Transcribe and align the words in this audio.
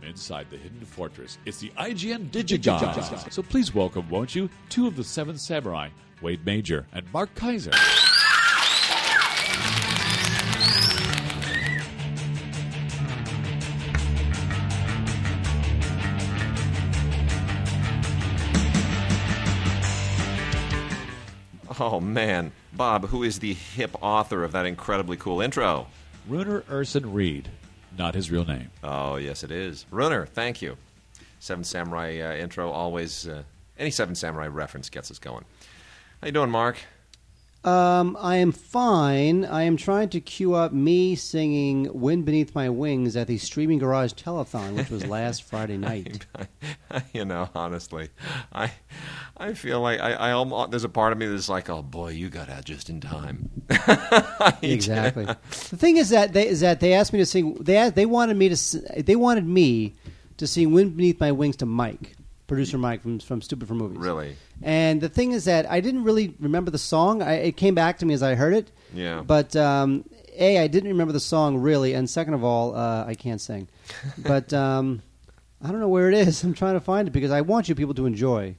From 0.00 0.08
inside 0.08 0.48
the 0.50 0.56
hidden 0.56 0.84
fortress, 0.84 1.38
it's 1.46 1.58
the 1.58 1.70
IGN 1.78 2.30
Digigods. 2.30 3.32
So 3.32 3.42
please 3.42 3.74
welcome, 3.74 4.08
won't 4.10 4.34
you, 4.34 4.50
two 4.68 4.86
of 4.86 4.96
the 4.96 5.04
seven 5.04 5.38
samurai, 5.38 5.88
Wade 6.20 6.44
Major 6.44 6.86
and 6.92 7.10
Mark 7.12 7.34
Keizer. 7.34 7.72
Oh 21.78 22.00
man, 22.00 22.52
Bob, 22.72 23.06
who 23.08 23.22
is 23.22 23.38
the 23.38 23.54
hip 23.54 23.94
author 24.00 24.44
of 24.44 24.52
that 24.52 24.66
incredibly 24.66 25.16
cool 25.16 25.40
intro? 25.40 25.86
Runer 26.26 26.64
Urson 26.70 27.12
Reed, 27.12 27.48
not 27.98 28.14
his 28.14 28.30
real 28.30 28.44
name. 28.44 28.70
Oh 28.82 29.16
yes, 29.16 29.42
it 29.42 29.50
is. 29.50 29.86
Runner, 29.90 30.26
thank 30.26 30.62
you. 30.62 30.76
Seven 31.38 31.64
Samurai 31.64 32.18
uh, 32.20 32.34
intro 32.34 32.70
always. 32.70 33.26
Uh, 33.26 33.42
any 33.78 33.90
Seven 33.90 34.14
Samurai 34.14 34.46
reference 34.46 34.88
gets 34.88 35.10
us 35.10 35.18
going. 35.18 35.44
How 36.20 36.26
you 36.26 36.32
doing, 36.32 36.50
Mark? 36.50 36.78
Um, 37.66 38.16
I 38.20 38.36
am 38.36 38.52
fine. 38.52 39.44
I 39.44 39.64
am 39.64 39.76
trying 39.76 40.08
to 40.10 40.20
queue 40.20 40.54
up 40.54 40.72
me 40.72 41.16
singing 41.16 41.90
"Wind 41.92 42.24
Beneath 42.24 42.54
My 42.54 42.68
Wings" 42.68 43.16
at 43.16 43.26
the 43.26 43.38
Streaming 43.38 43.80
Garage 43.80 44.12
Telethon, 44.12 44.76
which 44.76 44.88
was 44.88 45.04
last 45.08 45.42
Friday 45.42 45.76
night. 45.76 46.24
you 47.12 47.24
know, 47.24 47.48
honestly, 47.56 48.10
I 48.52 48.70
I 49.36 49.54
feel 49.54 49.80
like 49.80 49.98
I, 49.98 50.12
I 50.12 50.30
almost, 50.30 50.70
there's 50.70 50.84
a 50.84 50.88
part 50.88 51.12
of 51.12 51.18
me 51.18 51.26
that's 51.26 51.48
like, 51.48 51.68
oh 51.68 51.82
boy, 51.82 52.10
you 52.10 52.30
got 52.30 52.48
out 52.48 52.64
just 52.64 52.88
in 52.88 53.00
time. 53.00 53.50
exactly. 54.62 55.24
the 55.24 55.76
thing 55.76 55.96
is 55.96 56.10
that 56.10 56.32
they 56.34 56.46
is 56.46 56.60
that 56.60 56.78
they 56.78 56.92
asked 56.92 57.12
me 57.12 57.18
to 57.18 57.26
sing. 57.26 57.54
They 57.54 57.90
they 57.90 58.06
wanted 58.06 58.36
me 58.36 58.48
to 58.54 59.02
they 59.02 59.16
wanted 59.16 59.44
me 59.44 59.96
to 60.36 60.46
sing 60.46 60.70
"Wind 60.70 60.96
Beneath 60.96 61.18
My 61.18 61.32
Wings" 61.32 61.56
to 61.56 61.66
Mike, 61.66 62.16
producer 62.46 62.78
Mike 62.78 63.02
from 63.02 63.18
from 63.18 63.42
Stupid 63.42 63.68
for 63.68 63.74
Movies. 63.74 63.98
Really? 63.98 64.36
And 64.62 65.00
the 65.00 65.08
thing 65.08 65.32
is 65.32 65.44
that 65.44 65.70
I 65.70 65.80
didn't 65.80 66.04
really 66.04 66.34
remember 66.40 66.70
the 66.70 66.78
song. 66.78 67.22
I, 67.22 67.34
it 67.34 67.56
came 67.56 67.74
back 67.74 67.98
to 67.98 68.06
me 68.06 68.14
as 68.14 68.22
I 68.22 68.34
heard 68.34 68.54
it. 68.54 68.70
Yeah. 68.94 69.22
But 69.26 69.54
um, 69.56 70.04
a, 70.38 70.58
I 70.58 70.66
didn't 70.66 70.90
remember 70.90 71.12
the 71.12 71.20
song 71.20 71.58
really, 71.58 71.94
and 71.94 72.08
second 72.08 72.34
of 72.34 72.44
all, 72.44 72.74
uh, 72.76 73.04
I 73.06 73.14
can't 73.14 73.40
sing. 73.40 73.68
but 74.18 74.52
um, 74.52 75.02
I 75.62 75.70
don't 75.70 75.80
know 75.80 75.88
where 75.88 76.08
it 76.08 76.14
is. 76.14 76.42
I'm 76.44 76.54
trying 76.54 76.74
to 76.74 76.80
find 76.80 77.08
it 77.08 77.10
because 77.12 77.30
I 77.30 77.40
want 77.40 77.68
you 77.68 77.74
people 77.74 77.94
to 77.94 78.06
enjoy 78.06 78.56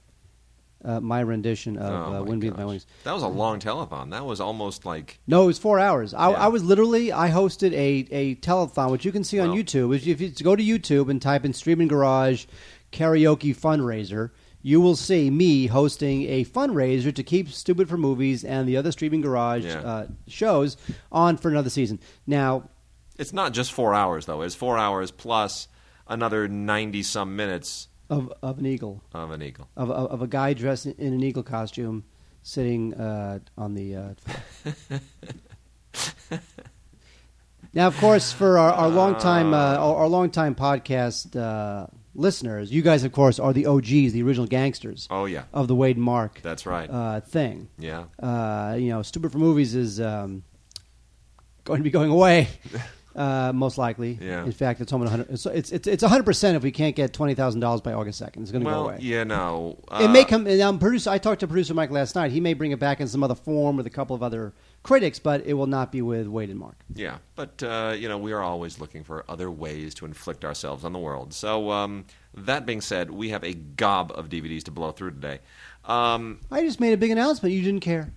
uh, 0.85 0.99
my 0.99 1.19
rendition 1.21 1.75
of 1.77 1.91
Oh, 1.91 2.17
uh, 2.17 2.23
"Wind 2.23 2.41
Beneath 2.41 2.58
My. 2.58 2.65
Wings." 2.65 2.85
That 3.03 3.13
was 3.13 3.23
a 3.23 3.27
long 3.27 3.59
telethon. 3.59 4.11
That 4.11 4.25
was 4.25 4.39
almost 4.39 4.85
like 4.85 5.19
No, 5.27 5.43
it 5.43 5.47
was 5.47 5.58
four 5.59 5.80
hours. 5.80 6.13
I, 6.13 6.30
Yeah. 6.30 6.45
I 6.45 6.47
was 6.49 6.63
literally 6.63 7.11
I 7.11 7.30
hosted 7.30 7.71
a 7.73 8.08
a 8.11 8.35
telethon, 8.35 8.91
which 8.91 9.03
you 9.05 9.11
can 9.11 9.23
see 9.23 9.39
on 9.39 9.49
YouTube. 9.49 9.95
If 9.95 10.05
you, 10.05 10.13
if 10.13 10.21
you 10.21 10.30
go 10.30 10.55
to 10.55 10.63
YouTube 10.63 11.09
and 11.09 11.21
type 11.21 11.45
in 11.45 11.53
Streaming 11.53 11.88
Garage 11.88 12.45
karaoke 12.91 13.55
fundraiser, 13.55 14.31
you 14.61 14.81
will 14.81 14.95
see 14.95 15.30
me 15.30 15.67
hosting 15.67 16.23
a 16.23 16.43
fundraiser 16.45 17.13
to 17.13 17.23
keep 17.23 17.49
Stupid 17.49 17.88
for 17.88 17.97
Movies 17.97 18.43
and 18.43 18.67
the 18.67 18.75
other 18.77 18.91
Streaming 18.91 19.21
Garage 19.21 19.66
Yeah. 19.66 19.80
uh, 19.81 20.07
shows 20.27 20.77
on 21.11 21.38
for 21.38 21.49
another 21.49 21.69
season. 21.69 21.99
Now, 22.25 22.69
it's 23.17 23.33
not 23.33 23.53
just 23.53 23.71
four 23.71 23.93
hours 23.93 24.25
though. 24.25 24.41
It's 24.41 24.55
four 24.55 24.77
hours 24.77 25.11
plus 25.11 25.67
another 26.08 26.47
ninety 26.47 27.02
some 27.03 27.35
minutes 27.35 27.88
of 28.09 28.31
of 28.41 28.59
an 28.59 28.65
eagle, 28.65 29.03
of 29.13 29.31
an 29.31 29.41
eagle. 29.41 29.67
of 29.75 29.89
of, 29.91 30.11
of 30.11 30.21
a 30.21 30.27
guy 30.27 30.53
dressed 30.53 30.85
in, 30.85 31.13
an 31.13 31.23
eagle 31.23 31.43
costume, 31.43 32.03
sitting 32.43 32.93
uh, 32.93 33.39
on 33.58 33.73
the. 33.73 33.95
Uh, 33.95 34.13
now, 37.73 37.88
of 37.88 37.97
course, 37.97 38.31
for 38.31 38.58
our, 38.58 38.71
our 38.71 38.89
longtime 38.89 39.53
uh, 39.53 39.77
our, 39.77 39.95
our 39.97 40.08
longtime 40.08 40.55
podcast 40.55 41.35
uh, 41.35 41.88
listeners, 42.17 42.71
you 42.71 42.81
guys, 42.81 43.03
of 43.05 43.11
course, 43.14 43.39
are 43.39 43.53
the 43.53 43.65
OGs, 43.67 44.11
the 44.11 44.21
original 44.23 44.47
gangsters 44.47 45.08
Oh 45.09 45.23
yeah, 45.25 45.43
of 45.53 45.67
the 45.69 45.75
Wade 45.75 45.97
Mark 45.97 46.42
that's 46.42 46.65
right. 46.65 46.89
uh, 46.89 47.21
thing. 47.21 47.69
yeah. 47.80 48.05
Uh, 48.21 48.75
you 48.77 48.89
know, 48.89 49.02
Stupid 49.03 49.31
for 49.31 49.37
Movies 49.37 49.73
is 49.75 50.02
um, 50.02 50.43
going 51.64 51.80
to 51.80 51.83
be 51.83 51.89
going 51.92 52.09
away. 52.11 52.49
Uh, 53.15 53.52
most 53.52 53.80
likely. 53.80 54.15
Yeah. 54.21 54.43
In 54.45 54.52
fact, 54.52 54.80
it's 54.80 54.93
almost 54.93 55.09
100. 55.09 55.33
It's 55.33 55.45
it's 55.47 55.71
it's, 55.71 55.87
it's 55.87 56.03
100 56.03 56.23
percent 56.23 56.55
if 56.55 56.61
we 56.61 56.69
can't 56.69 56.95
get 56.95 57.14
twenty 57.14 57.33
thousand 57.33 57.61
dollars 57.61 57.81
by 57.81 57.93
August 57.93 58.19
second. 58.19 58.43
It's 58.43 58.52
going 58.52 58.63
to 58.63 58.69
go 58.69 58.75
Well, 58.75 58.89
away. 58.89 58.97
you 59.02 59.25
know, 59.25 59.80
It 59.99 60.11
may 60.11 60.21
uh, 60.21 60.25
come. 60.25 60.45
And 60.45 60.61
um, 60.61 60.77
producer, 60.77 61.09
I 61.09 61.17
talked 61.17 61.39
to 61.39 61.47
producer 61.47 61.73
Mike 61.73 61.89
last 61.89 62.13
night. 62.13 62.30
He 62.31 62.39
may 62.39 62.53
bring 62.53 62.73
it 62.73 62.80
back 62.80 63.02
in 63.02 63.08
some 63.08 63.23
other 63.23 63.33
form 63.33 63.75
with 63.75 63.87
a 63.87 63.89
couple 63.89 64.15
of 64.15 64.21
other 64.21 64.53
critics, 64.87 65.20
but 65.20 65.45
it 65.45 65.53
will 65.53 65.67
not 65.67 65.92
be 65.92 66.02
with 66.02 66.27
Wade 66.27 66.49
and 66.49 66.58
Mark. 66.59 66.77
Yeah, 66.93 67.17
but 67.36 67.61
uh, 67.61 67.93
you 67.98 68.08
know, 68.09 68.17
we 68.17 68.31
are 68.33 68.42
always 68.42 68.80
looking 68.80 69.03
for 69.03 69.25
other 69.30 69.52
ways 69.52 69.93
to 69.95 70.05
inflict 70.05 70.43
ourselves 70.45 70.83
on 70.83 70.93
the 70.93 70.99
world. 70.99 71.33
So 71.33 71.70
um, 71.71 72.05
that 72.33 72.65
being 72.65 72.81
said, 72.81 73.11
we 73.11 73.30
have 73.30 73.43
a 73.43 73.53
gob 73.53 74.11
of 74.15 74.30
DVDs 74.30 74.64
to 74.64 74.71
blow 74.71 74.92
through 74.92 75.11
today. 75.11 75.39
Um, 75.86 76.39
I 76.52 76.61
just 76.61 76.80
made 76.80 76.93
a 76.93 76.98
big 76.98 77.11
announcement. 77.11 77.53
You 77.53 77.61
didn't 77.61 77.81
care. 77.81 78.11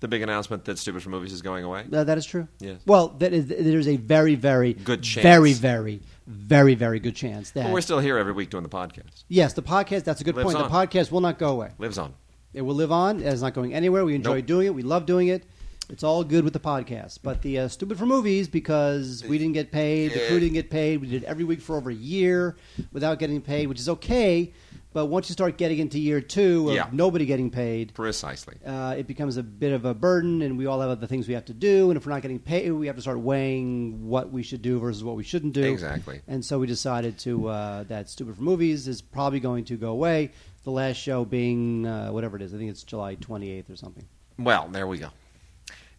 the 0.00 0.08
big 0.08 0.22
announcement 0.22 0.64
that 0.66 0.78
Stupid 0.78 1.02
for 1.02 1.10
Movies 1.10 1.32
is 1.32 1.42
going 1.42 1.64
away. 1.64 1.84
Uh, 1.92 2.04
that 2.04 2.18
is 2.18 2.26
true. 2.26 2.46
Yes. 2.60 2.80
Well, 2.86 3.08
that 3.18 3.32
is, 3.32 3.46
there's 3.46 3.88
a 3.88 3.96
very, 3.96 4.34
very 4.34 4.74
Good 4.74 5.02
chance. 5.02 5.22
very, 5.22 5.52
very, 5.54 6.00
very, 6.26 6.74
very 6.74 7.00
good 7.00 7.16
chance 7.16 7.50
that 7.52 7.64
But 7.64 7.72
we're 7.72 7.80
still 7.80 8.00
here 8.00 8.18
every 8.18 8.32
week 8.32 8.50
doing 8.50 8.62
the 8.62 8.68
podcast. 8.68 9.24
yes, 9.28 9.54
the 9.54 9.62
podcast. 9.62 10.04
That's 10.04 10.20
a 10.20 10.24
good 10.24 10.36
Lives 10.36 10.52
point. 10.52 10.56
on. 10.64 10.70
The 10.70 10.76
podcast 10.86 11.10
will 11.10 11.22
not 11.22 11.38
go 11.38 11.50
away. 11.52 11.70
Lives 11.78 11.96
on. 11.98 12.12
It 12.52 12.62
will 12.62 12.74
live 12.74 12.92
on. 12.92 13.22
It's 13.22 13.40
not 13.42 13.54
going 13.54 13.72
anywhere. 13.74 14.04
We 14.04 14.14
enjoy 14.14 14.36
Nope. 14.36 14.46
doing 14.46 14.66
it. 14.66 14.74
We 14.74 14.82
love 14.82 15.06
doing 15.06 15.28
it. 15.28 15.44
It's 15.88 16.02
all 16.02 16.24
good 16.24 16.42
with 16.44 16.52
the 16.52 16.60
podcast. 16.60 17.20
But 17.22 17.42
the 17.42 17.60
uh, 17.60 17.68
stupid 17.68 17.98
for 17.98 18.06
movies 18.06 18.48
because 18.48 19.24
we 19.26 19.38
didn't 19.38 19.54
get 19.54 19.70
paid. 19.70 20.12
The 20.12 20.26
crew 20.26 20.40
didn't 20.40 20.54
get 20.54 20.70
paid. 20.70 21.00
We 21.00 21.06
did 21.08 21.24
every 21.24 21.44
week 21.44 21.60
for 21.60 21.76
over 21.76 21.90
a 21.90 21.94
year 21.94 22.56
without 22.92 23.18
getting 23.18 23.40
paid, 23.40 23.68
which 23.68 23.78
is 23.80 23.88
okay. 23.88 24.52
But 24.92 25.06
once 25.06 25.28
you 25.28 25.34
start 25.34 25.58
getting 25.58 25.78
into 25.78 25.98
year 26.00 26.22
two 26.22 26.70
of 26.70 26.74
Yeah. 26.74 26.88
nobody 26.90 27.26
getting 27.26 27.50
paid, 27.50 27.92
Precisely. 27.92 28.56
uh, 28.64 28.94
it 28.96 29.06
becomes 29.06 29.36
a 29.36 29.42
bit 29.42 29.74
of 29.74 29.84
a 29.84 29.92
burden, 29.92 30.40
and 30.40 30.56
we 30.56 30.64
all 30.64 30.80
have 30.80 30.88
other 30.88 31.06
things 31.06 31.28
we 31.28 31.34
have 31.34 31.44
to 31.46 31.52
do. 31.52 31.90
And 31.90 31.98
if 31.98 32.06
we're 32.06 32.12
not 32.12 32.22
getting 32.22 32.38
paid, 32.38 32.70
we 32.72 32.86
have 32.86 32.96
to 32.96 33.02
start 33.02 33.18
weighing 33.20 34.08
what 34.08 34.32
we 34.32 34.42
should 34.42 34.62
do 34.62 34.78
versus 34.80 35.04
what 35.04 35.14
we 35.14 35.22
shouldn't 35.22 35.52
do. 35.52 35.64
Exactly. 35.64 36.22
And 36.26 36.42
so 36.42 36.58
we 36.58 36.66
decided 36.66 37.18
to 37.20 37.48
uh, 37.48 37.82
that 37.84 38.08
Stupid 38.08 38.36
for 38.36 38.42
Movies 38.42 38.88
is 38.88 39.02
probably 39.02 39.38
going 39.38 39.66
to 39.66 39.76
go 39.76 39.90
away. 39.90 40.30
The 40.64 40.70
last 40.70 40.96
show 40.96 41.26
being 41.26 41.86
uh, 41.86 42.08
whatever 42.08 42.36
it 42.36 42.42
is. 42.42 42.54
I 42.54 42.56
think 42.56 42.70
it's 42.70 42.82
July 42.82 43.16
28th 43.16 43.68
or 43.70 43.76
something. 43.76 44.04
Well, 44.38 44.66
there 44.72 44.86
we 44.86 44.96
go. 44.98 45.10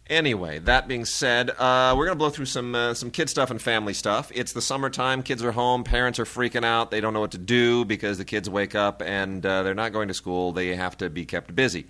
Anyway, 0.08 0.58
that 0.60 0.88
being 0.88 1.04
said, 1.04 1.50
uh, 1.58 1.92
we're 1.96 2.06
going 2.06 2.16
to 2.16 2.18
blow 2.18 2.30
through 2.30 2.46
some 2.46 2.74
uh, 2.74 2.94
some 2.94 3.10
kid 3.10 3.28
stuff 3.28 3.50
and 3.50 3.60
family 3.60 3.92
stuff. 3.92 4.32
It's 4.34 4.52
the 4.52 4.62
summertime. 4.62 5.22
Kids 5.22 5.42
are 5.44 5.52
home. 5.52 5.84
Parents 5.84 6.18
are 6.18 6.24
freaking 6.24 6.64
out. 6.64 6.90
They 6.90 7.00
don't 7.02 7.12
know 7.12 7.20
what 7.20 7.32
to 7.32 7.38
do 7.38 7.84
because 7.84 8.16
the 8.16 8.24
kids 8.24 8.48
wake 8.48 8.74
up 8.74 9.02
and 9.02 9.44
uh, 9.44 9.62
they're 9.62 9.74
not 9.74 9.92
going 9.92 10.08
to 10.08 10.14
school. 10.14 10.52
They 10.52 10.74
have 10.74 10.96
to 10.98 11.10
be 11.10 11.26
kept 11.26 11.54
busy. 11.54 11.86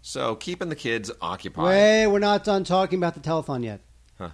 So 0.00 0.36
keeping 0.36 0.70
the 0.70 0.74
kids 0.76 1.10
occupied. 1.20 1.64
Wait, 1.66 2.06
we're 2.06 2.18
not 2.18 2.44
done 2.44 2.64
talking 2.64 2.98
about 2.98 3.12
the 3.14 3.20
telethon 3.20 3.62
yet. 3.62 3.80
Huh. 4.16 4.30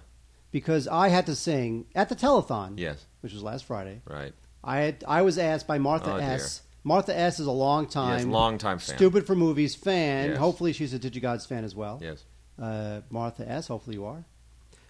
Because 0.53 0.87
I 0.87 1.09
had 1.09 1.27
to 1.27 1.35
sing 1.35 1.87
at 1.97 2.09
the 2.09 2.15
telethon, 2.15 2.79
Yes. 2.79 3.05
which 3.23 3.33
was 3.33 3.43
last 3.43 3.65
Friday. 3.65 4.03
Right. 4.09 4.33
I 4.63 4.79
had, 4.79 5.05
I 5.09 5.23
was 5.23 5.37
asked 5.39 5.67
by 5.67 5.79
Martha 5.79 6.13
Oh, 6.13 6.17
S. 6.19 6.63
Martha 6.85 7.17
S. 7.19 7.41
is 7.41 7.47
a 7.47 7.53
long 7.53 7.89
time, 7.89 8.19
Yes, 8.19 8.27
long-time 8.27 8.79
fan. 8.79 8.97
Stupid 8.97 9.27
for 9.27 9.35
Movies 9.35 9.75
fan. 9.75 10.31
Yes. 10.31 10.39
Hopefully, 10.39 10.73
she's 10.73 10.95
a 10.95 10.99
Digigods 11.01 11.45
fan 11.49 11.65
as 11.65 11.75
well. 11.75 11.99
Yes. 12.01 12.25
Uh, 12.61 13.01
Martha 13.11 13.49
S. 13.51 13.69
Hopefully 13.69 13.97
you 13.97 14.05
are. 14.05 14.25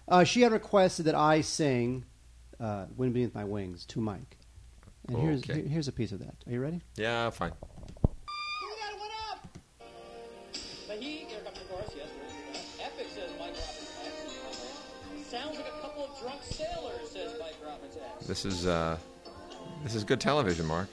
Uh, 0.07 0.23
she 0.23 0.41
had 0.41 0.51
requested 0.51 1.05
that 1.05 1.15
I 1.15 1.41
sing 1.41 2.05
uh, 2.59 2.85
"Wind 2.95 3.13
Beneath 3.13 3.35
My 3.35 3.43
Wings" 3.43 3.85
to 3.87 3.99
Mike, 4.01 4.37
and 5.07 5.17
here's 5.17 5.41
Okay. 5.43 5.55
here- 5.61 5.69
here's 5.69 5.87
a 5.87 5.91
piece 5.91 6.11
of 6.11 6.19
that. 6.19 6.35
Are 6.47 6.51
you 6.51 6.61
ready? 6.61 6.81
Yeah. 6.95 7.29
Fine. 7.29 7.51
The 10.87 10.93
Heat, 10.95 11.27
here 11.27 11.39
the 11.43 11.51
chorus, 11.69 11.91
yes. 11.95 12.07
Epic, 12.79 13.07
says 13.13 13.29
Mike 13.37 13.49
Roberts. 13.49 15.27
Sounds 15.29 15.57
like 15.57 15.67
a 15.67 15.81
couple 15.81 16.05
of 16.05 16.19
drunk 16.19 16.41
sailors, 16.43 17.09
says 17.11 17.33
Mike 17.39 17.55
Roberts. 17.63 17.97
This 18.25 18.45
is 18.45 18.65
uh, 18.65 18.97
this 19.83 19.93
is 19.95 20.03
good 20.03 20.21
television, 20.21 20.65
Mark. 20.65 20.87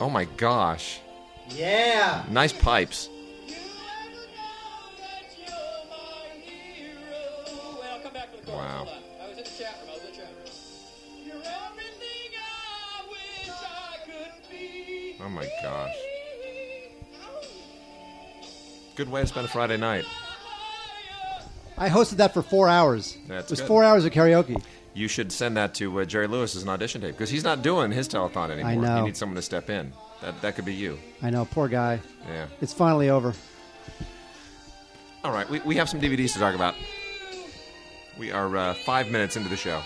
Oh 0.00 0.08
You're 0.08 0.24
gosh. 0.24 1.00
Yeah. 1.50 2.24
Nice 2.30 2.52
pipes. 2.52 3.08
be. 14.50 15.16
Oh 15.20 15.28
my 15.28 15.48
gosh! 15.62 15.94
Good 18.96 19.08
way 19.10 19.20
to 19.22 19.26
spend 19.26 19.46
a 19.46 19.48
Friday 19.48 19.76
night. 19.76 20.04
I 21.78 21.88
hosted 21.88 22.16
that 22.16 22.34
for 22.34 22.42
four 22.42 22.68
hours. 22.68 23.16
That's 23.26 23.46
it 23.46 23.50
was 23.50 23.60
good. 23.60 23.68
four 23.68 23.84
hours 23.84 24.04
of 24.04 24.12
karaoke. 24.12 24.62
You 24.92 25.06
should 25.08 25.30
send 25.30 25.56
that 25.56 25.74
to 25.74 26.00
uh, 26.00 26.04
Jerry 26.04 26.26
Lewis 26.26 26.56
as 26.56 26.62
an 26.64 26.68
audition 26.68 27.00
tape 27.00 27.12
because 27.12 27.30
he's 27.30 27.44
not 27.44 27.62
doing 27.62 27.92
his 27.92 28.08
telethon 28.08 28.50
anymore. 28.50 28.70
I 28.70 28.74
know. 28.74 28.96
He 28.96 29.02
needs 29.06 29.18
someone 29.18 29.36
to 29.36 29.42
step 29.42 29.70
in. 29.70 29.92
That 30.20 30.40
that 30.42 30.54
could 30.56 30.64
be 30.64 30.74
you. 30.74 30.98
I 31.22 31.30
know, 31.30 31.44
poor 31.44 31.68
guy. 31.68 32.00
Yeah. 32.28 32.46
It's 32.60 32.72
finally 32.72 33.08
over. 33.08 33.32
All 35.22 35.32
right, 35.32 35.48
we, 35.48 35.60
we 35.60 35.76
have 35.76 35.88
some 35.88 36.00
DVDs 36.00 36.32
to 36.32 36.38
talk 36.38 36.54
about. 36.54 36.74
We 38.18 38.32
are 38.32 38.56
uh, 38.56 38.74
five 38.74 39.10
minutes 39.10 39.36
into 39.36 39.48
the 39.48 39.56
show. 39.56 39.80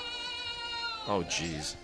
Oh, 1.07 1.23
jeez. 1.29 1.75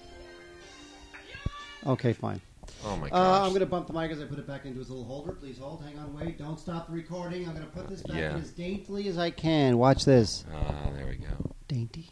Okay, 1.87 2.13
fine. 2.13 2.41
Oh 2.85 2.97
my 2.97 3.07
Uh, 3.09 3.11
gosh. 3.11 3.43
I'm 3.45 3.49
going 3.51 3.61
to 3.61 3.67
bump 3.67 3.87
the 3.87 3.93
mic 3.93 4.11
as 4.11 4.21
I 4.21 4.25
put 4.25 4.39
it 4.39 4.47
back 4.47 4.65
into 4.65 4.81
its 4.81 4.89
little 4.89 5.05
holder. 5.05 5.33
Please 5.33 5.59
hold. 5.59 5.83
Hang 5.85 5.99
on. 5.99 6.15
Wait. 6.19 6.39
Don't 6.39 6.59
stop 6.59 6.87
the 6.89 6.93
recording. 6.95 7.47
I'm 7.47 7.55
going 7.55 7.67
to 7.67 7.73
put 7.73 7.89
this 7.89 8.03
back 8.03 8.17
Yeah. 8.17 8.31
in 8.37 8.41
as 8.43 8.51
daintily 8.51 9.09
as 9.09 9.19
I 9.19 9.31
can. 9.31 9.77
Watch 9.79 10.05
this. 10.05 10.45
Ah, 10.55 10.91
there 10.97 11.07
we 11.07 11.17
go. 11.17 11.55
Dainty. 11.69 12.09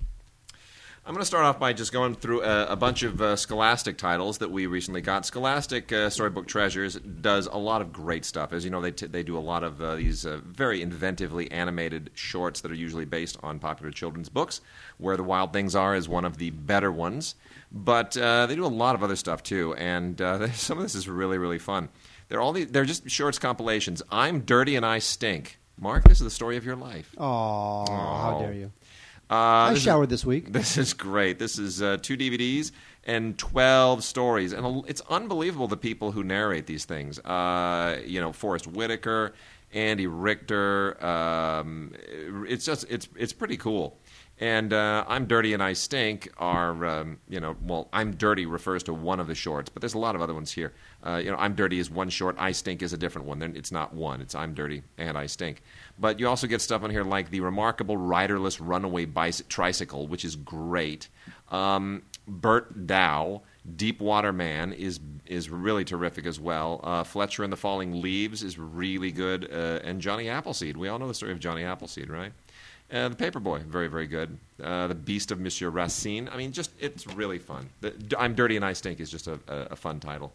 I'm 1.09 1.15
going 1.15 1.23
to 1.23 1.27
start 1.27 1.47
off 1.47 1.59
by 1.59 1.73
just 1.73 1.91
going 1.91 2.15
through 2.17 2.43
a, 2.43 2.67
a 2.67 2.77
bunch 2.77 3.03
of 3.03 3.23
uh, 3.23 3.35
Scholastic 3.35 3.97
titles 3.97 4.37
that 4.39 4.51
we 4.51 4.67
recently 4.67 5.01
got. 5.01 5.25
Scholastic 5.25 5.91
uh, 5.91 6.11
Storybook 6.11 6.47
Treasures 6.47 6.97
does 6.97 7.47
a 7.47 7.57
lot 7.57 7.81
of 7.81 7.95
great 7.95 8.27
stuff. 8.27 8.53
As 8.53 8.63
you 8.63 8.71
know, 8.71 8.83
they, 8.83 8.91
t- 8.91 9.07
they 9.07 9.23
do 9.23 9.39
a 9.39 9.41
lot 9.41 9.65
of 9.65 9.81
uh, 9.81 9.95
these 9.95 10.27
uh, 10.27 10.41
very 10.45 10.85
inventively 10.85 11.49
animated 11.51 12.11
shorts 12.13 12.61
that 12.61 12.71
are 12.71 12.75
usually 12.75 13.07
based 13.07 13.39
on 13.43 13.59
popular 13.59 13.91
children's 13.91 14.29
books. 14.29 14.61
Where 14.99 15.17
the 15.17 15.23
Wild 15.25 15.51
Things 15.55 15.75
Are 15.75 15.95
is 15.97 16.11
one 16.11 16.27
of 16.27 16.37
the 16.37 16.51
better 16.51 16.93
ones. 16.93 17.37
But 17.73 18.15
uh, 18.19 18.45
they 18.45 18.55
do 18.55 18.67
a 18.67 18.69
lot 18.69 18.95
of 18.95 19.03
other 19.03 19.17
stuff 19.17 19.43
too, 19.43 19.75
and 19.77 20.21
uh, 20.21 20.53
some 20.53 20.77
of 20.77 20.85
this 20.85 20.95
is 20.95 21.09
really, 21.09 21.39
really 21.39 21.59
fun. 21.59 21.89
They're 22.29 22.43
all 22.43 22.53
these, 22.53 22.67
they're 22.67 22.85
just 22.85 23.09
shorts 23.09 23.39
compilations. 23.39 24.03
I'm 24.11 24.41
dirty 24.41 24.77
and 24.77 24.85
I 24.85 24.99
stink. 24.99 25.59
Mark, 25.81 26.05
this 26.05 26.19
is 26.21 26.25
the 26.25 26.31
story 26.31 26.59
of 26.59 26.67
your 26.67 26.77
life. 26.77 27.15
Oh, 27.17 27.87
how 27.89 28.37
Oh. 28.37 28.43
dare 28.43 28.53
you! 28.53 28.73
Uh, 29.31 29.35
I 29.35 29.71
this 29.71 29.79
is- 29.79 29.85
showered 29.85 30.09
this 30.09 30.25
week. 30.25 30.53
this 30.53 30.77
is 30.79 30.95
great. 30.95 31.39
This 31.39 31.59
is 31.59 31.83
uh, 31.83 31.99
two 32.01 32.17
DVDs 32.17 32.73
and 33.05 33.39
12 33.39 34.03
stories. 34.05 34.53
And 34.53 34.85
it's 34.89 35.03
unbelievable 35.11 35.69
the 35.69 35.77
people 35.77 36.13
who 36.13 36.23
narrate 36.25 36.67
these 36.67 36.85
things. 36.85 37.19
Uh, 37.21 38.01
you 38.05 38.21
know, 38.21 38.33
Forest 38.33 38.67
Whitaker, 38.67 39.35
Andy 39.73 40.07
Richter. 40.07 41.03
Um, 41.05 41.93
it's 42.49 42.65
just, 42.65 42.87
it's, 42.89 43.09
it's 43.17 43.33
pretty 43.33 43.57
cool. 43.57 43.99
And 44.41 44.73
uh, 44.73 45.05
I'm 45.09 45.27
Dirty 45.27 45.53
and 45.53 45.63
I 45.63 45.73
Stink 45.73 46.29
are, 46.39 46.85
um, 46.87 47.19
you 47.29 47.41
know, 47.41 47.57
well, 47.63 47.89
I'm 47.93 48.15
Dirty 48.15 48.47
refers 48.47 48.83
to 48.85 48.95
one 48.95 49.19
of 49.21 49.27
the 49.27 49.35
shorts, 49.35 49.69
but 49.69 49.81
there's 49.81 49.95
a 49.95 49.99
lot 49.99 50.15
of 50.15 50.23
other 50.23 50.33
ones 50.35 50.53
here. 50.53 50.73
Uh, 51.05 51.21
you 51.23 51.31
know, 51.31 51.37
I'm 51.37 51.55
Dirty 51.55 51.79
is 51.79 51.91
one 51.91 52.09
short, 52.09 52.37
I 52.39 52.53
Stink 52.53 52.83
is 52.83 52.93
a 52.93 52.97
different 52.97 53.27
one. 53.29 53.39
Then 53.39 53.55
It's 53.57 53.71
not 53.71 53.95
one, 53.95 54.21
it's 54.21 54.35
I'm 54.35 54.55
Dirty 54.55 54.83
and 54.97 55.17
I 55.17 55.27
Stink. 55.27 55.63
But 55.99 56.19
you 56.19 56.29
also 56.29 56.47
get 56.47 56.61
stuff 56.61 56.83
on 56.83 56.91
here 56.91 57.05
like 57.05 57.31
the 57.31 57.41
remarkable 57.41 57.97
riderless 57.97 58.61
runaway 58.61 59.07
tricycle, 59.49 60.07
which 60.09 60.25
is 60.25 60.37
great. 60.37 61.09
Um, 61.51 62.03
Bert 62.27 62.87
Dow, 62.87 63.43
Deepwater 63.77 64.33
Man, 64.33 64.73
is 64.73 65.01
is 65.27 65.51
really 65.51 65.85
terrific 65.85 66.27
as 66.27 66.41
well. 66.41 66.81
Uh, 66.83 67.05
Fletcher 67.05 67.45
and 67.45 67.53
the 67.53 67.57
Falling 67.57 68.01
Leaves 68.01 68.43
is 68.43 68.59
really 68.59 69.13
good, 69.13 69.51
uh, 69.53 69.81
and 69.85 70.01
Johnny 70.01 70.29
Appleseed. 70.29 70.77
We 70.77 70.89
all 70.89 70.99
know 70.99 71.09
the 71.09 71.15
story 71.15 71.33
of 71.33 71.39
Johnny 71.39 71.65
Appleseed, 71.65 72.11
right? 72.11 72.33
Uh, 72.91 73.11
the 73.11 73.17
Paperboy, 73.17 73.63
very 73.65 73.89
very 73.89 74.07
good. 74.07 74.37
Uh, 74.63 74.89
the 74.89 74.95
Beast 74.95 75.31
of 75.31 75.39
Monsieur 75.39 75.71
Racine. 75.71 76.29
I 76.33 76.37
mean, 76.37 76.53
just 76.53 76.71
it's 76.81 77.07
really 77.07 77.39
fun. 77.39 77.69
The, 77.81 77.95
I'm 78.19 78.35
Dirty 78.35 78.57
and 78.57 78.65
I 78.65 78.73
Stink 78.73 79.01
is 79.01 79.11
just 79.11 79.27
a, 79.27 79.39
a, 79.47 79.57
a 79.71 79.77
fun 79.77 80.01
title. 80.01 80.33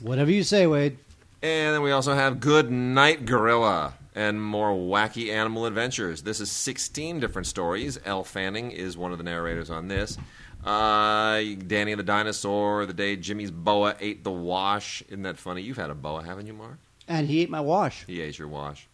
Whatever 0.00 0.30
you 0.30 0.42
say, 0.42 0.66
Wade. 0.66 0.98
And 1.42 1.74
then 1.74 1.82
we 1.82 1.90
also 1.90 2.14
have 2.14 2.40
Good 2.40 2.70
Night 2.70 3.26
Gorilla 3.26 3.94
and 4.14 4.42
more 4.42 4.70
wacky 4.70 5.32
animal 5.32 5.66
adventures. 5.66 6.22
This 6.22 6.40
is 6.40 6.50
16 6.50 7.20
different 7.20 7.46
stories. 7.46 7.98
Elle 8.04 8.24
Fanning 8.24 8.70
is 8.70 8.96
one 8.96 9.12
of 9.12 9.18
the 9.18 9.24
narrators 9.24 9.70
on 9.70 9.88
this. 9.88 10.18
Uh, 10.64 11.42
Danny 11.66 11.94
the 11.94 12.02
Dinosaur, 12.04 12.86
The 12.86 12.92
Day 12.92 13.16
Jimmy's 13.16 13.50
Boa 13.50 13.96
Ate 14.00 14.22
the 14.22 14.30
Wash. 14.30 15.02
Isn't 15.08 15.22
that 15.22 15.38
funny? 15.38 15.62
You've 15.62 15.76
had 15.76 15.90
a 15.90 15.94
boa, 15.94 16.22
haven't 16.22 16.46
you, 16.46 16.52
Mark? 16.52 16.78
And 17.08 17.26
he 17.26 17.40
ate 17.42 17.50
my 17.50 17.60
wash. 17.60 18.04
He 18.06 18.20
ate 18.20 18.38
your 18.38 18.46
wash. 18.46 18.86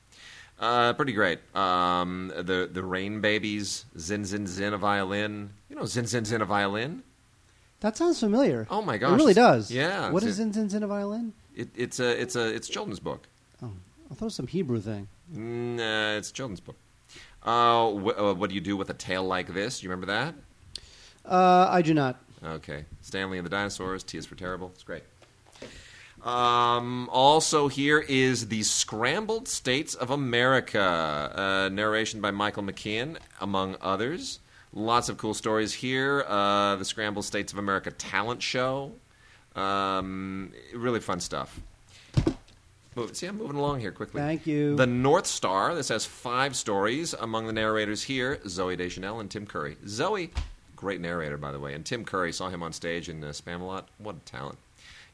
Uh, 0.59 0.93
pretty 0.95 1.13
great. 1.13 1.39
Um, 1.55 2.33
the 2.35 2.69
the 2.73 2.83
Rain 2.83 3.21
Babies, 3.21 3.85
Zin 3.99 4.25
Zin 4.25 4.47
Zin 4.47 4.73
a 4.73 4.79
violin. 4.79 5.51
You 5.69 5.77
know 5.77 5.85
Zin 5.85 6.07
Zin 6.07 6.25
Zin 6.25 6.41
a 6.41 6.47
violin. 6.47 7.03
That 7.81 7.97
sounds 7.97 8.19
familiar. 8.21 8.67
Oh 8.71 8.83
my 8.83 8.99
gosh, 8.99 9.13
It 9.13 9.17
really 9.17 9.35
does. 9.35 9.71
Yeah, 9.71 10.11
What 10.11 10.23
is 10.25 10.39
a- 10.41 10.43
in 10.43 10.83
a 10.83 10.87
violin? 10.87 11.33
It, 11.55 11.69
it's 11.77 12.01
a 12.01 12.21
it's 12.21 12.35
a 12.37 12.55
it's 12.55 12.69
a 12.69 12.73
children's 12.73 13.01
book. 13.01 13.27
Oh, 13.63 13.73
I 14.11 14.15
thought 14.15 14.23
it 14.23 14.25
was 14.27 14.35
some 14.35 14.47
Hebrew 14.49 14.81
thing. 14.81 15.09
Nah, 15.33 16.13
it's 16.17 16.31
a 16.31 16.33
children's 16.33 16.61
book. 16.61 16.77
Uh, 17.43 17.91
wh- 17.93 18.19
uh, 18.21 18.35
what 18.35 18.49
do 18.51 18.55
you 18.55 18.61
do 18.61 18.77
with 18.77 18.91
a 18.91 18.95
tale 18.95 19.25
like 19.25 19.53
this? 19.55 19.81
Do 19.81 19.85
you 19.87 19.91
remember 19.91 20.07
that? 20.13 20.35
Uh, 21.25 21.69
I 21.71 21.83
do 21.83 21.95
not. 21.95 22.17
Okay. 22.45 22.85
Stanley 23.01 23.39
and 23.39 23.45
the 23.47 23.51
Dinosaurs, 23.51 24.03
T 24.03 24.19
is 24.19 24.27
for 24.27 24.35
Terrible. 24.35 24.71
It's 24.75 24.83
great. 24.83 25.03
Um, 26.23 27.09
also, 27.13 27.69
here 27.69 28.01
is 28.01 28.49
The 28.49 28.63
Scrambled 28.65 29.47
States 29.49 29.95
of 29.95 30.11
America, 30.11 30.81
uh, 31.35 31.69
narration 31.73 32.21
by 32.21 32.31
Michael 32.33 32.65
McKean, 32.65 33.19
among 33.41 33.77
others. 33.81 34.41
Lots 34.73 35.09
of 35.09 35.17
cool 35.17 35.35
stories 35.35 35.73
here. 35.73 36.25
Uh, 36.29 36.77
the 36.77 36.85
Scramble 36.85 37.23
States 37.23 37.53
of 37.53 37.59
America 37.59 37.91
talent 37.91 38.43
show. 38.43 38.93
Um, 39.57 40.53
really 40.75 41.01
fun 41.01 41.21
stuff. 41.21 41.61
See, 43.13 43.27
I'm 43.27 43.39
moving 43.39 43.57
along 43.57 43.79
here 43.79 43.93
quickly. 43.93 44.21
Thank 44.21 44.47
you. 44.47 44.75
The 44.75 44.87
North 44.87 45.27
Star. 45.27 45.75
This 45.75 45.89
has 45.89 46.05
five 46.05 46.57
stories. 46.57 47.15
Among 47.15 47.47
the 47.47 47.53
narrators 47.53 48.03
here, 48.03 48.37
Zooey 48.45 48.77
Deschanel 48.77 49.21
and 49.21 49.31
Tim 49.31 49.47
Curry. 49.47 49.77
Zooey, 49.85 50.31
great 50.75 51.01
narrator, 51.01 51.37
by 51.37 51.53
the 51.53 51.61
way. 51.61 51.75
And 51.75 51.87
Tim 51.87 52.05
Curry, 52.05 52.33
saw 52.33 52.49
him 52.49 52.61
on 52.63 52.73
stage 52.73 53.09
in 53.09 53.23
uh, 53.23 53.29
Spamalot. 53.29 53.85
What 53.99 54.17
a 54.17 54.21
talent. 54.21 54.59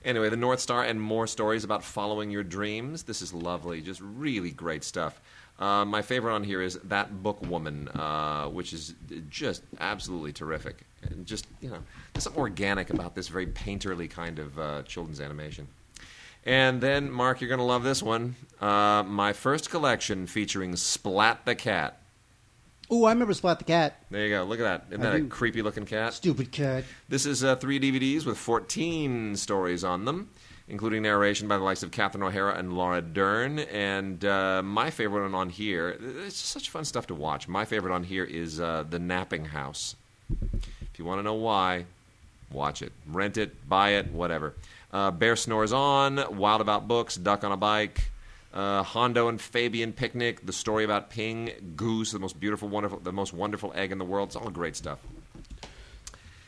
Anyway, 0.02 0.30
The 0.30 0.36
North 0.36 0.60
Star 0.60 0.82
and 0.82 1.00
more 1.00 1.26
stories 1.26 1.62
about 1.62 1.84
following 1.84 2.30
your 2.30 2.42
dreams. 2.42 3.02
This 3.02 3.20
is 3.20 3.34
lovely. 3.34 3.82
Just 3.82 4.00
really 4.00 4.50
great 4.50 4.82
stuff. 4.82 5.20
Uh, 5.58 5.84
my 5.84 6.02
favorite 6.02 6.34
on 6.34 6.42
here 6.42 6.60
is 6.60 6.78
That 6.84 7.22
Book 7.22 7.40
Woman, 7.46 7.88
uh, 7.88 8.46
which 8.46 8.72
is 8.72 8.94
just 9.30 9.62
absolutely 9.78 10.32
terrific. 10.32 10.84
And 11.02 11.26
just, 11.26 11.46
you 11.60 11.70
know, 11.70 11.78
there's 12.12 12.24
something 12.24 12.40
organic 12.40 12.90
about 12.90 13.14
this 13.14 13.28
very 13.28 13.46
painterly 13.46 14.10
kind 14.10 14.38
of 14.38 14.58
uh, 14.58 14.82
children's 14.82 15.20
animation. 15.20 15.68
And 16.44 16.80
then, 16.80 17.10
Mark, 17.10 17.40
you're 17.40 17.48
going 17.48 17.58
to 17.58 17.64
love 17.64 17.84
this 17.84 18.02
one. 18.02 18.36
Uh, 18.60 19.02
my 19.06 19.32
first 19.32 19.70
collection 19.70 20.26
featuring 20.26 20.76
Splat 20.76 21.44
the 21.44 21.54
Cat. 21.54 22.00
Oh, 22.90 23.04
I 23.04 23.12
remember 23.12 23.32
Splat 23.32 23.58
the 23.58 23.64
Cat. 23.64 24.04
There 24.10 24.26
you 24.26 24.34
go. 24.34 24.44
Look 24.44 24.60
at 24.60 24.64
that. 24.64 24.94
Isn't 24.94 25.06
I 25.06 25.18
that 25.18 25.22
a 25.22 25.28
creepy 25.28 25.62
looking 25.62 25.86
cat? 25.86 26.12
Stupid 26.12 26.52
cat. 26.52 26.84
This 27.08 27.24
is 27.24 27.42
uh, 27.42 27.56
three 27.56 27.80
DVDs 27.80 28.26
with 28.26 28.36
14 28.36 29.36
stories 29.36 29.84
on 29.84 30.04
them, 30.04 30.30
including 30.68 31.02
narration 31.02 31.46
by 31.46 31.58
the 31.58 31.64
likes 31.64 31.82
of 31.82 31.90
Catherine 31.90 32.22
O'Hara 32.22 32.56
and 32.56 32.72
Laura 32.72 33.02
Dern. 33.02 33.58
And 33.58 34.24
uh, 34.24 34.62
my 34.62 34.90
favorite 34.90 35.22
one 35.22 35.34
on 35.34 35.50
here, 35.50 35.90
it's 36.00 36.40
just 36.40 36.46
such 36.46 36.70
fun 36.70 36.84
stuff 36.84 37.06
to 37.08 37.14
watch. 37.14 37.48
My 37.48 37.64
favorite 37.64 37.94
on 37.94 38.04
here 38.04 38.24
is 38.24 38.60
uh, 38.60 38.84
The 38.88 38.98
Napping 38.98 39.46
House. 39.46 39.96
If 40.30 40.98
you 40.98 41.04
want 41.04 41.18
to 41.18 41.22
know 41.22 41.34
why, 41.34 41.84
watch 42.50 42.82
it. 42.82 42.92
Rent 43.06 43.36
it, 43.36 43.68
buy 43.68 43.90
it, 43.90 44.10
whatever. 44.10 44.54
Uh, 44.92 45.10
Bear 45.10 45.36
Snores 45.36 45.72
On, 45.72 46.38
Wild 46.38 46.60
About 46.60 46.88
Books, 46.88 47.16
Duck 47.16 47.44
on 47.44 47.52
a 47.52 47.56
Bike, 47.56 48.10
uh, 48.54 48.84
Hondo 48.84 49.28
and 49.28 49.40
Fabian 49.40 49.92
Picnic, 49.92 50.46
The 50.46 50.52
Story 50.52 50.84
About 50.84 51.10
Ping, 51.10 51.74
Goose, 51.76 52.12
the 52.12 52.20
most 52.20 52.38
beautiful, 52.38 52.68
wonderful, 52.68 53.00
the 53.00 53.12
most 53.12 53.32
wonderful 53.32 53.72
egg 53.74 53.92
in 53.92 53.98
the 53.98 54.04
world. 54.04 54.28
It's 54.28 54.36
all 54.36 54.50
great 54.50 54.76
stuff. 54.76 55.00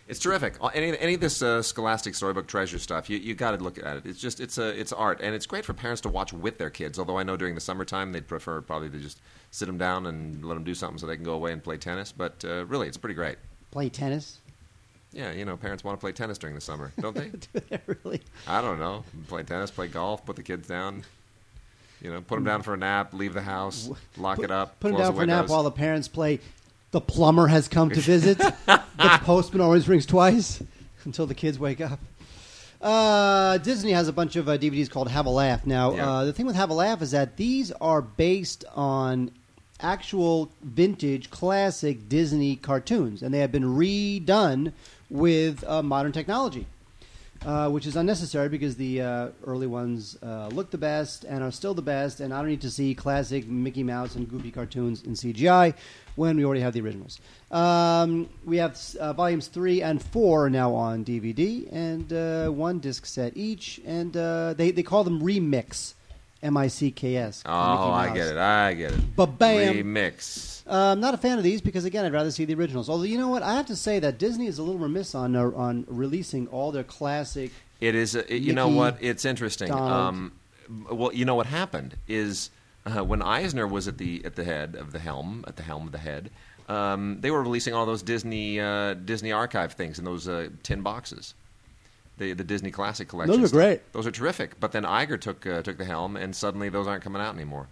It's 0.08 0.20
terrific. 0.20 0.54
Uh, 0.62 0.68
Any, 0.68 0.96
any 0.98 1.14
of 1.14 1.20
this 1.20 1.42
uh, 1.42 1.62
Scholastic 1.62 2.14
Storybook 2.14 2.46
Treasure 2.46 2.78
stuff, 2.78 3.10
you, 3.10 3.18
you 3.18 3.34
got 3.34 3.52
to 3.52 3.62
look 3.62 3.78
at 3.78 3.96
it. 3.98 4.06
It's 4.06 4.20
just 4.20 4.38
it's 4.40 4.56
a 4.58 4.68
it's 4.78 4.92
art, 4.92 5.20
and 5.20 5.34
it's 5.34 5.46
great 5.46 5.64
for 5.64 5.72
parents 5.72 6.00
to 6.02 6.08
watch 6.08 6.32
with 6.32 6.58
their 6.58 6.70
kids. 6.70 6.98
Although 6.98 7.18
I 7.18 7.25
know 7.25 7.36
during 7.36 7.54
the 7.54 7.60
summertime 7.60 8.12
they'd 8.12 8.26
prefer 8.28 8.60
probably 8.60 8.88
to 8.90 8.98
just 8.98 9.20
sit 9.50 9.66
them 9.66 9.78
down 9.78 10.06
and 10.06 10.44
let 10.44 10.54
them 10.54 10.64
do 10.64 10.75
something 10.75 10.98
so 10.98 11.06
they 11.06 11.16
can 11.16 11.25
go 11.25 11.34
away 11.34 11.52
and 11.52 11.62
play 11.62 11.76
tennis. 11.76 12.12
But 12.12 12.44
uh, 12.46 12.66
really, 12.66 12.86
it's 12.86 12.96
pretty 12.96 13.14
great. 13.14 13.36
Play 13.72 13.88
tennis. 13.88 14.38
Yeah, 15.12 15.32
you 15.32 15.44
know, 15.44 15.56
parents 15.56 15.82
want 15.82 15.98
to 15.98 16.00
play 16.00 16.12
tennis 16.12 16.38
during 16.38 16.54
the 16.54 16.60
summer, 16.60 16.92
don't 17.00 17.16
they? 17.16 17.28
Do 17.52 17.60
they 17.68 17.80
really? 17.86 18.20
I 18.46 18.60
don't 18.60 18.78
know. 18.78 19.02
Play 19.28 19.42
tennis, 19.42 19.70
play 19.70 19.88
golf, 19.88 20.25
put 20.25 20.36
the 20.36 20.42
kids 20.42 20.68
down. 20.68 21.04
You 22.02 22.12
know, 22.12 22.20
put 22.20 22.36
them 22.36 22.44
down 22.44 22.62
for 22.62 22.75
a 22.75 22.76
nap, 22.76 23.14
leave 23.14 23.32
the 23.32 23.40
house, 23.40 23.90
lock 24.18 24.38
it 24.40 24.50
up, 24.50 24.78
Put 24.80 24.90
close 24.90 25.00
down 25.00 25.14
the 25.14 25.18
for 25.18 25.25
a 25.25 25.26
nap 25.26 25.48
while 25.48 25.62
the 25.62 25.70
parents 25.70 26.08
play. 26.08 26.40
The 26.93 27.00
plumber 27.00 27.47
has 27.49 27.69
come 27.69 27.90
to 27.90 28.00
visit. 28.00 28.38
the 28.66 28.81
postman 29.23 29.61
always 29.61 29.88
rings 29.88 30.07
twice 30.07 30.62
until 31.05 31.26
the 31.26 31.35
kids 31.35 31.59
wake 31.59 31.81
up. 31.81 31.99
Uh, 32.81 33.59
Disney 33.59 33.93
has 33.93 34.07
a 34.09 34.12
bunch 34.12 34.37
of 34.37 34.49
uh, 34.49 34.57
DVDs 34.59 34.90
called 34.90 35.09
Have 35.11 35.26
a 35.26 35.31
Laugh. 35.31 35.66
Now, 35.66 35.95
Yeah. 35.95 36.11
uh, 36.11 36.25
the 36.25 36.33
thing 36.33 36.47
with 36.47 36.57
Have 36.57 36.71
a 36.71 36.75
Laugh 36.75 37.02
is 37.02 37.11
that 37.11 37.37
these 37.37 37.73
are 37.73 38.00
based 38.02 38.64
on 38.75 39.31
actual 39.81 40.50
vintage 40.62 41.31
classic 41.31 42.09
Disney 42.09 42.57
cartoons, 42.57 43.23
and 43.23 43.35
they 43.35 43.40
have 43.40 43.52
been 43.52 43.64
redone 43.64 44.73
with 45.11 45.64
uh, 45.64 45.83
modern 45.83 46.12
technology. 46.12 46.66
Uh, 47.45 47.69
which 47.69 47.87
is 47.87 47.95
unnecessary 47.97 48.49
because 48.49 48.76
the 48.76 49.00
uh, 49.00 49.28
early 49.47 49.66
ones 49.66 50.16
uh, 50.23 50.49
look 50.49 50.71
the 50.71 50.78
best 50.78 51.23
and 51.25 51.45
are 51.45 51.50
still 51.52 51.75
the 51.75 51.83
best, 51.83 52.19
and 52.19 52.33
I 52.33 52.38
don't 52.40 52.49
need 52.49 52.62
to 52.62 52.71
see 52.71 52.95
classic 52.95 53.47
Mickey 53.47 53.83
Mouse 53.83 54.16
and 54.16 54.28
Goofy 54.28 54.50
cartoons 54.50 55.02
in 55.05 55.12
CGI 55.12 55.75
when 56.16 56.37
we 56.37 56.44
already 56.44 56.62
have 56.62 56.73
the 56.73 56.80
originals. 56.80 57.20
Um, 57.50 58.28
we 58.44 58.56
have 58.56 58.78
uh, 58.99 59.12
volumes 59.12 59.46
three 59.46 59.82
and 59.82 60.02
four 60.02 60.50
now 60.50 60.75
on 60.75 61.04
DVD, 61.04 61.73
and 61.73 62.12
uh, 62.12 62.49
one 62.50 62.80
disc 62.80 63.06
set 63.06 63.37
each, 63.37 63.80
and 63.87 64.16
uh, 64.16 64.54
they 64.54 64.73
they 64.73 64.82
call 64.82 65.04
them 65.04 65.23
remix 65.23 65.94
M 66.42 66.56
I 66.56 66.68
C 66.68 66.90
K 66.90 67.16
S. 67.16 67.42
Oh, 67.46 67.50
I 67.50 68.12
get 68.12 68.28
it. 68.28 68.37
I 68.37 68.75
get 68.75 68.92
it. 68.92 69.16
Ba-bam. 69.16 69.75
Remix. 69.75 70.62
Uh, 70.66 70.92
I'm 70.92 71.00
not 71.00 71.14
a 71.14 71.16
fan 71.16 71.38
of 71.38 71.44
these 71.44 71.61
because 71.61 71.85
again, 71.85 72.04
I'd 72.04 72.12
rather 72.12 72.30
see 72.30 72.44
the 72.44 72.54
originals. 72.54 72.88
Although 72.88 73.04
you 73.04 73.18
know 73.18 73.28
what, 73.28 73.42
I 73.42 73.54
have 73.54 73.66
to 73.66 73.76
say 73.76 73.99
that 74.00 74.18
Disney 74.18 74.46
is 74.46 74.58
a 74.58 74.62
little 74.62 74.80
remiss 74.80 75.14
on 75.14 75.37
uh, 75.37 75.50
on 75.52 75.85
releasing 75.88 76.49
all 76.49 76.73
their 76.73 76.85
classic. 76.85 77.52
It 77.80 77.94
is. 77.94 78.16
A, 78.16 78.37
you 78.37 78.52
know 78.52 78.68
what? 78.68 78.96
It's 79.00 79.25
interesting. 79.25 79.70
Um, 79.70 80.32
well, 80.90 81.12
you 81.12 81.25
know 81.25 81.35
what 81.35 81.46
happened 81.46 81.96
is 82.08 82.50
uh, 82.87 83.05
when 83.05 83.23
Eisner 83.23 83.66
was 83.66 83.88
at 83.88 83.99
the 83.99 84.25
at 84.25 84.37
the 84.37 84.45
head 84.45 84.76
of 84.76 84.93
the 84.93 84.99
helm, 84.99 85.45
at 85.47 85.57
the 85.57 85.62
helm 85.62 85.87
of 85.87 85.93
the 85.93 85.99
head, 85.99 86.31
um, 86.69 87.19
they 87.21 87.31
were 87.31 87.43
releasing 87.43 87.75
all 87.75 87.87
those 87.87 88.02
Disney 88.02 88.61
uh, 88.61 88.95
Disney 88.95 89.33
archive 89.33 89.73
things 89.73 89.99
in 89.99 90.05
those 90.05 90.28
uh, 90.28 90.49
tin 90.62 90.83
boxes. 90.83 91.35
The, 92.19 92.33
the 92.33 92.45
Disney 92.45 92.71
Classic 92.71 93.07
collection. 93.07 93.38
Those 93.38 93.52
are 93.52 93.55
great. 93.55 93.93
Those 93.93 94.07
are 94.07 94.11
terrific. 94.11 94.59
But 94.59 94.73
then 94.73 94.85
Iger 94.85 95.21
took 95.21 95.47
uh, 95.47 95.62
took 95.62 95.76
the 95.76 95.85
helm, 95.85 96.16
and 96.16 96.35
suddenly 96.35 96.69
those 96.69 96.87
aren't 96.87 97.02
coming 97.02 97.21
out 97.21 97.35
anymore. 97.35 97.66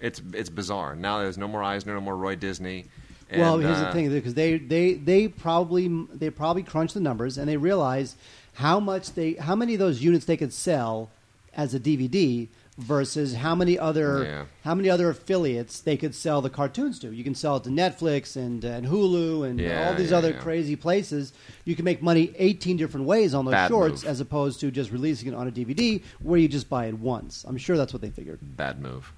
It's 0.00 0.20
it's 0.34 0.50
bizarre. 0.50 0.94
Now 0.94 1.20
there's 1.20 1.38
no 1.38 1.48
more 1.48 1.62
Eisner, 1.62 1.94
no 1.94 2.00
more 2.00 2.16
Roy 2.16 2.36
Disney. 2.36 2.86
And, 3.30 3.40
well, 3.40 3.58
here's 3.58 3.78
uh, 3.78 3.86
the 3.86 3.92
thing 3.92 4.10
because 4.10 4.34
they, 4.34 4.58
they 4.58 4.94
they 4.94 5.28
probably 5.28 5.88
they 6.12 6.30
probably 6.30 6.64
crunched 6.64 6.94
the 6.94 7.00
numbers 7.00 7.38
and 7.38 7.48
they 7.48 7.56
realized 7.56 8.16
how 8.54 8.80
much 8.80 9.12
they 9.12 9.34
how 9.34 9.54
many 9.54 9.74
of 9.74 9.78
those 9.78 10.02
units 10.02 10.24
they 10.24 10.36
could 10.36 10.52
sell 10.52 11.10
as 11.54 11.72
a 11.72 11.80
DVD 11.80 12.48
versus 12.80 13.34
how 13.34 13.54
many 13.54 13.78
other 13.78 14.24
Yeah. 14.24 14.44
how 14.64 14.74
many 14.74 14.88
other 14.90 15.08
affiliates 15.10 15.80
they 15.80 15.96
could 15.96 16.14
sell 16.14 16.40
the 16.40 16.50
cartoons 16.50 16.98
to. 17.00 17.12
You 17.12 17.22
can 17.24 17.34
sell 17.34 17.56
it 17.56 17.64
to 17.64 17.70
Netflix 17.70 18.36
and 18.36 18.64
and 18.64 18.86
Hulu 18.86 19.48
and 19.48 19.60
Yeah, 19.60 19.88
all 19.88 19.94
these 19.94 20.10
yeah, 20.10 20.16
other 20.18 20.32
crazy 20.32 20.76
places. 20.76 21.32
You 21.64 21.76
can 21.76 21.84
make 21.84 22.02
money 22.02 22.32
18 22.38 22.76
different 22.76 23.06
ways 23.06 23.34
on 23.34 23.44
those 23.44 23.52
Bad 23.52 23.68
shorts 23.68 24.02
move. 24.02 24.10
as 24.10 24.20
opposed 24.20 24.60
to 24.60 24.70
just 24.70 24.90
releasing 24.90 25.28
it 25.28 25.34
on 25.34 25.46
a 25.46 25.50
DVD 25.52 26.02
where 26.20 26.38
you 26.38 26.48
just 26.48 26.68
buy 26.68 26.86
it 26.86 26.94
once. 26.98 27.44
I'm 27.46 27.58
sure 27.58 27.76
that's 27.76 27.92
what 27.92 28.02
they 28.02 28.10
figured. 28.10 28.38
bad 28.56 28.80
move. 28.80 29.12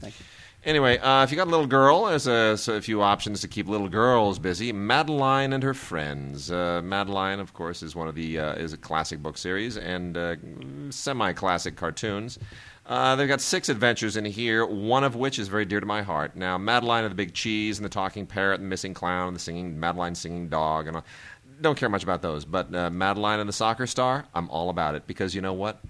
Thank 0.00 0.18
you. 0.18 0.26
Anyway, 0.64 0.96
uh, 0.98 1.24
if 1.24 1.32
you 1.32 1.36
got 1.36 1.48
a 1.48 1.50
little 1.50 1.66
girl, 1.66 2.04
there's 2.04 2.28
a, 2.28 2.56
so 2.56 2.74
a 2.74 2.80
few 2.80 3.02
options 3.02 3.40
to 3.40 3.48
keep 3.48 3.66
little 3.66 3.88
girls 3.88 4.38
busy. 4.38 4.72
Madeline 4.72 5.52
and 5.52 5.60
her 5.64 5.74
friends. 5.74 6.52
Uh, 6.52 6.80
Madeline, 6.84 7.40
of 7.40 7.52
course, 7.52 7.82
is 7.82 7.96
one 7.96 8.06
of 8.06 8.14
the 8.14 8.38
uh, 8.38 8.54
is 8.54 8.72
a 8.72 8.76
classic 8.76 9.20
book 9.20 9.36
series 9.36 9.76
and 9.76 10.16
uh, 10.16 10.36
semi-classic 10.90 11.74
cartoons. 11.76 12.38
Uh, 12.84 13.14
they've 13.16 13.28
got 13.28 13.40
six 13.40 13.68
adventures 13.68 14.16
in 14.16 14.24
here, 14.24 14.66
one 14.66 15.04
of 15.04 15.14
which 15.14 15.38
is 15.38 15.48
very 15.48 15.64
dear 15.64 15.78
to 15.80 15.86
my 15.86 16.02
heart. 16.02 16.34
Now, 16.34 16.58
Madeline 16.58 17.04
and 17.04 17.12
the 17.12 17.16
Big 17.16 17.32
Cheese 17.32 17.78
and 17.78 17.84
the 17.84 17.88
Talking 17.88 18.26
Parrot 18.26 18.60
and 18.60 18.64
the 18.66 18.70
Missing 18.70 18.94
Clown 18.94 19.28
and 19.28 19.36
the 19.36 19.40
Singing 19.40 19.78
Madeline 19.78 20.14
Singing 20.14 20.48
Dog 20.48 20.88
and 20.88 20.96
all. 20.96 21.04
don't 21.60 21.78
care 21.78 21.88
much 21.88 22.02
about 22.02 22.22
those. 22.22 22.44
But 22.44 22.74
uh, 22.74 22.90
Madeline 22.90 23.38
and 23.38 23.48
the 23.48 23.52
Soccer 23.52 23.86
Star, 23.86 24.24
I'm 24.34 24.50
all 24.50 24.68
about 24.68 24.94
it 24.96 25.06
because 25.06 25.34
you 25.34 25.40
know 25.40 25.52
what? 25.52 25.80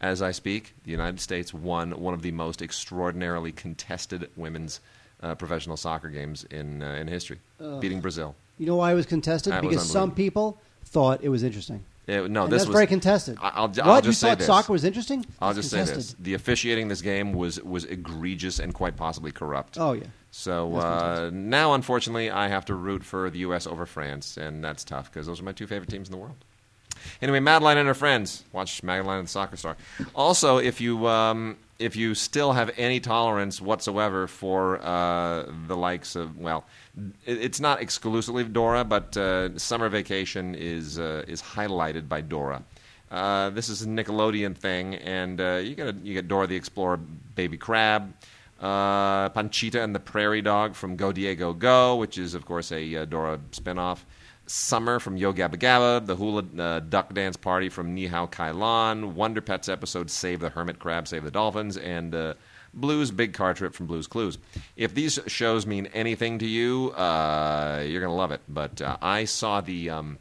As 0.00 0.20
I 0.20 0.32
speak, 0.32 0.74
the 0.84 0.90
United 0.90 1.18
States 1.18 1.54
won 1.54 1.92
one 1.92 2.12
of 2.12 2.20
the 2.20 2.32
most 2.32 2.60
extraordinarily 2.60 3.52
contested 3.52 4.28
women's 4.36 4.80
uh, 5.22 5.34
professional 5.34 5.78
soccer 5.78 6.10
games 6.10 6.44
in 6.50 6.82
uh, 6.82 6.92
in 6.92 7.08
history, 7.08 7.38
beating 7.80 8.00
Brazil. 8.02 8.34
You 8.58 8.66
know 8.66 8.76
why 8.76 8.92
it 8.92 8.96
was 8.96 9.06
contested? 9.06 9.54
That 9.54 9.64
was 9.64 9.70
because 9.70 9.90
some 9.90 10.10
people 10.10 10.60
thought 10.84 11.24
it 11.24 11.30
was 11.30 11.42
interesting. 11.42 11.84
It- 12.06 12.30
no, 12.30 12.44
And 12.44 12.52
this 12.52 12.62
that's 12.62 12.68
was 12.68 12.74
very 12.74 12.86
contested. 12.86 13.38
I- 13.40 13.48
I'll, 13.50 13.72
I'll 13.82 13.88
what 13.94 14.04
you 14.04 14.12
thought 14.12 14.38
this. 14.38 14.46
soccer 14.46 14.72
was 14.72 14.84
interesting? 14.84 15.24
I'll 15.40 15.50
It's 15.50 15.58
just 15.60 15.70
say 15.70 15.84
this: 15.84 16.14
the 16.18 16.34
officiating 16.34 16.88
this 16.88 17.00
game 17.00 17.32
was 17.32 17.60
was 17.62 17.84
egregious 17.84 18.58
and 18.58 18.74
quite 18.74 18.96
possibly 18.96 19.32
corrupt. 19.32 19.78
Oh 19.78 19.92
yeah. 19.94 20.04
So 20.30 20.74
uh, 20.76 21.30
now, 21.32 21.74
unfortunately, 21.74 22.30
I 22.30 22.48
have 22.48 22.64
to 22.66 22.74
root 22.74 23.04
for 23.04 23.30
the 23.30 23.38
U.S. 23.40 23.66
over 23.66 23.86
France, 23.86 24.36
and 24.36 24.62
that's 24.64 24.82
tough 24.84 25.10
because 25.10 25.26
those 25.26 25.40
are 25.40 25.44
my 25.44 25.52
two 25.52 25.66
favorite 25.66 25.88
teams 25.88 26.08
in 26.08 26.12
the 26.12 26.18
world. 26.18 26.36
Anyway, 27.22 27.40
Madeline 27.40 27.78
and 27.78 27.86
her 27.88 27.94
friends. 27.94 28.44
Watch 28.52 28.82
Madeline 28.82 29.18
and 29.18 29.26
the 29.28 29.30
Soccer 29.30 29.56
Star. 29.56 29.76
Also, 30.14 30.58
if 30.58 30.80
you 30.80 31.06
um, 31.06 31.56
if 31.78 31.96
you 31.96 32.14
still 32.14 32.52
have 32.52 32.70
any 32.76 33.00
tolerance 33.00 33.60
whatsoever 33.60 34.26
for 34.26 34.80
uh, 34.84 35.44
the 35.68 35.76
likes 35.76 36.16
of 36.16 36.36
well, 36.38 36.64
it's 37.24 37.60
not 37.60 37.80
exclusively 37.80 38.44
Dora, 38.44 38.84
but 38.84 39.16
uh, 39.16 39.56
Summer 39.58 39.88
Vacation 39.88 40.54
is 40.54 40.98
uh, 40.98 41.24
is 41.26 41.42
highlighted 41.42 42.08
by 42.08 42.20
Dora. 42.20 42.62
Uh, 43.10 43.50
this 43.50 43.68
is 43.68 43.82
a 43.82 43.86
Nickelodeon 43.86 44.56
thing, 44.56 44.94
and 44.96 45.40
uh, 45.40 45.60
you 45.62 45.74
get 45.74 45.88
a, 45.88 45.96
you 46.02 46.14
get 46.14 46.28
Dora 46.28 46.46
the 46.46 46.56
Explorer, 46.56 46.96
Baby 46.96 47.56
Crab, 47.56 48.12
uh, 48.60 49.28
Panchita 49.30 49.82
and 49.82 49.94
the 49.94 50.00
Prairie 50.00 50.42
Dog 50.42 50.74
from 50.74 50.96
Go 50.96 51.12
Diego 51.12 51.52
Go, 51.52 51.96
which 51.96 52.18
is 52.18 52.34
of 52.34 52.44
course 52.44 52.72
a 52.72 52.96
uh, 52.96 53.04
Dora 53.04 53.38
spinoff. 53.50 54.00
Summer 54.46 55.00
from 55.00 55.16
Yo 55.16 55.32
Gabba 55.32 55.56
Gabba, 55.56 56.04
the 56.04 56.16
Hula 56.16 56.80
Duck 56.80 57.14
Dance 57.14 57.36
Party 57.36 57.70
from 57.70 57.94
Ni 57.94 58.06
Hao 58.06 58.26
Kai 58.26 58.50
Wonder 58.50 59.40
Pets 59.40 59.70
episode 59.70 60.10
Save 60.10 60.40
the 60.40 60.50
Hermit 60.50 60.78
Crab, 60.78 61.08
Save 61.08 61.24
the 61.24 61.30
Dolphins, 61.30 61.78
and 61.78 62.14
Blues 62.74 63.10
Big 63.10 63.32
Car 63.32 63.54
Trip 63.54 63.72
from 63.74 63.86
Blues 63.86 64.06
Clues. 64.06 64.38
If 64.76 64.94
these 64.94 65.18
shows 65.26 65.66
mean 65.66 65.86
anything 65.94 66.38
to 66.40 66.46
you, 66.46 66.90
uh, 66.92 67.82
you're 67.86 68.00
going 68.00 68.10
to 68.10 68.16
love 68.16 68.32
it. 68.32 68.40
But 68.48 68.80
uh, 68.80 68.96
I 69.00 69.24
saw 69.24 69.60
the. 69.60 69.90
Um, 69.90 70.18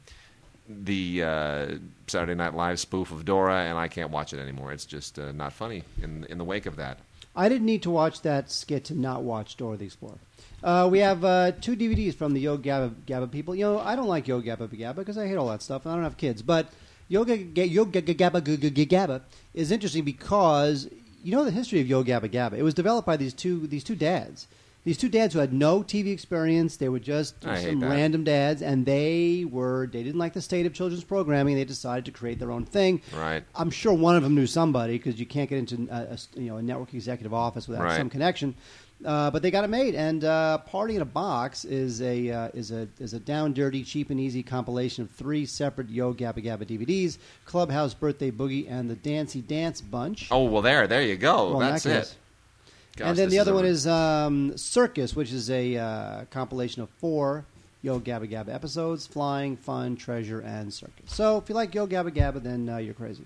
the 0.69 1.21
uh, 1.23 1.75
Saturday 2.07 2.35
Night 2.35 2.53
Live 2.55 2.79
spoof 2.79 3.11
of 3.11 3.25
Dora, 3.25 3.63
and 3.63 3.77
I 3.77 3.89
can't 3.89 4.11
watch 4.11 4.33
it 4.33 4.39
anymore. 4.39 4.71
It's 4.71 4.85
just 4.85 5.19
uh, 5.19 5.33
not 5.33 5.51
funny 5.51 5.83
in 6.01 6.23
in 6.29 6.37
the 6.37 6.45
wake 6.45 6.65
of 6.65 6.77
that. 6.77 6.99
I 7.35 7.49
didn't 7.49 7.65
need 7.65 7.83
to 7.83 7.89
watch 7.89 8.21
that 8.21 8.49
skit 8.49 8.85
to 8.85 8.95
not 8.95 9.23
watch 9.23 9.57
Dora 9.57 9.75
the 9.75 9.85
Explorer. 9.85 10.19
Uh, 10.63 10.87
we 10.89 10.99
have 10.99 11.25
uh, 11.25 11.51
two 11.59 11.75
DVDs 11.75 12.15
from 12.15 12.33
the 12.33 12.39
Yo 12.39 12.57
Gabba 12.57 12.93
Gabba 13.05 13.29
people. 13.29 13.53
You 13.53 13.65
know, 13.65 13.79
I 13.79 13.97
don't 13.97 14.07
like 14.07 14.27
Yo 14.27 14.41
Gabba 14.41 14.69
Gabba 14.69 14.95
because 14.95 15.17
I 15.17 15.27
hate 15.27 15.35
all 15.35 15.49
that 15.49 15.61
stuff, 15.61 15.85
and 15.85 15.91
I 15.91 15.95
don't 15.95 16.05
have 16.05 16.15
kids. 16.17 16.41
But 16.41 16.69
Yo 17.09 17.25
Ga- 17.25 17.43
Ga- 17.43 17.67
Yo 17.67 17.83
Ga- 17.83 18.01
Ga- 18.01 18.13
Gabba 18.15 18.41
Ga- 18.43 18.57
Ga- 18.57 18.69
Ga- 18.69 18.85
Gabba 18.85 19.21
is 19.53 19.69
interesting 19.69 20.05
because 20.05 20.87
you 21.23 21.31
know 21.31 21.43
the 21.45 21.51
history 21.51 21.79
of 21.81 21.87
Yo 21.87 22.03
Gabba 22.03 22.29
Gabba. 22.29 22.53
It 22.53 22.63
was 22.63 22.73
developed 22.73 23.05
by 23.05 23.17
these 23.17 23.33
two 23.33 23.65
these 23.67 23.83
two 23.83 23.95
dads. 23.95 24.47
These 24.85 24.97
two 24.97 25.07
dads 25.07 25.33
who 25.33 25.39
had 25.39 25.53
no 25.53 25.81
TV 25.81 26.11
experience. 26.11 26.75
They 26.75 26.89
were 26.89 26.99
just 26.99 27.45
I 27.45 27.57
hate 27.57 27.69
some 27.69 27.79
that. 27.79 27.89
random 27.89 28.25
dads, 28.25 28.61
and 28.61 28.85
they 28.85 29.45
were 29.49 29.87
they 29.87 30.03
didn't 30.03 30.19
like 30.19 30.33
the 30.33 30.41
state 30.41 30.65
of 30.65 30.73
children's 30.73 31.05
programming. 31.05 31.55
They 31.55 31.63
decided 31.63 32.03
to 32.05 32.11
create 32.11 32.37
their 32.37 32.51
own 32.51 32.65
thing. 32.65 33.01
Right. 33.15 33.45
I'm 33.55 33.71
sure 33.71 33.93
one 33.93 34.17
of 34.17 34.23
them 34.23 34.35
knew 34.35 34.45
somebody 34.45 34.97
because 34.97 35.17
you 35.19 35.25
can't 35.25 35.49
get 35.49 35.59
into 35.59 35.89
uh, 35.89 36.07
a, 36.09 36.37
a, 36.37 36.41
you 36.41 36.49
know 36.49 36.57
a 36.57 36.61
network 36.61 36.93
executive 36.93 37.33
office 37.33 37.67
without 37.69 37.85
Right. 37.85 37.97
some 37.97 38.09
connection. 38.09 38.55
Uh, 39.05 39.29
but 39.31 39.41
they 39.41 39.51
got 39.51 39.63
it 39.65 39.69
made, 39.69 39.95
and 39.95 40.23
uh, 40.23 40.57
"Party 40.59 40.95
in 40.95 41.01
a 41.01 41.05
Box" 41.05 41.65
is 41.65 42.01
a 42.01 42.29
uh, 42.29 42.49
is 42.53 42.71
a 42.71 42.87
is 42.99 43.13
a 43.13 43.19
down 43.19 43.53
dirty, 43.53 43.83
cheap 43.83 44.09
and 44.09 44.19
easy 44.19 44.43
compilation 44.43 45.03
of 45.03 45.11
three 45.11 45.45
separate 45.45 45.89
Yo 45.89 46.13
Gabba 46.13 46.43
Gabba 46.43 46.65
DVDs: 46.65 47.17
Clubhouse 47.45 47.93
Birthday 47.93 48.31
Boogie 48.31 48.69
and 48.69 48.89
the 48.89 48.95
Dancy 48.95 49.41
Dance 49.41 49.81
Bunch. 49.81 50.29
Oh 50.31 50.43
well, 50.45 50.61
there, 50.61 50.87
there 50.87 51.01
you 51.01 51.17
go. 51.17 51.51
Well, 51.51 51.59
That's 51.59 51.83
that 51.83 52.03
it. 52.03 52.15
Gosh, 52.95 53.07
and 53.09 53.17
then 53.17 53.29
the 53.29 53.39
other 53.39 53.51
a- 53.51 53.55
one 53.55 53.65
is 53.65 53.87
um, 53.87 54.55
Circus, 54.57 55.15
which 55.15 55.31
is 55.31 55.49
a 55.49 55.75
uh, 55.77 56.25
compilation 56.29 56.81
of 56.81 56.89
four 56.89 57.45
Yo 57.81 57.99
Gabba 57.99 58.31
Gabba 58.31 58.53
episodes: 58.53 59.05
Flying, 59.05 59.57
Fun, 59.57 59.97
Treasure, 59.97 60.39
and 60.39 60.73
Circus. 60.73 61.11
So 61.11 61.37
if 61.39 61.49
you 61.49 61.55
like 61.55 61.75
Yo 61.75 61.87
Gabba 61.87 62.11
Gabba, 62.11 62.41
then 62.41 62.69
uh, 62.69 62.77
you're 62.77 62.93
crazy. 62.93 63.25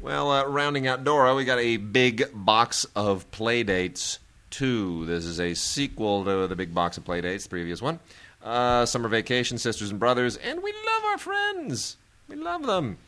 Well, 0.00 0.30
uh, 0.30 0.46
rounding 0.46 0.86
out 0.86 1.04
Dora, 1.04 1.34
we 1.34 1.44
got 1.44 1.58
a 1.58 1.76
big 1.76 2.30
box 2.32 2.86
of 2.96 3.30
Playdates 3.30 4.18
2. 4.52 5.06
This 5.06 5.24
is 5.24 5.40
a 5.40 5.54
sequel 5.54 6.24
to 6.24 6.46
the 6.46 6.54
big 6.54 6.72
box 6.72 6.96
of 6.96 7.04
Playdates, 7.04 7.42
the 7.44 7.48
previous 7.48 7.82
one. 7.82 7.98
Uh, 8.42 8.86
summer 8.86 9.08
Vacation, 9.08 9.58
Sisters 9.58 9.90
and 9.90 9.98
Brothers, 9.98 10.36
and 10.36 10.62
we 10.62 10.72
love 10.72 11.04
our 11.10 11.18
friends. 11.18 11.96
We 12.28 12.36
love 12.36 12.64
them. 12.66 12.98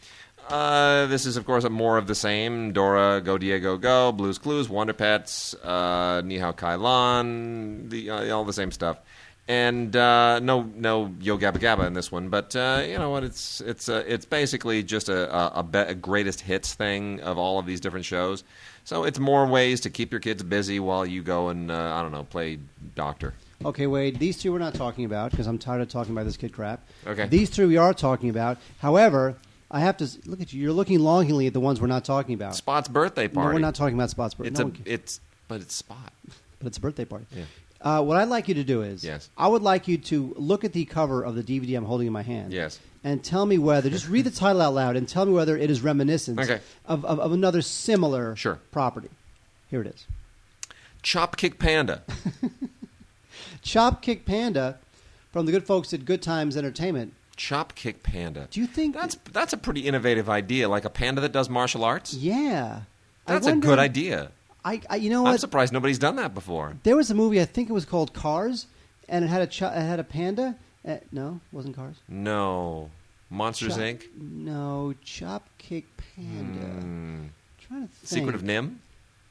Uh, 0.49 1.07
this 1.07 1.25
is, 1.25 1.37
of 1.37 1.47
course, 1.47 1.69
more 1.69 1.97
of 1.97 2.07
the 2.07 2.15
same. 2.15 2.73
Dora, 2.73 3.21
Go 3.21 3.39
Diego 3.39 3.77
Go, 3.77 4.13
Blues 4.13 4.39
Clues, 4.39 4.69
Wonder 4.69 4.93
Pets, 4.93 5.55
uh, 5.55 6.23
Ni 6.25 6.39
Hao 6.39 6.53
Kai 6.53 6.75
Lan, 6.75 7.89
the, 7.89 8.11
uh, 8.11 8.35
all 8.37 8.45
the 8.45 8.53
same 8.53 8.71
stuff. 8.71 8.99
And 9.47 9.95
uh, 9.95 10.41
no, 10.41 10.63
no 10.75 11.15
Yo 11.21 11.37
Gabba 11.37 11.59
Gabba 11.59 11.87
in 11.87 11.93
this 11.93 12.11
one, 12.11 12.31
but 12.31 12.57
uh, 12.57 12.83
you 12.87 12.99
know 12.99 13.11
what? 13.11 13.25
It's 13.25 13.61
it's 13.61 13.91
uh, 13.91 14.03
it's 14.07 14.25
basically 14.25 14.83
just 14.83 15.11
a 15.11 15.31
a, 15.35 15.53
a, 15.57 15.63
be- 15.63 15.79
a 15.81 15.95
greatest 15.95 16.41
hits 16.41 16.73
thing 16.73 17.21
of 17.21 17.37
all 17.37 17.59
of 17.59 17.67
these 17.67 17.79
different 17.81 18.07
shows. 18.07 18.43
So 18.85 19.05
it's 19.05 19.19
more 19.19 19.47
ways 19.47 19.81
to 19.83 19.91
keep 19.91 20.13
your 20.13 20.21
kids 20.21 20.43
busy 20.43 20.79
while 20.79 21.07
you 21.07 21.23
go 21.23 21.49
and 21.49 21.71
uh, 21.71 21.95
I 21.95 22.03
don't 22.03 22.13
know 22.13 22.25
play 22.25 22.59
doctor. 22.95 23.35
Okay, 23.65 23.87
Wade, 23.87 24.19
these 24.19 24.39
two 24.39 24.53
we're 24.53 24.59
not 24.59 24.75
talking 24.75 25.07
about 25.07 25.31
because 25.31 25.47
I'm 25.47 25.59
tired 25.59 25.81
of 25.81 25.89
talking 25.89 26.13
about 26.13 26.27
this 26.27 26.37
kid 26.37 26.53
crap. 26.53 26.87
Okay. 27.07 27.27
These 27.27 27.51
two 27.51 27.67
we 27.67 27.79
are 27.79 27.95
talking 27.95 28.29
about. 28.29 28.59
However, 28.79 29.37
I 29.71 29.81
have 29.81 29.97
to 29.99 30.09
look 30.27 30.41
at 30.43 30.53
you. 30.53 30.61
You're 30.61 30.73
looking 30.73 31.01
longingly 31.01 31.47
at 31.47 31.55
the 31.55 31.61
ones 31.61 31.81
we're 31.81 31.87
not 31.87 32.05
talking 32.05 32.35
about. 32.35 32.57
Spot's 32.57 32.89
birthday 32.89 33.27
party. 33.27 33.49
No, 33.49 33.55
we're 33.55 33.61
not 33.61 33.75
talking 33.75 33.95
about 33.95 34.11
Spot's 34.11 34.35
birthday. 34.35 34.51
It's 34.51 34.61
no 34.61 34.67
a 34.67 34.93
it's 34.93 35.21
but 35.49 35.63
it's 35.63 35.75
Spot. 35.75 36.13
but 36.59 36.67
it's 36.67 36.77
a 36.77 36.81
birthday 36.81 37.07
party. 37.07 37.27
Yeah. 37.35 37.45
Uh, 37.85 38.03
what 38.03 38.17
I'd 38.17 38.29
like 38.31 38.49
you 38.49 38.55
to 38.55 38.65
do 38.65 38.81
is, 38.83 39.05
Yes. 39.05 39.29
I 39.37 39.47
would 39.47 39.61
like 39.63 39.87
you 39.87 39.99
to 39.99 40.35
look 40.39 40.65
at 40.65 40.73
the 40.73 40.85
cover 40.87 41.23
of 41.23 41.35
the 41.37 41.43
DVD 41.43 41.77
I'm 41.77 41.85
holding 41.85 42.07
in 42.07 42.13
my 42.15 42.23
hand. 42.23 42.51
Yes. 42.53 42.81
And 43.05 43.23
tell 43.23 43.45
me 43.45 43.59
whether, 43.59 43.91
just 43.91 44.09
read 44.09 44.25
the 44.25 44.31
title 44.45 44.63
out 44.63 44.73
loud 44.75 44.97
and 44.97 45.07
tell 45.07 45.27
me 45.27 45.33
whether 45.35 45.57
it 45.59 45.71
is 45.71 45.83
reminiscent 45.83 46.41
Okay. 46.41 46.61
of, 46.87 47.05
of, 47.05 47.21
of 47.21 47.33
another 47.33 47.61
similar 47.61 48.35
Sure. 48.37 48.59
property. 48.73 49.11
Here 49.71 49.83
it 49.83 49.87
is. 49.89 50.07
Chop 51.03 51.37
Kick 51.37 51.59
Panda. 51.59 52.03
Chop 53.63 54.03
Kick 54.03 54.25
Panda 54.25 54.79
from 55.33 55.47
the 55.47 55.53
good 55.53 55.65
folks 55.67 55.93
at 55.93 56.05
Good 56.05 56.23
Times 56.23 56.57
Entertainment. 56.57 57.13
Chop 57.37 57.75
Kick 57.75 58.03
Panda. 58.03 58.47
Do 58.51 58.61
you 58.61 58.67
think 58.67 58.95
That's 58.95 59.17
that's 59.33 59.53
a 59.53 59.57
pretty 59.57 59.81
innovative 59.83 60.31
idea, 60.31 60.69
like 60.69 60.85
a 60.85 60.91
panda 60.91 61.21
that 61.21 61.33
does 61.33 61.49
martial 61.51 61.85
arts. 61.85 62.15
Yeah. 62.15 62.83
I 63.27 63.33
That's 63.33 63.47
a 63.47 63.51
wonder- 63.51 63.67
good 63.67 63.79
idea. 63.79 64.31
I, 64.65 64.81
I 64.89 64.97
you 64.97 65.11
know 65.11 65.23
what? 65.23 65.33
I'm 65.33 65.39
surprised 65.39 65.73
nobody's 65.73 65.99
done 65.99 66.17
that 66.17 66.35
before. 66.35 66.77
There 66.83 66.97
was 66.97 67.11
a 67.11 67.15
movie 67.15 67.41
I 67.41 67.45
think 67.45 67.69
it 67.69 67.73
was 67.73 67.85
called 67.85 68.13
Cars, 68.15 68.67
and 69.09 69.25
it 69.25 69.29
had 69.29 69.43
a 69.43 69.47
ch- 69.47 69.63
it 69.63 69.73
had 69.73 70.01
a 70.01 70.05
panda. 70.05 70.57
Uh, 70.87 70.97
no, 71.13 71.41
wasn't 71.53 71.77
Cars. 71.77 71.97
No. 72.09 72.91
Monsters 73.31 73.75
Chop- 73.77 73.81
Inc. 73.83 74.03
No, 74.17 74.95
Chop 75.03 75.49
Kick 75.59 75.87
Panda. 75.97 76.61
Hmm. 76.61 77.25
trying 77.61 77.89
to 77.89 77.95
think. 77.95 78.09
Secret 78.09 78.35
of 78.35 78.43
NIMH. 78.43 78.75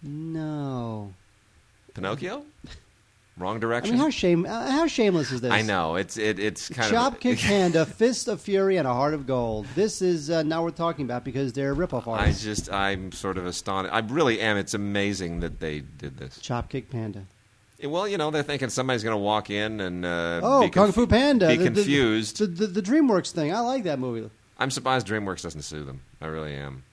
No. 0.03 1.13
Pinocchio. 1.93 2.43
Wrong 3.37 3.55
I 3.55 3.59
direction. 3.59 3.95
mean, 3.95 4.01
how 4.03 4.09
shame 4.11 4.45
uh, 4.45 4.69
how 4.71 4.85
shameless 4.85 5.31
is 5.31 5.41
this? 5.41 5.51
I 5.51 5.63
know 5.63 5.95
it's 5.95 6.17
it, 6.17 6.37
it's 6.37 6.69
kind 6.69 6.91
Chop 6.91 7.13
of 7.13 7.19
Kick 7.19 7.39
Panda, 7.39 7.83
Fist 7.85 8.27
of 8.27 8.39
Fury, 8.39 8.77
and 8.77 8.87
a 8.87 8.93
Heart 8.93 9.15
of 9.15 9.25
Gold. 9.25 9.65
This 9.73 10.03
is 10.03 10.29
uh, 10.29 10.43
not 10.43 10.61
worth 10.63 10.75
talking 10.75 11.05
about 11.05 11.23
because 11.23 11.51
they're 11.51 11.73
ripoff 11.73 12.05
artists. 12.05 12.43
I 12.43 12.45
just 12.47 12.71
I'm 12.71 13.11
sort 13.11 13.37
of 13.39 13.47
astonished. 13.47 13.91
I 13.93 13.99
really 14.01 14.39
am. 14.39 14.57
It's 14.57 14.75
amazing 14.75 15.39
that 15.39 15.59
they 15.59 15.79
did 15.79 16.17
this. 16.17 16.37
Chop 16.39 16.69
Kick 16.69 16.91
Panda. 16.91 17.25
Well, 17.83 18.07
you 18.07 18.17
know, 18.17 18.29
they're 18.31 18.43
thinking 18.43 18.69
somebody's 18.69 19.03
going 19.03 19.15
to 19.15 19.21
walk 19.21 19.49
in 19.49 19.81
and 19.81 20.05
uh, 20.05 20.39
Oh, 20.41 20.61
Kung 20.61 20.85
conf- 20.85 20.95
Fu 20.95 21.05
Panda. 21.07 21.47
be 21.49 21.57
the- 21.57 21.65
confused. 21.65 22.37
The, 22.37 22.45
the, 22.47 22.67
the 22.67 22.81
DreamWorks 22.81 23.31
thing. 23.31 23.53
I 23.53 23.59
like 23.59 23.83
that 23.83 23.99
movie. 23.99 24.29
I'm 24.57 24.71
surprised 24.71 25.05
DreamWorks 25.07 25.41
doesn't 25.41 25.63
sue 25.63 25.83
them. 25.83 26.01
I 26.21 26.27
really 26.27 26.53
am. 26.53 26.83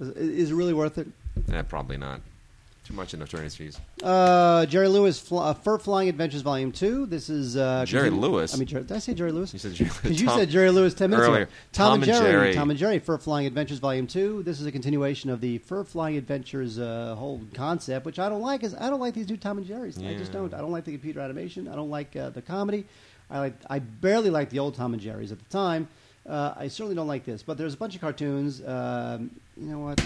Is, 0.00 0.08
is 0.08 0.50
it 0.50 0.54
really 0.54 0.72
worth 0.72 0.98
it? 0.98 1.06
Eh, 1.52 1.62
probably 1.62 1.98
not. 1.98 2.20
Too 2.86 2.94
much 2.94 3.14
in 3.14 3.20
attorney's 3.22 3.56
fees. 3.56 3.80
Uh, 4.00 4.64
Jerry 4.66 4.86
Lewis, 4.86 5.18
Fl- 5.18 5.40
uh, 5.40 5.54
Fur 5.54 5.76
Flying 5.76 6.08
Adventures 6.08 6.42
Volume 6.42 6.70
Two. 6.70 7.04
This 7.06 7.28
is 7.28 7.56
uh, 7.56 7.84
Jerry 7.84 8.10
Lewis? 8.10 8.54
I 8.54 8.58
mean, 8.58 8.68
Jerry, 8.68 8.84
did 8.84 8.92
I 8.96 9.00
say 9.00 9.12
Jerry 9.12 9.32
Lewis? 9.32 9.52
You 9.52 9.58
said 9.58 9.72
Jerry- 9.74 9.90
Because 10.02 10.20
you 10.20 10.28
Tom- 10.28 10.38
said 10.38 10.50
Jerry 10.50 10.70
Lewis 10.70 10.94
ten 10.94 11.10
minutes 11.10 11.26
earlier. 11.28 11.42
ago. 11.42 11.52
Tom, 11.72 11.94
and 11.94 12.04
Jerry. 12.04 12.54
Tom 12.54 12.70
and 12.70 12.78
Jerry, 12.78 13.00
Fur 13.00 13.18
Flying 13.18 13.44
Adventures 13.48 13.78
Volume 13.80 14.06
Two. 14.06 14.44
This 14.44 14.60
is 14.60 14.66
a 14.66 14.70
continuation 14.72 15.30
of 15.30 15.40
the 15.40 15.58
Fur 15.58 15.82
Flying 15.82 16.16
Adventures 16.16 16.78
uh, 16.78 17.16
whole 17.18 17.40
concept, 17.54 18.06
which 18.06 18.20
I 18.20 18.28
don't 18.28 18.40
like. 18.40 18.62
Is 18.62 18.72
I 18.76 18.88
don't 18.88 19.00
like 19.00 19.14
these 19.14 19.28
new 19.28 19.36
Tom 19.36 19.58
and 19.58 19.66
Jerry's. 19.66 19.98
I 19.98 20.14
just 20.14 20.30
don't. 20.30 20.54
I 20.54 20.58
don't 20.58 20.70
like 20.70 20.84
the 20.84 20.92
computer 20.92 21.18
animation. 21.18 21.66
I 21.66 21.74
don't 21.74 21.90
like 21.90 22.14
uh, 22.14 22.30
the 22.30 22.42
comedy. 22.42 22.84
I 23.28 23.40
like. 23.40 23.54
I 23.68 23.80
barely 23.80 24.30
liked 24.30 24.52
the 24.52 24.60
old 24.60 24.76
Tom 24.76 24.92
and 24.92 25.02
Jerry's 25.02 25.32
at 25.32 25.40
the 25.40 25.44
time. 25.46 25.88
Uh, 26.24 26.54
I 26.56 26.68
certainly 26.68 26.94
don't 26.94 27.08
like 27.08 27.24
this. 27.24 27.42
But 27.42 27.58
there's 27.58 27.74
a 27.74 27.76
bunch 27.76 27.96
of 27.96 28.00
cartoons. 28.00 28.62
Um, 28.64 29.32
you 29.56 29.66
know 29.66 29.80
what? 29.80 30.00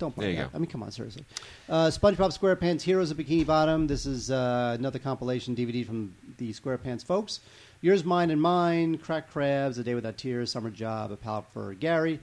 Don't 0.00 0.14
play 0.14 0.24
There 0.24 0.30
you 0.32 0.36
that. 0.38 0.52
go. 0.52 0.56
I 0.56 0.58
mean, 0.58 0.70
come 0.70 0.82
on, 0.82 0.90
seriously. 0.90 1.24
Uh, 1.68 1.88
SpongeBob 1.88 2.36
SquarePants 2.36 2.80
Heroes 2.80 3.10
of 3.10 3.18
Bikini 3.18 3.44
Bottom. 3.46 3.86
This 3.86 4.06
is 4.06 4.30
uh, 4.30 4.74
another 4.78 4.98
compilation 4.98 5.54
DVD 5.54 5.84
from 5.86 6.14
the 6.38 6.52
SquarePants 6.54 7.04
folks. 7.04 7.40
Yours, 7.82 8.02
Mine, 8.02 8.30
and 8.30 8.40
Mine. 8.40 8.96
Crack 8.96 9.30
Crabs, 9.30 9.76
A 9.76 9.84
Day 9.84 9.94
Without 9.94 10.16
Tears, 10.16 10.50
Summer 10.50 10.70
Job, 10.70 11.12
A 11.12 11.16
Palette 11.16 11.44
for 11.52 11.74
Gary. 11.74 12.18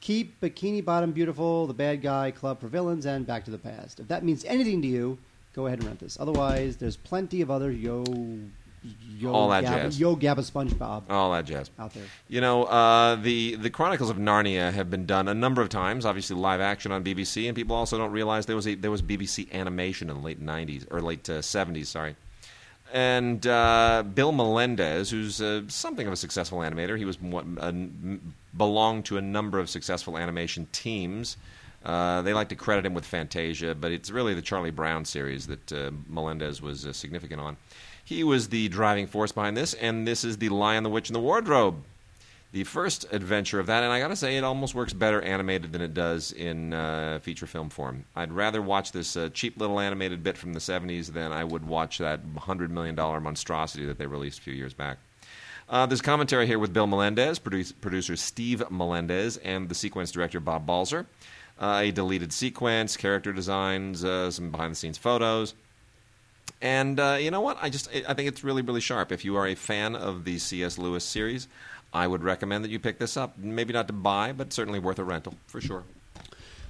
Keep 0.00 0.40
Bikini 0.40 0.84
Bottom 0.84 1.12
Beautiful, 1.12 1.68
The 1.68 1.74
Bad 1.74 2.02
Guy, 2.02 2.32
Club 2.32 2.60
for 2.60 2.66
Villains, 2.66 3.06
and 3.06 3.24
Back 3.24 3.44
to 3.44 3.52
the 3.52 3.58
Past. 3.58 4.00
If 4.00 4.08
that 4.08 4.24
means 4.24 4.44
anything 4.44 4.82
to 4.82 4.88
you, 4.88 5.16
go 5.54 5.66
ahead 5.66 5.78
and 5.78 5.86
rent 5.86 6.00
this. 6.00 6.16
Otherwise, 6.18 6.78
there's 6.78 6.96
plenty 6.96 7.42
of 7.42 7.50
other 7.50 7.70
Yo, 7.70 8.02
Yo, 9.18 9.32
All 9.32 9.50
that 9.50 9.64
Gabba, 9.64 9.82
jazz. 9.82 10.00
Yo 10.00 10.16
Gabba 10.16 10.38
SpongeBob 10.50 11.02
All 11.10 11.32
that 11.32 11.44
jazz. 11.44 11.70
out 11.78 11.92
there. 11.92 12.04
You 12.28 12.40
know, 12.40 12.64
uh, 12.64 13.16
the 13.16 13.56
the 13.56 13.68
Chronicles 13.68 14.08
of 14.08 14.16
Narnia 14.16 14.72
have 14.72 14.90
been 14.90 15.04
done 15.04 15.28
a 15.28 15.34
number 15.34 15.60
of 15.60 15.68
times. 15.68 16.06
Obviously, 16.06 16.36
live 16.36 16.60
action 16.60 16.90
on 16.90 17.04
BBC, 17.04 17.46
and 17.46 17.54
people 17.54 17.76
also 17.76 17.98
don't 17.98 18.12
realize 18.12 18.46
there 18.46 18.56
was 18.56 18.66
a, 18.66 18.74
there 18.74 18.90
was 18.90 19.02
BBC 19.02 19.52
animation 19.52 20.08
in 20.08 20.16
the 20.16 20.22
late 20.22 20.42
'90s 20.42 20.86
or 20.90 21.02
late 21.02 21.28
uh, 21.28 21.40
'70s. 21.40 21.86
Sorry. 21.86 22.16
And 22.92 23.46
uh, 23.46 24.02
Bill 24.14 24.32
Melendez, 24.32 25.10
who's 25.10 25.40
uh, 25.40 25.62
something 25.68 26.06
of 26.06 26.12
a 26.12 26.16
successful 26.16 26.58
animator, 26.58 26.98
he 26.98 27.04
was 27.04 27.18
uh, 27.60 27.72
belonged 28.56 29.04
to 29.06 29.16
a 29.16 29.20
number 29.20 29.58
of 29.58 29.70
successful 29.70 30.16
animation 30.18 30.66
teams. 30.72 31.36
Uh, 31.84 32.20
they 32.22 32.34
like 32.34 32.48
to 32.48 32.56
credit 32.56 32.84
him 32.84 32.94
with 32.94 33.04
Fantasia, 33.06 33.74
but 33.74 33.92
it's 33.92 34.10
really 34.10 34.34
the 34.34 34.42
Charlie 34.42 34.70
Brown 34.70 35.04
series 35.04 35.46
that 35.46 35.72
uh, 35.72 35.90
Melendez 36.08 36.60
was 36.60 36.84
uh, 36.84 36.92
significant 36.92 37.40
on. 37.40 37.56
He 38.04 38.24
was 38.24 38.48
the 38.48 38.68
driving 38.68 39.06
force 39.06 39.32
behind 39.32 39.56
this, 39.56 39.74
and 39.74 40.06
this 40.06 40.24
is 40.24 40.38
The 40.38 40.48
Lion, 40.48 40.82
the 40.82 40.90
Witch, 40.90 41.08
and 41.08 41.14
the 41.14 41.20
Wardrobe 41.20 41.82
the 42.52 42.64
first 42.64 43.06
adventure 43.12 43.60
of 43.60 43.66
that, 43.66 43.84
and 43.84 43.92
I 43.92 44.00
gotta 44.00 44.16
say, 44.16 44.36
it 44.36 44.42
almost 44.42 44.74
works 44.74 44.92
better 44.92 45.22
animated 45.22 45.72
than 45.72 45.80
it 45.80 45.94
does 45.94 46.32
in 46.32 46.72
uh, 46.72 47.20
feature 47.22 47.46
film 47.46 47.70
form. 47.70 48.04
I'd 48.16 48.32
rather 48.32 48.60
watch 48.60 48.90
this 48.90 49.16
uh, 49.16 49.28
cheap 49.32 49.56
little 49.56 49.78
animated 49.78 50.24
bit 50.24 50.36
from 50.36 50.52
the 50.52 50.58
70s 50.58 51.12
than 51.12 51.32
I 51.32 51.44
would 51.44 51.64
watch 51.64 51.98
that 51.98 52.26
$100 52.26 52.70
million 52.70 52.96
monstrosity 52.96 53.86
that 53.86 53.98
they 53.98 54.06
released 54.06 54.40
a 54.40 54.42
few 54.42 54.54
years 54.54 54.74
back. 54.74 54.98
Uh, 55.68 55.86
there's 55.86 56.02
commentary 56.02 56.48
here 56.48 56.58
with 56.58 56.72
Bill 56.72 56.88
Melendez, 56.88 57.38
produce, 57.38 57.70
producer 57.70 58.16
Steve 58.16 58.68
Melendez, 58.68 59.36
and 59.36 59.68
the 59.68 59.74
sequence 59.74 60.10
director 60.10 60.40
Bob 60.40 60.66
Balser. 60.66 61.06
Uh, 61.60 61.82
a 61.84 61.90
deleted 61.92 62.32
sequence, 62.32 62.96
character 62.96 63.32
designs, 63.32 64.02
uh, 64.02 64.28
some 64.30 64.50
behind 64.50 64.72
the 64.72 64.76
scenes 64.76 64.98
photos. 64.98 65.54
And 66.62 67.00
uh, 67.00 67.16
you 67.18 67.30
know 67.30 67.40
what? 67.40 67.58
I 67.60 67.70
just 67.70 67.88
I 68.08 68.14
think 68.14 68.28
it's 68.28 68.44
really 68.44 68.62
really 68.62 68.80
sharp. 68.80 69.12
If 69.12 69.24
you 69.24 69.36
are 69.36 69.46
a 69.46 69.54
fan 69.54 69.96
of 69.96 70.24
the 70.24 70.38
C.S. 70.38 70.78
Lewis 70.78 71.04
series, 71.04 71.48
I 71.92 72.06
would 72.06 72.22
recommend 72.22 72.64
that 72.64 72.70
you 72.70 72.78
pick 72.78 72.98
this 72.98 73.16
up. 73.16 73.38
Maybe 73.38 73.72
not 73.72 73.86
to 73.88 73.92
buy, 73.92 74.32
but 74.32 74.52
certainly 74.52 74.78
worth 74.78 74.98
a 74.98 75.04
rental 75.04 75.34
for 75.46 75.60
sure. 75.60 75.84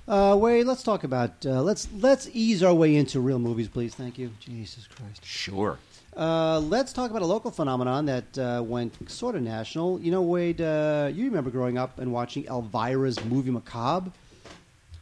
Uh, 0.09 0.37
Wade, 0.37 0.67
let's 0.67 0.83
talk 0.83 1.05
about 1.05 1.45
uh, 1.47 1.63
let's 1.63 1.89
let's 1.99 2.29
ease 2.33 2.63
our 2.63 2.75
way 2.75 2.97
into 2.97 3.21
real 3.21 3.39
movies, 3.39 3.69
please. 3.69 3.95
Thank 3.95 4.19
you, 4.19 4.31
Jesus 4.41 4.87
Christ. 4.87 5.25
Sure. 5.25 5.79
Uh, 6.17 6.59
let's 6.59 6.93
talk 6.93 7.11
about 7.11 7.23
a 7.23 7.27
local 7.27 7.51
phenomenon 7.53 8.07
that 8.07 8.39
uh, 8.39 8.63
went 8.65 9.09
sort 9.09 9.37
of 9.37 9.43
national. 9.43 10.01
You 10.01 10.11
know, 10.11 10.23
Wade, 10.23 10.61
uh, 10.61 11.11
you 11.13 11.27
remember 11.27 11.51
growing 11.51 11.79
up 11.79 11.99
and 12.01 12.13
watching 12.13 12.45
Elvira's 12.45 13.25
movie 13.25 13.53
Macabre, 13.53 14.11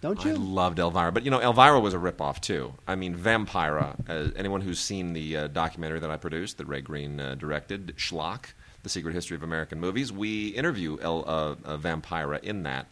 don't 0.01 0.25
I 0.25 0.31
you? 0.31 0.37
loved 0.37 0.79
Elvira, 0.79 1.13
but 1.13 1.25
you 1.25 1.31
know 1.31 1.41
Elvira 1.41 1.81
was 1.81 1.95
a 1.95 1.99
ripoff 1.99 2.41
too. 2.41 2.75
I 2.87 2.95
mean, 2.95 3.17
Vampira. 3.17 3.97
Uh, 4.09 4.31
anyone 4.37 4.61
who's 4.61 4.79
seen 4.79 5.13
the 5.13 5.37
uh, 5.37 5.47
documentary 5.49 6.01
that 6.01 6.11
I 6.11 6.17
produced, 6.17 6.59
that 6.59 6.67
Ray 6.67 6.81
Greene 6.81 7.19
uh, 7.21 7.35
directed, 7.35 7.95
Schlock, 7.97 8.53
The 8.83 8.89
Secret 8.89 9.15
History 9.15 9.37
of 9.37 9.43
American 9.43 9.81
Movies, 9.81 10.13
we 10.13 10.49
interview 10.49 10.99
El, 11.01 11.25
uh, 11.29 11.57
uh, 11.65 11.77
Vampira 11.79 12.43
in 12.43 12.63
that, 12.63 12.87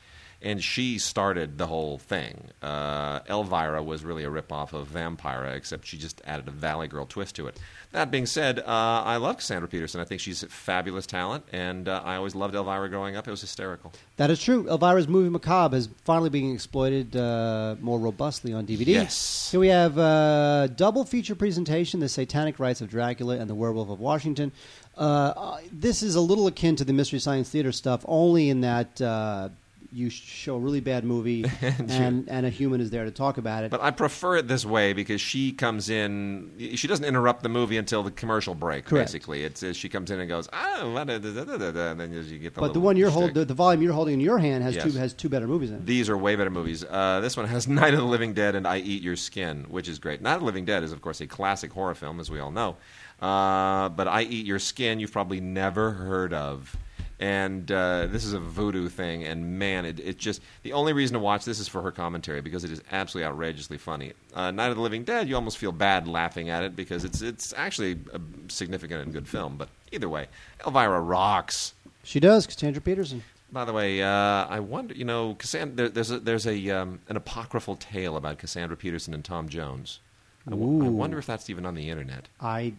and 0.47 0.63
she 0.63 0.97
started 0.97 1.59
the 1.59 1.67
whole 1.67 1.99
thing. 1.99 2.51
Uh, 2.63 3.19
Elvira 3.29 3.83
was 3.83 4.05
really 4.05 4.23
a 4.23 4.31
ripoff 4.31 4.73
of 4.73 4.89
Vampira, 4.89 5.57
except 5.57 5.85
she 5.85 5.99
just 5.99 6.23
added 6.25 6.47
a 6.47 6.53
Valley 6.53 6.87
Girl 6.87 7.05
twist 7.05 7.35
to 7.35 7.49
it. 7.49 7.59
That 7.91 8.13
being 8.13 8.27
said, 8.27 8.61
uh, 8.61 8.63
I 8.67 9.17
love 9.17 9.39
Cassandra 9.39 9.69
Peterson. 9.69 10.01
I 10.01 10.05
think 10.05 10.21
she's 10.21 10.45
a 10.45 10.49
fabulous 10.49 11.05
talent, 11.05 11.45
and 11.53 11.89
uh, 11.89 12.01
I 12.05 12.15
always 12.15 12.37
loved 12.37 12.55
Elvira 12.55 12.89
growing 12.89 13.17
up. 13.17 13.27
It 13.27 13.31
was 13.33 13.41
hysterical. 13.41 13.93
That 14.19 14.31
is 14.31 14.41
true. 14.41 14.69
Elvira's 14.69 15.09
movie 15.09 15.31
Macabre 15.31 15.77
is 15.77 15.89
finally 16.05 16.31
being 16.31 16.55
exploited 16.55 17.17
uh, 17.17 17.75
more 17.81 17.99
robustly 17.99 18.53
on 18.53 18.67
DVD. 18.69 18.87
Yes. 18.87 19.51
Here 19.51 19.59
we 19.59 19.69
have 19.69 19.99
uh, 19.99 20.69
double 20.69 21.05
feature 21.05 21.35
presentation: 21.35 21.99
The 21.99 22.09
Satanic 22.09 22.61
Rites 22.61 22.81
of 22.81 22.89
Dracula 22.89 23.37
and 23.37 23.51
The 23.51 23.55
Werewolf 23.57 23.91
of 23.91 23.99
Washington. 23.99 24.53
Uh, 24.97 25.01
uh, 25.37 25.59
this 25.73 26.05
is 26.05 26.15
a 26.15 26.21
little 26.21 26.47
akin 26.47 26.77
to 26.77 26.85
the 26.85 26.93
Mystery 26.93 27.19
Science 27.19 27.51
Theater 27.51 27.73
stuff, 27.73 28.05
only 28.07 28.49
in 28.49 28.61
that 28.61 29.01
uh, 29.03 29.49
you 29.97 30.11
show 30.11 30.57
a 30.57 30.59
really 30.59 30.81
bad 30.81 31.05
movie 31.05 31.45
and, 31.63 32.29
and 32.29 32.45
a 32.45 32.51
human 32.51 32.83
is 32.83 32.91
there 32.91 33.07
to 33.07 33.11
talk 33.11 33.39
about 33.39 33.65
it. 33.65 33.71
But 33.71 33.81
I 33.81 33.91
prefer 33.91 34.37
it 34.37 34.47
this 34.47 34.67
way 34.67 34.93
because 34.93 35.23
she 35.23 35.53
comes 35.53 35.89
in. 35.89 36.53
She 36.75 36.87
doesn't 36.87 37.05
interrupt 37.05 37.43
the 37.43 37.49
movie 37.49 37.79
until 37.79 38.03
the 38.03 38.11
commercial 38.11 38.55
break. 38.55 38.85
Correct. 38.85 39.09
Basically, 39.09 39.45
it's 39.45 39.63
uh, 39.63 39.73
she 39.73 39.89
comes 39.89 40.11
in 40.11 40.21
and 40.21 40.29
goes, 40.29 40.49
"Oh," 40.53 40.93
da, 41.05 41.19
da, 41.19 41.19
da," 41.19 41.91
and 41.91 41.99
then 42.01 42.13
you 42.13 42.39
get 42.39 42.55
the. 42.55 42.61
But 42.61 42.75
the 42.75 42.81
one 42.81 42.97
you're 42.99 43.09
holding, 43.09 43.33
the, 43.33 43.47
the 43.47 43.55
volume 43.55 43.83
you're 43.83 43.95
holding 43.95 44.15
in 44.15 44.21
your 44.21 44.39
hand 44.39 44.63
has 44.65 44.75
Yes. 44.75 44.85
two 44.85 44.99
has 44.99 45.15
two 45.15 45.29
better 45.31 45.47
movies 45.47 45.71
in 45.71 45.77
it. 45.77 45.87
These 45.87 46.11
are 46.11 46.17
way 46.19 46.37
better 46.37 46.51
movies. 46.51 46.85
Uh, 46.85 47.21
this 47.21 47.37
one 47.37 47.47
has 47.47 47.67
Night 47.69 47.95
of 47.95 48.01
the 48.01 48.07
Living 48.07 48.35
Dead 48.35 48.55
and 48.55 48.67
I 48.67 48.79
Eat 48.79 49.03
Your 49.03 49.17
Skin, 49.17 49.65
which 49.71 49.89
is 49.89 49.99
great. 49.99 50.21
Night 50.21 50.35
of 50.35 50.41
the 50.41 50.47
Living 50.47 50.67
Dead 50.67 50.83
is, 50.83 50.93
of 50.93 51.01
course, 51.01 51.23
a 51.23 51.27
classic 51.27 51.73
horror 51.73 51.95
film, 51.95 52.21
as 52.21 52.31
we 52.31 52.39
all 52.39 52.51
know. 52.51 52.77
Uh, 53.21 53.89
but 53.89 54.07
I 54.09 54.23
Eat 54.23 54.45
Your 54.45 54.59
Skin, 54.59 55.01
you've 55.01 55.13
probably 55.13 55.41
never 55.41 55.93
heard 55.93 56.35
of. 56.35 56.77
And 57.19 57.73
uh, 57.73 58.09
this 58.09 58.27
is 58.27 58.35
a 58.35 58.39
voodoo 58.39 58.91
thing, 58.91 59.25
and 59.25 59.59
man, 59.59 59.87
it, 59.87 59.99
it 60.01 60.19
just 60.19 60.43
the 60.63 60.75
only 60.75 60.93
reason 60.93 61.15
to 61.15 61.19
watch 61.19 61.47
this 61.47 61.59
is 61.59 61.67
for 61.67 61.81
her 61.81 61.91
commentary 61.91 62.43
because 62.43 62.63
it 62.63 62.71
is 62.71 62.83
absolutely 62.93 63.27
outrageously 63.27 63.79
funny. 63.79 64.13
Uh, 64.35 64.51
Night 64.51 64.69
of 64.69 64.77
the 64.77 64.83
Living 64.83 65.03
Dead, 65.03 65.27
you 65.27 65.35
almost 65.35 65.57
feel 65.57 65.73
bad 65.73 66.07
laughing 66.07 66.51
at 66.51 66.63
it 66.63 66.77
because 66.77 67.05
it's 67.05 67.23
it's 67.23 67.55
actually 67.57 67.99
a 68.13 68.21
significant 68.49 69.03
and 69.03 69.15
good 69.15 69.27
film. 69.27 69.57
But 69.57 69.71
either 69.93 70.11
way, 70.11 70.27
Elvira 70.67 71.01
rocks. 71.01 71.73
She 72.05 72.21
does, 72.21 72.47
Cassandra 72.47 72.83
Peterson. 72.83 73.25
By 73.51 73.65
the 73.65 73.73
way, 73.73 74.03
uh, 74.03 74.09
I 74.09 74.61
wonder, 74.61 74.93
you 74.95 75.05
know, 75.07 75.35
Cassandra, 75.39 75.75
there, 75.75 75.89
there's 75.89 76.11
a, 76.11 76.19
there's 76.21 76.47
a 76.47 76.71
um, 76.71 77.01
an 77.09 77.17
apocryphal 77.17 77.77
tale 77.77 78.19
about 78.19 78.37
Cassandra 78.39 78.77
Peterson 78.77 79.15
and 79.15 79.25
Tom 79.25 79.49
Jones. 79.49 80.01
I, 80.47 80.51
w- 80.51 80.85
I 80.85 80.89
wonder 80.89 81.19
if 81.19 81.25
that's 81.27 81.49
even 81.49 81.65
on 81.65 81.75
the 81.75 81.89
internet. 81.89 82.29
I 82.41 82.75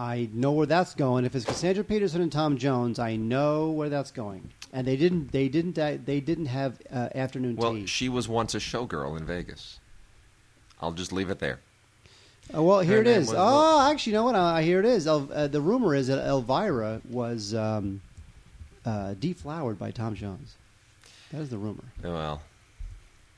I 0.00 0.30
know 0.32 0.52
where 0.52 0.66
that's 0.66 0.94
going. 0.94 1.26
If 1.26 1.34
it's 1.36 1.44
Cassandra 1.44 1.84
Peterson 1.84 2.22
and 2.22 2.32
Tom 2.32 2.56
Jones, 2.56 2.98
I 2.98 3.16
know 3.16 3.70
where 3.70 3.90
that's 3.90 4.10
going. 4.10 4.50
And 4.72 4.86
they 4.86 4.96
didn't 4.96 5.30
they 5.30 5.48
didn't 5.48 5.78
uh, 5.78 5.98
they 6.02 6.20
didn't 6.20 6.46
have 6.46 6.80
uh, 6.90 7.10
afternoon 7.14 7.56
Well, 7.56 7.74
tea. 7.74 7.86
she 7.86 8.08
was 8.08 8.26
once 8.26 8.54
a 8.54 8.58
showgirl 8.58 9.18
in 9.18 9.26
Vegas. 9.26 9.78
I'll 10.80 10.92
just 10.92 11.12
leave 11.12 11.28
it 11.28 11.38
there. 11.38 11.60
Oh, 12.54 12.62
well, 12.62 12.80
here 12.80 12.96
Her 12.96 13.00
it 13.02 13.06
is. 13.08 13.32
Oh, 13.36 13.90
actually, 13.90 14.12
you 14.12 14.18
know 14.18 14.24
what? 14.24 14.34
Uh, 14.34 14.56
here 14.56 14.80
it 14.80 14.86
is. 14.86 15.06
El, 15.06 15.28
uh, 15.32 15.46
the 15.48 15.60
rumor 15.60 15.94
is 15.94 16.06
that 16.06 16.18
Elvira 16.26 17.02
was 17.10 17.54
um, 17.54 18.00
uh, 18.86 19.14
deflowered 19.20 19.78
by 19.78 19.90
Tom 19.90 20.14
Jones. 20.14 20.56
That 21.30 21.42
is 21.42 21.50
the 21.50 21.58
rumor. 21.58 21.84
Well, 22.02 22.40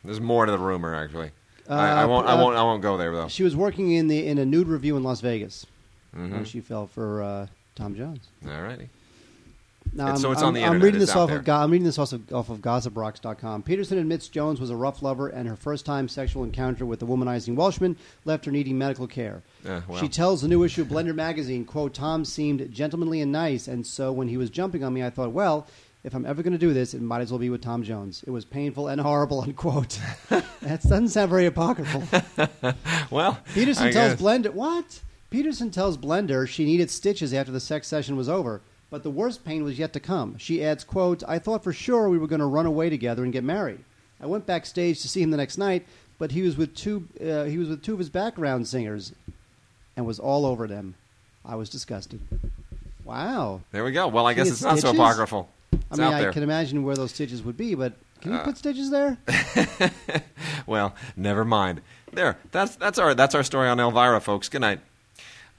there's 0.05 0.21
more 0.21 0.47
to 0.47 0.53
the 0.53 0.59
rumor, 0.59 0.95
actually. 0.95 1.31
I, 1.69 1.75
I 1.89 2.03
Uh, 2.05 2.09
won't. 2.09 2.27
I 2.29 2.33
uh, 2.33 2.43
won't. 2.43 2.57
I 2.57 2.63
won't 2.63 2.83
go 2.83 2.97
there 2.97 3.13
though. 3.13 3.29
She 3.29 3.43
was 3.43 3.57
working 3.57 3.91
in 3.91 4.07
the 4.07 4.27
in 4.27 4.39
a 4.39 4.45
nude 4.47 4.69
review 4.69 4.97
in 4.97 5.03
Las 5.03 5.21
Vegas 5.21 5.67
Mm-hmm. 6.17 6.61
fell 6.61 6.87
for 6.87 7.23
uh, 7.23 7.47
Tom 7.75 7.95
Jones. 7.95 8.29
All 8.47 8.63
righty. 8.63 8.89
Now, 9.95 10.07
I'm, 10.09 10.17
so 10.17 10.33
it's 10.33 10.41
I'm, 10.41 10.49
on 10.49 10.55
the 10.55 10.65
I'm 10.65 10.81
reading 10.81 11.01
it's 11.01 11.11
this 11.11 11.17
out 11.17 11.23
off 11.23 11.29
there. 11.29 11.39
of 11.39 11.49
I'm 11.49 11.71
reading 11.71 11.85
this 11.85 11.99
off 11.99 12.13
of, 12.13 12.33
off 12.33 12.49
of 12.49 12.59
GossipRocks.com. 12.59 13.63
Peterson 13.63 13.99
admits 13.99 14.29
Jones 14.29 14.61
was 14.61 14.71
a 14.71 14.77
rough 14.77 15.03
lover, 15.03 15.29
and 15.29 15.49
her 15.49 15.57
first 15.57 15.85
time 15.85 16.09
sexual 16.09 16.45
encounter 16.45 16.87
with 16.87 17.01
the 17.01 17.07
womanizing 17.07 17.57
Welshman 17.57 17.97
left 18.25 18.45
her 18.45 18.53
needing 18.53 18.79
medical 18.79 19.07
care. 19.07 19.43
Yeah, 19.65 19.83
well. 19.89 20.01
She 20.01 20.09
tells 20.09 20.41
the 20.41 20.49
new 20.49 20.63
issue 20.63 20.83
of 20.83 20.89
Blender 20.89 21.15
magazine, 21.15 21.65
"quote 21.65 21.95
Tom 21.95 22.25
seemed 22.25 22.73
gentlemanly 22.73 23.21
and 23.21 23.33
nice, 23.33 23.69
and 23.69 23.87
so 23.87 24.13
when 24.13 24.29
he 24.29 24.37
was 24.37 24.51
jumping 24.51 24.85
on 24.85 24.93
me, 24.93 25.03
I 25.05 25.11
thought, 25.11 25.33
well." 25.33 25.67
If 26.05 26.17
I'm 26.17 26.27
ever 26.27 26.43
going 26.43 26.53
to 26.53 26.59
do 26.59 26.75
this, 26.75 26.95
it 26.95 27.01
might 27.01 27.21
as 27.21 27.31
well 27.31 27.39
be 27.39 27.49
with 27.49 27.63
Tom 27.63 27.85
Jones. 27.85 28.25
It 28.27 28.31
was 28.31 28.45
painful 28.45 28.89
and 28.89 29.01
horrible. 29.01 29.43
Unquote. 29.43 30.01
that 30.31 30.83
doesn't 30.83 31.11
sound 31.11 31.31
very 31.31 31.47
apocryphal. 31.47 32.03
Well, 33.09 33.39
Peterson 33.55 33.87
I 33.87 33.93
tells 33.93 34.15
guess. 34.15 34.21
Blender 34.21 34.53
what? 34.53 35.01
Peterson 35.33 35.71
tells 35.71 35.97
Blender 35.97 36.47
she 36.47 36.67
needed 36.67 36.91
stitches 36.91 37.33
after 37.33 37.51
the 37.51 37.59
sex 37.59 37.89
session 37.89 38.17
was 38.17 38.29
over, 38.29 38.61
but 38.91 39.03
the 39.03 39.11
worst 39.11 39.47
pain 39.47 39.65
was 39.65 39.79
yet 39.79 39.95
to 39.95 40.01
come. 40.01 40.37
She 40.37 40.63
adds, 40.63 40.85
"quote 40.85 41.23
I 41.27 41.39
thought 41.39 41.65
for 41.65 41.73
sure 41.73 42.11
we 42.11 42.19
were 42.19 42.27
going 42.27 42.41
to 42.41 42.47
run 42.47 42.67
away 42.67 42.91
together 42.91 43.25
and 43.25 43.33
get 43.33 43.43
married. 43.43 43.81
I 44.21 44.27
went 44.27 44.45
backstage 44.45 45.01
to 45.01 45.09
see 45.09 45.23
him 45.23 45.31
the 45.31 45.39
next 45.39 45.57
night, 45.57 45.87
but 46.19 46.33
he 46.33 46.43
was 46.43 46.59
with 46.59 46.75
two 46.77 47.09
uh, 47.19 47.45
he 47.45 47.57
was 47.57 47.71
with 47.71 47.83
two 47.83 47.95
of 47.95 47.99
his 47.99 48.11
background 48.11 48.69
singers, 48.69 49.15
and 49.97 50.05
was 50.05 50.19
all 50.19 50.45
over 50.45 50.67
them. 50.67 50.97
I 51.47 51.55
was 51.55 51.71
disgusted. 51.71 52.21
Wow. 53.03 53.63
There 53.73 53.85
we 53.85 53.93
go. 53.93 54.09
Well, 54.09 54.27
I 54.27 54.33
She 54.33 54.37
guess 54.37 54.51
it's 54.51 54.63
not 54.63 54.81
so 54.81 54.91
apocryphal. 54.91 55.49
It's 55.73 55.83
I 55.93 55.97
mean. 55.97 56.13
Uh, 56.13 56.29
I 56.29 56.33
can 56.33 56.43
imagine 56.43 56.85
where 56.85 56.95
those 56.95 57.11
stitches 57.11 57.43
would 57.43 57.57
be, 57.57 57.75
but 57.75 57.95
can 58.21 58.33
you 58.33 58.39
put 58.41 58.59
stitches 58.59 58.91
there? 58.91 59.17
well, 60.67 60.95
never 61.17 61.45
mind. 61.45 61.81
There. 62.13 62.37
That's 62.51 62.77
that's 62.77 62.99
our 62.99 63.15
that's 63.15 63.35
our 63.35 63.43
story 63.43 63.69
on 63.69 63.81
Elvira, 63.81 64.21
folks. 64.21 64.51
Good 64.51 64.61
night. 64.61 64.81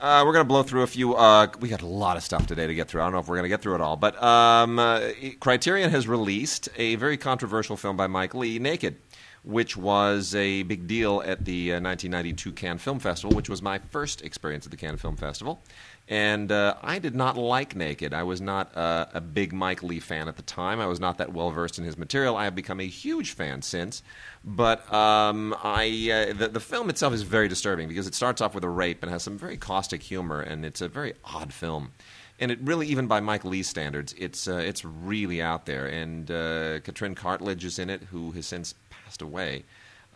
Uh, 0.04 0.22
we're 0.22 0.34
going 0.34 0.44
to 0.44 0.48
blow 0.48 0.62
through 0.62 0.82
a 0.82 0.86
few. 0.86 1.14
Uh, 1.14 1.46
we 1.60 1.70
got 1.70 1.80
a 1.80 1.86
lot 1.86 2.18
of 2.18 2.22
stuff 2.22 2.46
today 2.46 2.66
to 2.66 2.74
get 2.74 2.88
through. 2.88 3.00
I 3.00 3.06
don't 3.06 3.14
know 3.14 3.20
if 3.20 3.26
we're 3.26 3.36
going 3.36 3.44
to 3.44 3.48
get 3.48 3.62
through 3.62 3.76
it 3.76 3.80
all, 3.80 3.96
but 3.96 4.22
um, 4.22 4.78
uh, 4.78 5.00
Criterion 5.40 5.88
has 5.92 6.06
released 6.06 6.68
a 6.76 6.96
very 6.96 7.16
controversial 7.16 7.74
film 7.78 7.96
by 7.96 8.06
Mike 8.06 8.34
Leigh, 8.34 8.58
Naked, 8.58 8.96
which 9.44 9.76
was 9.76 10.34
a 10.34 10.62
big 10.62 10.86
deal 10.86 11.22
at 11.24 11.44
the 11.44 11.72
uh, 11.72 11.80
1992 11.80 12.52
Cannes 12.52 12.78
Film 12.78 12.98
Festival, 12.98 13.36
which 13.36 13.48
was 13.48 13.60
my 13.60 13.78
first 13.78 14.22
experience 14.22 14.64
at 14.64 14.70
the 14.70 14.76
Cannes 14.76 14.96
Film 14.96 15.16
Festival. 15.16 15.62
And 16.08 16.52
uh, 16.52 16.74
I 16.82 16.98
did 16.98 17.14
not 17.14 17.36
like 17.36 17.74
Naked. 17.74 18.12
I 18.12 18.24
was 18.24 18.40
not 18.40 18.76
uh, 18.76 19.06
a 19.14 19.20
big 19.20 19.52
Mike 19.52 19.82
Leigh 19.82 20.00
fan 20.00 20.28
at 20.28 20.36
the 20.36 20.42
time. 20.42 20.80
I 20.80 20.86
was 20.86 21.00
not 21.00 21.18
that 21.18 21.32
well 21.32 21.50
versed 21.50 21.78
in 21.78 21.84
his 21.84 21.96
material. 21.96 22.36
I 22.36 22.44
have 22.44 22.54
become 22.54 22.80
a 22.80 22.86
huge 22.86 23.32
fan 23.32 23.62
since. 23.62 24.02
But 24.44 24.90
um, 24.92 25.54
I, 25.62 26.10
uh, 26.30 26.34
the, 26.34 26.48
the 26.48 26.60
film 26.60 26.90
itself 26.90 27.14
is 27.14 27.22
very 27.22 27.48
disturbing 27.48 27.88
because 27.88 28.06
it 28.06 28.14
starts 28.14 28.42
off 28.42 28.54
with 28.54 28.64
a 28.64 28.68
rape 28.68 29.02
and 29.02 29.10
has 29.10 29.22
some 29.22 29.38
very 29.38 29.56
caustic 29.56 30.02
humor, 30.02 30.40
and 30.40 30.64
it's 30.66 30.82
a 30.82 30.88
very 30.88 31.14
odd 31.24 31.54
film. 31.54 31.92
And 32.38 32.50
it 32.50 32.58
really, 32.60 32.86
even 32.88 33.06
by 33.06 33.20
Mike 33.20 33.44
Leigh's 33.44 33.68
standards, 33.68 34.14
it's 34.18 34.48
uh, 34.48 34.56
it's 34.56 34.84
really 34.84 35.40
out 35.40 35.66
there. 35.66 35.86
And 35.86 36.30
uh, 36.30 36.80
Katrin 36.80 37.14
Cartlidge 37.14 37.64
is 37.64 37.78
in 37.78 37.88
it, 37.88 38.02
who 38.10 38.32
has 38.32 38.46
since 38.46 38.74
passed 39.14 39.22
away, 39.22 39.64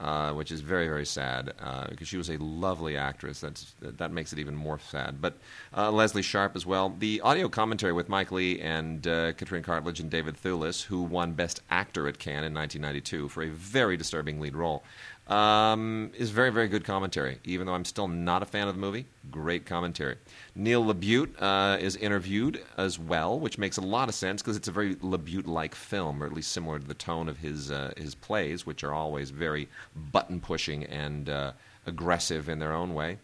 uh, 0.00 0.32
which 0.32 0.50
is 0.52 0.60
very 0.60 0.88
very 0.88 1.06
sad 1.06 1.52
uh, 1.60 1.86
because 1.88 2.08
she 2.08 2.16
was 2.16 2.30
a 2.30 2.36
lovely 2.38 2.96
actress. 2.96 3.40
That's 3.40 3.74
that 3.80 4.12
makes 4.12 4.32
it 4.32 4.38
even 4.38 4.56
more 4.56 4.78
sad. 4.78 5.20
But 5.20 5.38
uh, 5.76 5.90
Lesley 5.90 6.22
Sharp 6.22 6.56
as 6.56 6.66
well. 6.66 6.94
The 6.98 7.20
audio 7.20 7.48
commentary 7.48 7.92
with 7.92 8.08
Mike 8.08 8.32
Leigh 8.32 8.60
and 8.60 9.06
uh, 9.06 9.32
Katrin 9.32 9.62
Cartlidge 9.62 10.00
and 10.00 10.10
David 10.10 10.36
Thewlis, 10.36 10.84
who 10.84 11.02
won 11.02 11.32
Best 11.32 11.62
Actor 11.70 12.08
at 12.08 12.18
Cannes 12.18 12.44
in 12.44 12.54
1992 12.54 13.28
for 13.28 13.42
a 13.42 13.48
very 13.50 13.96
disturbing 13.96 14.40
lead 14.40 14.56
role. 14.56 14.82
Um, 15.28 16.10
is 16.16 16.30
very, 16.30 16.50
very 16.50 16.68
good 16.68 16.84
commentary. 16.84 17.38
Even 17.44 17.66
though 17.66 17.74
I'm 17.74 17.84
still 17.84 18.08
not 18.08 18.42
a 18.42 18.46
fan 18.46 18.66
of 18.66 18.74
the 18.74 18.80
movie, 18.80 19.04
great 19.30 19.66
commentary. 19.66 20.16
Neil 20.54 20.82
LaBute 20.82 21.34
uh, 21.38 21.76
is 21.78 21.96
interviewed 21.96 22.64
as 22.78 22.98
well, 22.98 23.38
which 23.38 23.58
makes 23.58 23.76
a 23.76 23.82
lot 23.82 24.08
of 24.08 24.14
sense 24.14 24.40
because 24.40 24.56
it's 24.56 24.68
a 24.68 24.72
very 24.72 24.94
LaBute-like 24.96 25.74
film, 25.74 26.22
or 26.22 26.26
at 26.26 26.32
least 26.32 26.52
similar 26.52 26.78
to 26.78 26.86
the 26.86 26.94
tone 26.94 27.28
of 27.28 27.38
his 27.38 27.70
uh, 27.70 27.92
his 27.98 28.14
plays, 28.14 28.64
which 28.64 28.82
are 28.82 28.94
always 28.94 29.28
very 29.28 29.68
button 30.12 30.40
pushing 30.40 30.84
and 30.84 31.28
uh, 31.28 31.52
aggressive 31.86 32.48
in 32.48 32.58
their 32.58 32.72
own 32.72 32.94
way. 32.94 33.18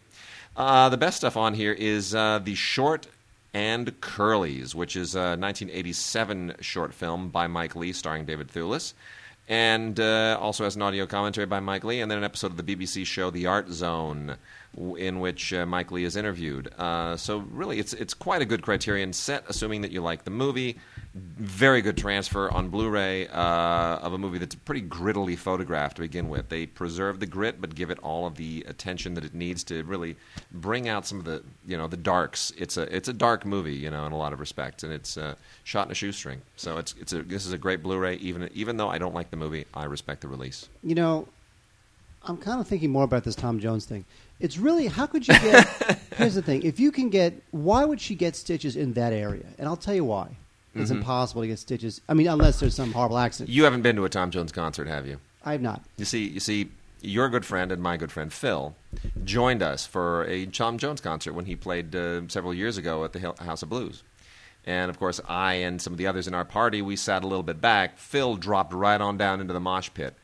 Uh, 0.55 0.89
the 0.89 0.97
best 0.97 1.17
stuff 1.17 1.35
on 1.35 1.55
here 1.55 1.73
is 1.73 2.13
uh, 2.13 2.39
the 2.39 2.55
short 2.55 3.07
and 3.55 3.99
Curly's, 4.01 4.75
which 4.75 4.95
is 4.95 5.15
a 5.15 5.37
1987 5.37 6.55
short 6.59 6.93
film 6.93 7.29
by 7.29 7.47
Mike 7.47 7.75
Leigh 7.75 7.93
starring 7.93 8.25
David 8.25 8.49
Thewlis, 8.49 8.93
and 9.47 9.99
uh, 9.99 10.37
also 10.39 10.63
has 10.63 10.75
an 10.75 10.81
audio 10.81 11.05
commentary 11.05 11.45
by 11.45 11.59
Mike 11.59 11.83
Leigh, 11.83 12.01
and 12.01 12.09
then 12.09 12.17
an 12.17 12.23
episode 12.23 12.51
of 12.51 12.57
the 12.57 12.75
BBC 12.75 13.05
show 13.05 13.29
The 13.29 13.45
Art 13.45 13.69
Zone, 13.69 14.37
in 14.97 15.19
which 15.19 15.53
uh, 15.53 15.65
Mike 15.65 15.91
Leigh 15.91 16.03
is 16.03 16.15
interviewed. 16.15 16.71
Uh, 16.77 17.15
so 17.15 17.39
really, 17.51 17.79
it's 17.79 17.93
it's 17.93 18.13
quite 18.13 18.41
a 18.41 18.45
good 18.45 18.61
Criterion 18.61 19.13
set, 19.13 19.43
assuming 19.47 19.81
that 19.81 19.91
you 19.91 20.01
like 20.01 20.23
the 20.23 20.31
movie. 20.31 20.77
Very 21.13 21.81
good 21.81 21.95
transfer 21.95 22.51
on 22.51 22.67
Blu-ray 22.67 23.29
uh, 23.29 23.99
of 23.99 24.11
a 24.11 24.17
movie 24.17 24.37
that's 24.37 24.55
pretty 24.55 24.81
grittily 24.81 25.37
photographed 25.37 25.95
to 25.95 26.01
begin 26.01 26.27
with. 26.27 26.49
They 26.49 26.65
preserve 26.65 27.21
the 27.21 27.25
grit, 27.25 27.61
but 27.61 27.73
give 27.73 27.89
it 27.89 27.99
all 27.99 28.27
of 28.27 28.35
the 28.35 28.65
attention 28.67 29.13
that 29.13 29.23
it 29.23 29.33
needs 29.33 29.63
to 29.65 29.83
really 29.83 30.17
bring 30.51 30.89
out 30.89 31.05
some 31.05 31.19
of 31.19 31.25
the 31.25 31.41
you 31.65 31.77
know 31.77 31.87
the 31.87 31.97
darks. 31.97 32.51
It's 32.57 32.75
a 32.75 32.93
it's 32.93 33.07
a 33.07 33.13
dark 33.13 33.45
movie, 33.45 33.75
you 33.75 33.89
know, 33.89 34.05
in 34.05 34.11
a 34.11 34.17
lot 34.17 34.33
of 34.33 34.39
respects, 34.41 34.83
and 34.83 34.91
it's 34.91 35.17
uh, 35.17 35.35
shot 35.63 35.87
in 35.87 35.91
a 35.91 35.95
shoestring. 35.95 36.41
So 36.57 36.77
it's 36.77 36.93
it's 36.99 37.13
a 37.13 37.23
this 37.23 37.45
is 37.45 37.53
a 37.53 37.57
great 37.57 37.81
Blu-ray. 37.81 38.15
Even 38.15 38.49
even 38.53 38.75
though 38.75 38.89
I 38.89 38.97
don't 38.97 39.15
like 39.15 39.29
the 39.31 39.37
movie, 39.37 39.65
I 39.73 39.85
respect 39.85 40.21
the 40.21 40.27
release. 40.27 40.67
You 40.83 40.95
know, 40.95 41.27
I'm 42.25 42.37
kind 42.37 42.59
of 42.59 42.67
thinking 42.67 42.89
more 42.91 43.03
about 43.03 43.23
this 43.23 43.35
Tom 43.35 43.59
Jones 43.59 43.85
thing. 43.85 44.05
It's 44.39 44.57
really 44.57 44.87
how 44.87 45.05
could 45.05 45.27
you 45.27 45.33
get? 45.39 45.67
here's 46.17 46.35
the 46.35 46.41
thing: 46.41 46.63
if 46.63 46.79
you 46.79 46.91
can 46.91 47.09
get, 47.09 47.33
why 47.51 47.85
would 47.85 48.01
she 48.01 48.15
get 48.15 48.35
stitches 48.35 48.75
in 48.75 48.93
that 48.93 49.13
area? 49.13 49.45
And 49.57 49.67
I'll 49.67 49.77
tell 49.77 49.95
you 49.95 50.05
why. 50.05 50.27
It's 50.73 50.89
Mm-hmm. 50.91 50.99
impossible 50.99 51.41
to 51.43 51.47
get 51.47 51.59
stitches. 51.59 52.01
I 52.09 52.13
mean, 52.13 52.27
unless 52.27 52.59
there's 52.59 52.75
some 52.75 52.91
horrible 52.91 53.17
accident. 53.17 53.49
You 53.49 53.63
haven't 53.63 53.81
been 53.81 53.95
to 53.95 54.03
a 54.03 54.09
Tom 54.09 54.29
Jones 54.29 54.51
concert, 54.51 54.87
have 54.89 55.07
you? 55.07 55.19
I 55.45 55.53
have 55.53 55.61
not. 55.61 55.81
You 55.95 56.03
see, 56.03 56.27
you 56.27 56.41
see, 56.41 56.69
your 57.01 57.29
good 57.29 57.45
friend 57.45 57.71
and 57.71 57.81
my 57.81 57.95
good 57.95 58.11
friend 58.11 58.33
Phil 58.33 58.75
joined 59.23 59.63
us 59.63 59.85
for 59.85 60.25
a 60.25 60.45
Tom 60.47 60.77
Jones 60.77 60.99
concert 60.99 61.31
when 61.31 61.45
he 61.45 61.55
played 61.55 61.95
uh, 61.95 62.21
several 62.27 62.53
years 62.53 62.77
ago 62.77 63.05
at 63.05 63.13
the 63.13 63.19
Hill- 63.19 63.37
House 63.39 63.63
of 63.63 63.69
Blues. 63.69 64.03
And 64.65 64.89
of 64.89 64.99
course, 64.99 65.21
I 65.29 65.53
and 65.53 65.81
some 65.81 65.93
of 65.93 65.97
the 65.97 66.07
others 66.07 66.27
in 66.27 66.33
our 66.33 66.43
party, 66.43 66.81
we 66.81 66.97
sat 66.97 67.23
a 67.23 67.27
little 67.27 67.43
bit 67.43 67.61
back. 67.61 67.97
Phil 67.97 68.35
dropped 68.35 68.73
right 68.73 68.99
on 68.99 69.15
down 69.17 69.39
into 69.39 69.53
the 69.53 69.59
mosh 69.61 69.89
pit, 69.93 70.15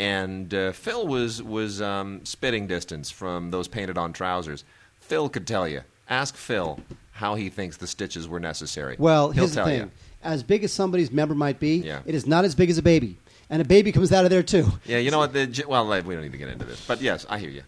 and 0.00 0.52
uh, 0.54 0.72
Phil 0.72 1.06
was 1.06 1.42
was 1.42 1.80
um, 1.82 2.24
spitting 2.24 2.66
distance 2.66 3.10
from 3.10 3.50
those 3.50 3.68
painted-on 3.68 4.12
trousers. 4.12 4.64
Phil 5.00 5.28
could 5.28 5.46
tell 5.46 5.68
you. 5.68 5.82
Ask 6.08 6.34
Phil 6.36 6.80
how 7.12 7.34
he 7.34 7.50
thinks 7.50 7.76
the 7.76 7.86
stitches 7.86 8.26
were 8.26 8.40
necessary. 8.40 8.96
Well, 8.98 9.30
He'll 9.30 9.42
here's 9.44 9.50
the 9.50 9.56
tell 9.56 9.66
thing: 9.66 9.80
you. 9.82 9.90
as 10.24 10.42
big 10.42 10.64
as 10.64 10.72
somebody's 10.72 11.10
member 11.12 11.34
might 11.34 11.60
be, 11.60 11.76
Yeah. 11.76 12.00
it 12.06 12.14
is 12.14 12.26
not 12.26 12.44
as 12.44 12.54
big 12.54 12.70
as 12.70 12.78
a 12.78 12.82
baby, 12.82 13.18
and 13.50 13.60
a 13.62 13.64
baby 13.64 13.92
comes 13.92 14.10
out 14.10 14.24
of 14.24 14.30
there 14.30 14.42
too. 14.42 14.66
Yeah, 14.86 14.98
you 14.98 15.10
know 15.10 15.18
what? 15.18 15.32
The, 15.34 15.46
j- 15.46 15.64
well, 15.68 15.86
we 15.86 16.14
don't 16.14 16.22
need 16.22 16.32
to 16.32 16.38
get 16.38 16.48
into 16.48 16.64
this, 16.64 16.84
but 16.86 17.00
yes, 17.02 17.26
I 17.28 17.38
hear 17.38 17.50
you. 17.50 17.62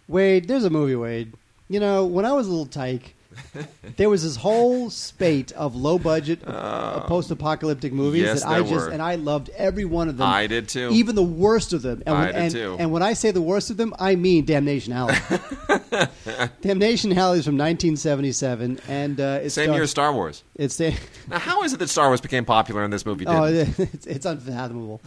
Wade, 0.07 0.47
there's 0.47 0.63
a 0.65 0.69
movie, 0.69 0.95
Wade. 0.95 1.33
You 1.69 1.79
know, 1.79 2.05
when 2.05 2.25
I 2.25 2.33
was 2.33 2.47
a 2.47 2.49
little 2.49 2.65
tyke, 2.65 3.15
there 3.97 4.09
was 4.09 4.23
this 4.23 4.35
whole 4.35 4.89
spate 4.89 5.51
of 5.53 5.75
low 5.75 5.99
budget 5.99 6.39
uh, 6.45 7.01
post 7.01 7.31
apocalyptic 7.31 7.93
movies 7.93 8.23
yes, 8.23 8.43
that 8.43 8.49
I 8.49 8.59
just 8.61 8.71
were. 8.71 8.89
and 8.89 9.01
I 9.01 9.15
loved 9.15 9.49
every 9.55 9.85
one 9.85 10.09
of 10.09 10.17
them. 10.17 10.27
I 10.27 10.47
did 10.47 10.67
too. 10.67 10.89
Even 10.91 11.15
the 11.15 11.23
worst 11.23 11.73
of 11.73 11.81
them. 11.81 12.03
And 12.05 12.15
I 12.15 12.19
when, 12.25 12.33
did 12.33 12.41
and, 12.41 12.51
too. 12.51 12.75
And 12.79 12.91
when 12.91 13.03
I 13.03 13.13
say 13.13 13.31
the 13.31 13.41
worst 13.41 13.69
of 13.69 13.77
them, 13.77 13.93
I 13.99 14.15
mean 14.15 14.45
Damnation 14.45 14.93
Alley. 14.93 15.15
Damnation 16.61 17.17
Alley 17.17 17.39
is 17.39 17.45
from 17.45 17.57
1977, 17.57 18.79
and 18.87 19.19
uh, 19.19 19.39
it's 19.43 19.55
Same 19.55 19.73
year 19.73 19.83
as 19.83 19.91
Star 19.91 20.13
Wars. 20.13 20.43
It's 20.55 20.77
the, 20.77 20.95
Now, 21.27 21.39
how 21.39 21.63
is 21.63 21.73
it 21.73 21.79
that 21.79 21.89
Star 21.89 22.07
Wars 22.07 22.21
became 22.21 22.45
popular 22.45 22.83
and 22.83 22.91
this 22.91 23.05
movie 23.05 23.25
didn't? 23.25 23.39
Oh, 23.39 23.45
it's, 23.45 24.05
it's 24.05 24.25
unfathomable. 24.25 25.01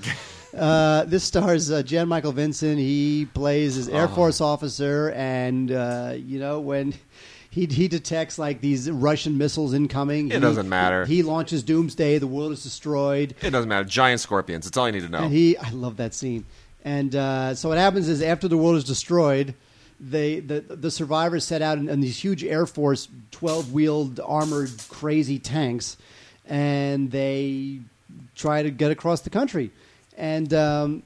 uh, 0.57 1.05
this 1.05 1.25
stars 1.25 1.71
uh, 1.71 1.83
Jan 1.83 2.09
Michael 2.09 2.33
Vincent. 2.33 2.79
He 2.79 3.27
plays 3.33 3.75
his 3.75 3.89
Air 3.89 4.05
Oh. 4.05 4.15
Force 4.15 4.41
officer, 4.41 5.11
and 5.11 5.71
uh, 5.71 6.15
you 6.17 6.39
know 6.39 6.61
when 6.61 6.95
he 7.53 7.67
he 7.67 7.87
detects 7.87 8.39
like 8.39 8.63
these 8.63 8.91
Russian 8.91 9.37
missiles 9.37 9.75
incoming. 9.75 10.29
It 10.29 10.35
he- 10.35 10.41
doesn't 10.41 10.71
matter. 10.71 11.05
He 11.05 11.23
launches 11.23 11.63
Doomsday. 11.63 12.17
The 12.17 12.27
world 12.27 12.53
is 12.53 12.63
destroyed. 12.63 13.35
It 13.43 13.51
doesn't 13.51 13.69
matter. 13.69 13.87
Giant 13.87 14.21
scorpions. 14.21 14.67
It's 14.67 14.77
all 14.79 14.89
you 14.89 14.93
need 14.93 15.03
to 15.03 15.11
know. 15.11 15.19
And 15.19 15.33
he, 15.33 15.59
I 15.59 15.69
love 15.71 15.99
that 15.99 16.15
scene. 16.15 16.47
And 16.83 17.15
uh, 17.15 17.55
so 17.55 17.69
what 17.69 17.77
happens 17.77 18.09
is 18.09 18.23
after 18.23 18.49
the 18.49 18.57
world 18.57 18.77
is 18.77 18.85
destroyed, 18.85 19.55
they 20.01 20.41
the 20.41 20.63
the 20.63 20.91
survivors 20.91 21.45
set 21.45 21.61
out 21.61 21.77
in, 21.77 21.91
in 21.91 22.01
these 22.01 22.19
huge 22.19 22.43
Air 22.43 22.65
Force 22.65 23.07
twelve 23.31 23.71
wheeled 23.71 24.19
armored 24.19 24.71
crazy 24.89 25.39
tanks, 25.39 25.99
and 26.47 27.11
they 27.11 27.81
try 28.35 28.63
to 28.63 28.71
get 28.71 28.91
across 28.91 29.21
the 29.21 29.31
country. 29.31 29.71
And 30.17 30.53
um, 30.55 31.03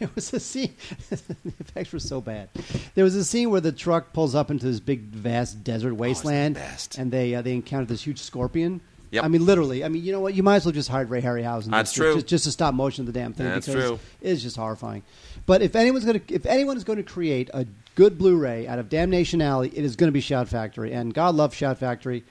there 0.06 0.10
was 0.14 0.32
a 0.32 0.40
scene. 0.40 0.74
the 1.10 1.52
effects 1.60 1.92
were 1.92 2.00
so 2.00 2.22
bad. 2.22 2.48
There 2.94 3.04
was 3.04 3.14
a 3.14 3.24
scene 3.24 3.50
where 3.50 3.60
the 3.60 3.70
truck 3.70 4.14
pulls 4.14 4.34
up 4.34 4.50
into 4.50 4.64
this 4.64 4.80
big, 4.80 5.02
vast 5.02 5.62
desert 5.62 5.94
wasteland, 5.94 6.54
best. 6.54 6.96
and 6.96 7.12
they 7.12 7.34
uh, 7.34 7.42
they 7.42 7.52
encounter 7.52 7.84
this 7.84 8.02
huge 8.02 8.18
scorpion. 8.18 8.80
Yep. 9.10 9.24
I 9.24 9.28
mean, 9.28 9.44
literally. 9.44 9.84
I 9.84 9.88
mean, 9.88 10.02
you 10.02 10.12
know 10.12 10.20
what? 10.20 10.34
You 10.34 10.42
might 10.42 10.56
as 10.56 10.64
well 10.64 10.72
just 10.72 10.88
hire 10.88 11.04
Ray 11.04 11.20
Harryhausen. 11.20 11.70
That's 11.70 11.90
just, 11.90 11.96
true. 11.96 12.14
Just, 12.14 12.26
just 12.28 12.44
to 12.44 12.50
stop 12.52 12.74
motion 12.74 13.02
of 13.02 13.12
the 13.12 13.18
damn 13.18 13.34
thing. 13.34 13.46
That's 13.46 13.66
because 13.66 13.88
true. 13.88 13.98
It 14.22 14.30
is 14.30 14.42
just 14.42 14.56
horrifying. 14.56 15.02
But 15.46 15.62
if 15.62 15.76
anyone's 15.76 16.04
going 16.04 16.20
to, 16.20 16.34
if 16.34 16.46
anyone 16.46 16.76
is 16.76 16.84
going 16.84 16.98
to 16.98 17.02
create 17.02 17.50
a 17.52 17.66
good 17.94 18.16
Blu-ray 18.16 18.68
out 18.68 18.78
of 18.78 18.88
Damnation 18.88 19.42
Alley, 19.42 19.68
it 19.68 19.84
is 19.84 19.96
going 19.96 20.08
to 20.08 20.12
be 20.12 20.20
Shout 20.20 20.48
Factory. 20.48 20.92
And 20.92 21.12
God 21.12 21.34
love 21.34 21.52
Shout 21.54 21.78
Factory. 21.78 22.24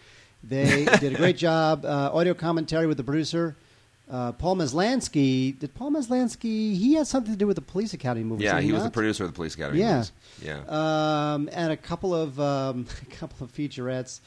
They 0.44 0.86
did 1.00 1.14
a 1.14 1.18
great 1.18 1.38
job. 1.38 1.86
Uh, 1.86 2.12
audio 2.14 2.34
commentary 2.34 2.88
with 2.88 2.98
the 2.98 3.04
producer. 3.04 3.56
Uh, 4.10 4.32
Paul 4.32 4.56
Maslansky. 4.56 5.58
Did 5.58 5.74
Paul 5.76 5.92
Maslansky? 5.92 6.76
He 6.76 6.96
had 6.96 7.06
something 7.06 7.32
to 7.32 7.38
do 7.38 7.46
with 7.46 7.58
the 7.58 7.62
Police 7.62 7.94
Academy 7.94 8.26
movie. 8.26 8.44
Yeah, 8.44 8.56
did 8.56 8.64
he 8.64 8.72
was 8.72 8.84
the 8.84 8.90
producer 8.90 9.24
of 9.24 9.30
the 9.30 9.36
Police 9.36 9.54
Academy. 9.54 9.80
Yeah. 9.80 9.94
movies. 9.96 10.12
Yeah. 10.42 11.34
um, 11.34 11.50
and 11.52 11.72
a 11.72 11.78
couple 11.78 12.16
of 12.16 12.40
um, 12.40 12.88
a 13.02 13.16
couple 13.16 13.46
of 13.46 13.54
featurettes. 13.54 14.20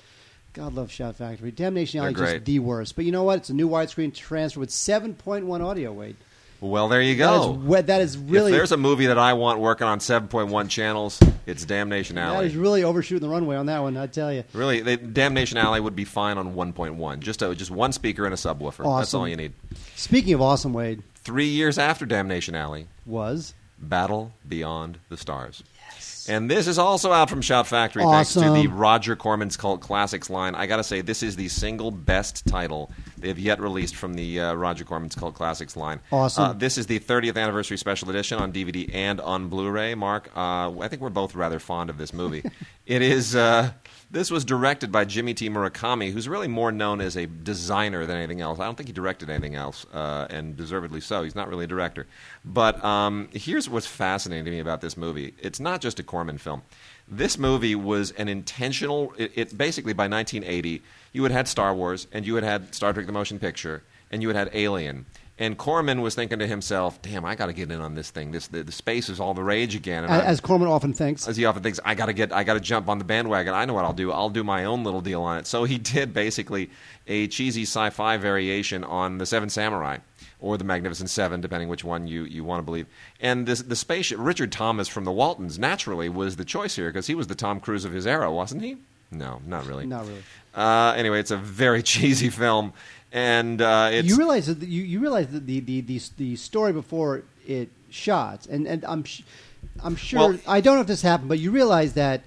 God 0.53 0.75
love 0.75 0.91
Shout 0.91 1.17
Factory. 1.17 1.51
Damnation 1.51 2.01
Alley 2.01 2.15
just 2.15 2.45
the 2.45 2.59
worst. 2.59 2.95
But 2.95 3.07
you 3.07 3.13
know 3.13 3.23
what? 3.23 3.39
It's 3.39 3.51
a 3.51 3.55
new 3.55 3.69
widescreen 3.69 4.15
transfer 4.15 4.61
with 4.61 4.69
7.1 4.69 5.65
audio 5.65 5.93
weight. 5.93 6.17
Well, 6.63 6.89
there 6.89 7.03
you 7.03 7.17
go. 7.17 7.51
we- 7.51 7.81
that 7.81 8.01
is 8.01 8.17
really 8.17 8.53
if 8.53 8.57
there's 8.57 8.73
a 8.73 8.77
movie 8.77 9.07
that 9.07 9.19
I 9.19 9.33
want 9.35 9.59
working 9.61 9.87
on 9.87 9.99
7.1 9.99 10.69
channels, 10.69 11.21
it's 11.47 11.65
Damnation 11.65 12.17
that 12.17 12.35
Alley. 12.35 12.47
is 12.47 12.57
really 12.57 12.85
overshooting 12.85 13.27
the 13.27 13.33
runway 13.33 13.57
on 13.57 13.67
that 13.67 13.81
one. 13.81 13.97
I 13.97 14.07
tell 14.07 14.33
you. 14.33 14.45
Really, 14.53 14.81
they, 14.81 14.97
Damnation 14.97 15.59
Alley 15.59 15.81
would 15.81 15.97
be 15.97 16.05
fine 16.05 16.39
on 16.39 16.55
1.1. 16.55 17.21
Just 17.21 17.43
a, 17.43 17.55
just 17.55 17.71
one 17.71 17.93
speaker 17.93 18.25
and 18.25 18.33
a 18.33 18.37
subwoofer. 18.37 18.99
That's 18.99 19.13
all 19.13 19.27
you 19.29 19.37
need. 19.37 19.53
Speaking 19.97 20.35
of 20.35 20.41
awesome, 20.41 20.73
Wade 20.73 21.03
Three 21.17 21.47
years 21.47 21.79
after 21.79 22.05
Damnation 22.05 22.55
Alley, 22.57 22.89
was 23.07 23.55
Battle 23.79 24.33
Beyond 24.49 24.99
the 25.09 25.17
Stars. 25.17 25.63
And 26.29 26.51
this 26.51 26.67
is 26.67 26.79
also 26.79 27.13
out 27.13 27.31
from 27.31 27.41
Shout 27.43 27.67
Factory 27.67 28.03
thanks 28.03 28.35
to 28.35 28.51
the 28.51 28.67
Roger 28.69 29.17
Corman's 29.17 29.57
Cult 29.57 29.81
Classics 29.81 30.31
line. 30.31 30.55
I 30.55 30.67
got 30.67 30.77
to 30.77 30.85
say, 30.85 31.01
this 31.01 31.23
is 31.23 31.37
the 31.37 31.49
single 31.49 31.91
best 31.91 32.47
title 32.47 32.91
they 33.19 33.29
have 33.29 33.39
yet 33.39 33.61
released 33.61 33.97
from 33.97 34.15
the 34.15 34.41
uh, 34.41 34.55
Roger 34.55 34.85
Corman's 34.85 35.15
Cult 35.15 35.35
Classics 35.35 35.77
line. 35.77 36.01
Awesome. 36.11 36.45
Uh, 36.45 36.53
this 36.53 36.79
is 36.79 36.87
the 36.87 36.99
30th 37.01 37.37
anniversary 37.37 37.77
special 37.77 38.11
edition 38.11 38.39
on 38.39 38.53
DVD 38.53 38.93
and 38.95 39.21
on 39.21 39.49
Blu-ray. 39.49 39.95
Mark, 39.95 40.31
uh, 40.37 40.79
I 40.81 40.89
think 40.89 41.03
we're 41.03 41.11
both 41.11 41.35
rather 41.35 41.59
fond 41.59 41.91
of 41.91 41.99
this 41.99 42.13
movie. 42.13 42.43
it 42.87 43.03
is. 43.03 43.35
This 44.13 44.31
was 44.31 44.45
directed 44.45 44.93
by 44.93 45.07
Jimmy 45.07 45.33
T. 45.33 45.49
Murakami, 45.49 46.13
who's 46.13 46.29
really 46.29 46.47
more 46.47 46.71
known 46.71 47.01
as 47.01 47.17
a 47.17 47.25
designer 47.25 48.05
than 48.05 48.19
anything 48.19 48.43
else. 48.43 48.59
I 48.61 48.67
don't 48.67 48.77
think 48.77 48.91
he 48.91 48.93
directed 48.93 49.31
anything 49.31 49.55
else, 49.55 49.87
uh, 49.91 50.27
and 50.29 50.55
deservedly 50.55 51.01
so. 51.01 51.23
He's 51.23 51.35
not 51.35 51.49
really 51.49 51.65
a 51.65 51.69
director. 51.69 52.07
But 52.45 52.85
um, 52.85 53.31
here's 53.33 53.71
what's 53.71 53.87
fascinating 53.87 54.45
to 54.45 54.51
me 54.51 54.59
about 54.59 54.83
this 54.83 54.99
movie 54.99 55.33
it's 55.39 55.61
not 55.61 55.81
just 55.81 55.99
a 55.99 56.03
Corman 56.03 56.37
film. 56.37 56.61
This 57.09 57.39
movie 57.39 57.75
was 57.75 58.11
an 58.13 58.29
intentional, 58.29 59.15
it, 59.17 59.33
it 59.35 59.57
basically 59.57 59.95
by 59.95 60.09
1980, 60.09 60.83
you 61.15 61.23
had 61.23 61.33
had 61.33 61.49
Star 61.49 61.75
Wars, 61.75 62.07
and 62.13 62.27
you 62.27 62.35
had 62.35 62.45
had 62.45 62.75
Star 62.75 62.93
Trek 62.93 63.07
the 63.07 63.13
Motion 63.13 63.39
Picture, 63.39 63.83
and 64.11 64.21
you 64.21 64.29
had 64.29 64.37
had 64.37 64.51
Alien. 64.53 65.07
And 65.43 65.59
Corman 65.59 66.03
was 66.03 66.15
thinking 66.15 66.39
to 66.39 66.47
himself, 66.47 67.03
"Damn, 67.03 67.25
I 67.25 67.35
got 67.35 67.47
to 67.47 67.53
get 67.53 67.71
in 67.71 67.81
on 67.81 67.97
this 67.97 68.11
thing. 68.11 68.31
This 68.31 68.47
the, 68.47 68.63
the 68.63 68.71
space 68.71 69.09
is 69.09 69.19
all 69.19 69.35
the 69.35 69.43
rage 69.43 69.75
again." 69.75 70.05
And 70.05 70.13
as, 70.13 70.23
as 70.23 70.41
Corman 70.41 70.69
often 70.69 70.93
thinks. 70.93 71.27
as 71.27 71.37
he 71.37 71.45
often 71.45 71.63
thinks, 71.63 71.81
I 71.85 71.97
got 71.97 72.07
to 72.07 72.13
get, 72.13 72.33
I 72.33 72.45
got 72.45 72.55
to 72.55 72.61
jump 72.61 72.89
on 72.89 72.99
the 72.99 73.05
bandwagon. 73.05 73.53
I 73.53 73.65
know 73.65 73.75
what 73.75 73.85
I'll 73.85 73.93
do. 73.93 74.13
I'll 74.13 74.31
do 74.31 74.45
my 74.45 74.65
own 74.65 74.85
little 74.85 75.01
deal 75.01 75.23
on 75.23 75.39
it. 75.39 75.49
So 75.49 75.65
he 75.65 75.79
did 75.97 76.15
basically 76.15 76.71
a 77.09 77.27
cheesy 77.27 77.63
sci-fi 77.63 78.19
variation 78.19 78.85
on 78.85 79.19
the 79.19 79.27
Seven 79.27 79.51
Samurai 79.51 79.99
or 80.39 80.59
the 80.59 80.65
Magnificent 80.65 81.11
Seven, 81.11 81.41
depending 81.41 81.69
which 81.69 81.85
one 81.85 82.07
you, 82.07 82.25
you 82.25 82.45
want 82.45 82.59
to 82.59 82.65
believe. 82.65 82.87
And 83.21 83.47
this, 83.47 83.63
the 83.63 83.77
spaceship, 83.77 84.19
Richard 84.21 84.53
Thomas 84.53 84.89
from 84.89 85.05
the 85.05 85.13
Waltons, 85.13 85.59
naturally 85.59 86.09
was 86.09 86.37
the 86.37 86.45
choice 86.45 86.77
here 86.77 86.89
because 86.89 87.07
he 87.07 87.15
was 87.15 87.29
the 87.29 87.35
Tom 87.35 87.61
Cruise 87.61 87.85
of 87.85 87.93
his 87.93 88.07
era, 88.07 88.31
wasn't 88.31 88.63
he? 88.63 88.77
No, 89.13 89.41
not 89.47 89.67
really. 89.67 89.87
Not 89.87 90.07
really. 90.07 90.23
Uh, 90.55 90.95
anyway, 90.97 91.21
it's 91.21 91.31
a 91.31 91.37
very 91.37 91.83
cheesy 91.85 92.29
film, 92.29 92.73
and 93.13 93.61
uh, 93.61 93.91
it's 93.93 94.09
you 94.09 94.17
realize 94.17 94.47
that 94.47 94.67
you, 94.67 94.83
you 94.83 95.01
realize 95.01 95.29
that 95.29 95.47
the, 95.47 95.61
the, 95.61 95.81
the, 95.83 96.01
the 96.17 96.37
story 96.37 96.73
before 96.73 97.23
it 97.47 97.69
shot, 97.91 98.47
and, 98.47 98.67
and 98.67 98.85
I'm 98.85 99.05
sh- 99.05 99.23
I'm 99.83 99.97
sure 99.97 100.19
Well- 100.31 100.39
I 100.47 100.61
don't 100.61 100.77
know 100.77 100.81
if 100.81 100.87
this 100.87 101.03
happened, 101.03 101.29
but 101.29 101.39
you 101.39 101.51
realize 101.51 101.93
that 101.95 102.23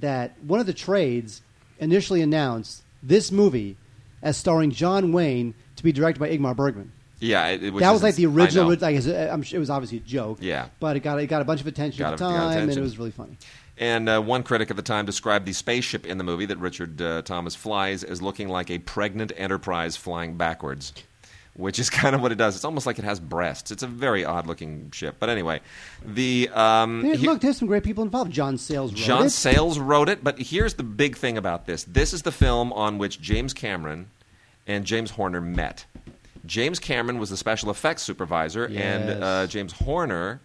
that 0.00 0.32
one 0.42 0.60
of 0.60 0.66
the 0.66 0.72
trades 0.74 1.42
initially 1.78 2.20
announced 2.22 2.82
this 3.02 3.30
movie 3.32 3.76
as 4.22 4.36
starring 4.36 4.70
John 4.70 5.12
Wayne 5.12 5.54
to 5.76 5.82
be 5.82 5.92
directed 5.92 6.18
by 6.20 6.28
Ingmar 6.30 6.54
Bergman. 6.56 6.92
yeah. 7.20 7.46
It, 7.48 7.62
it- 7.62 7.74
that 7.78 7.90
was 7.92 8.02
like 8.02 8.16
the 8.16 8.26
original. 8.26 8.68
know. 8.70 8.86
I 8.86 8.92
guess 8.92 9.06
uh, 9.06 9.28
I'm 9.32 9.42
sure 9.42 9.56
it 9.56 9.60
was 9.60 9.70
obviously 9.70 9.98
a 9.98 10.00
joke. 10.02 10.38
Yeah. 10.40 10.66
but 10.80 10.96
it 10.96 11.00
got 11.00 11.18
it 11.20 11.26
got 11.28 11.42
a 11.42 11.44
bunch 11.44 11.60
of 11.60 11.66
attention 11.66 11.98
Got 12.00 12.14
at 12.14 12.18
the 12.18 12.24
time, 12.24 12.68
and 12.68 12.76
it 12.76 12.80
was 12.80 12.98
really 12.98 13.12
funny. 13.12 13.36
And 13.78 14.08
uh, 14.08 14.20
one 14.20 14.42
critic 14.42 14.70
at 14.70 14.76
the 14.76 14.82
time 14.82 15.06
described 15.06 15.46
the 15.46 15.52
spaceship 15.52 16.04
in 16.04 16.18
the 16.18 16.24
movie 16.24 16.46
that 16.46 16.58
Richard 16.58 17.00
uh, 17.00 17.22
Thomas 17.22 17.54
flies 17.54 18.02
as 18.02 18.20
looking 18.20 18.48
like 18.48 18.70
a 18.70 18.78
pregnant 18.78 19.30
Enterprise 19.36 19.96
flying 19.96 20.36
backwards, 20.36 20.92
which 21.54 21.78
is 21.78 21.88
kind 22.00 22.16
of 22.16 22.20
what 22.20 22.32
it 22.32 22.38
does. 22.38 22.56
It's 22.56 22.64
almost 22.64 22.86
like 22.86 22.98
it 22.98 23.04
has 23.04 23.20
breasts. 23.20 23.70
It's 23.70 23.84
a 23.84 23.86
very 23.86 24.24
odd 24.24 24.46
looking 24.48 24.90
ship. 24.90 25.16
But 25.20 25.28
anyway, 25.28 25.60
the. 26.04 26.48
Um, 26.52 27.04
he- 27.04 27.18
look, 27.26 27.40
there's 27.40 27.58
some 27.58 27.68
great 27.68 27.84
people 27.84 28.02
involved. 28.02 28.32
John 28.32 28.58
Sayles 28.58 28.92
wrote 28.92 28.98
John 28.98 29.26
it. 29.26 29.30
Sayles 29.30 29.78
wrote 29.78 30.08
it, 30.08 30.24
but 30.24 30.38
here's 30.40 30.74
the 30.74 30.82
big 30.82 31.16
thing 31.16 31.38
about 31.38 31.66
this. 31.66 31.84
This 31.84 32.12
is 32.12 32.22
the 32.22 32.32
film 32.32 32.72
on 32.72 32.98
which 32.98 33.20
James 33.20 33.54
Cameron 33.54 34.08
and 34.66 34.84
James 34.84 35.12
Horner 35.12 35.40
met. 35.40 35.84
James 36.46 36.78
Cameron 36.78 37.18
was 37.18 37.30
the 37.30 37.36
special 37.36 37.70
effects 37.70 38.02
supervisor, 38.02 38.64
and 38.64 38.72
Yes. 39.08 39.22
uh, 39.22 39.46
James 39.48 39.72
Horner 39.72 40.40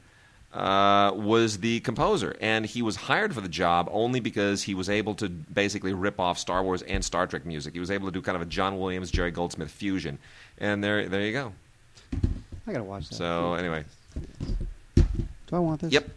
uh, 0.54 1.12
was 1.16 1.60
the 1.60 1.80
composer. 1.82 2.36
And 2.40 2.66
he 2.66 2.82
was 2.82 2.96
hired 2.96 3.34
for 3.34 3.42
the 3.42 3.50
job 3.50 3.90
only 3.92 4.20
because 4.20 4.64
he 4.64 4.76
was 4.76 4.90
able 4.90 5.16
to 5.16 5.30
basically 5.30 5.94
rip 5.94 6.20
off 6.20 6.38
Star 6.38 6.64
Wars 6.64 6.82
and 6.84 7.04
Star 7.04 7.28
Trek 7.28 7.46
music. 7.46 7.74
He 7.74 7.80
was 7.80 7.92
able 7.92 8.08
to 8.08 8.12
do 8.12 8.22
kind 8.22 8.36
of 8.36 8.42
a 8.42 8.46
John 8.46 8.80
Williams, 8.80 9.12
Jerry 9.12 9.32
Goldsmith 9.32 9.72
fusion. 9.72 10.20
And 10.60 10.84
there, 10.84 11.10
there 11.10 11.22
you 11.22 11.34
go. 11.34 11.54
I 12.68 12.72
gotta 12.72 12.84
watch 12.84 13.10
that. 13.10 13.16
So 13.16 13.56
anyway, 13.56 13.84
do 14.96 15.04
I 15.52 15.60
want 15.60 15.82
this? 15.82 15.92
yep. 15.92 16.08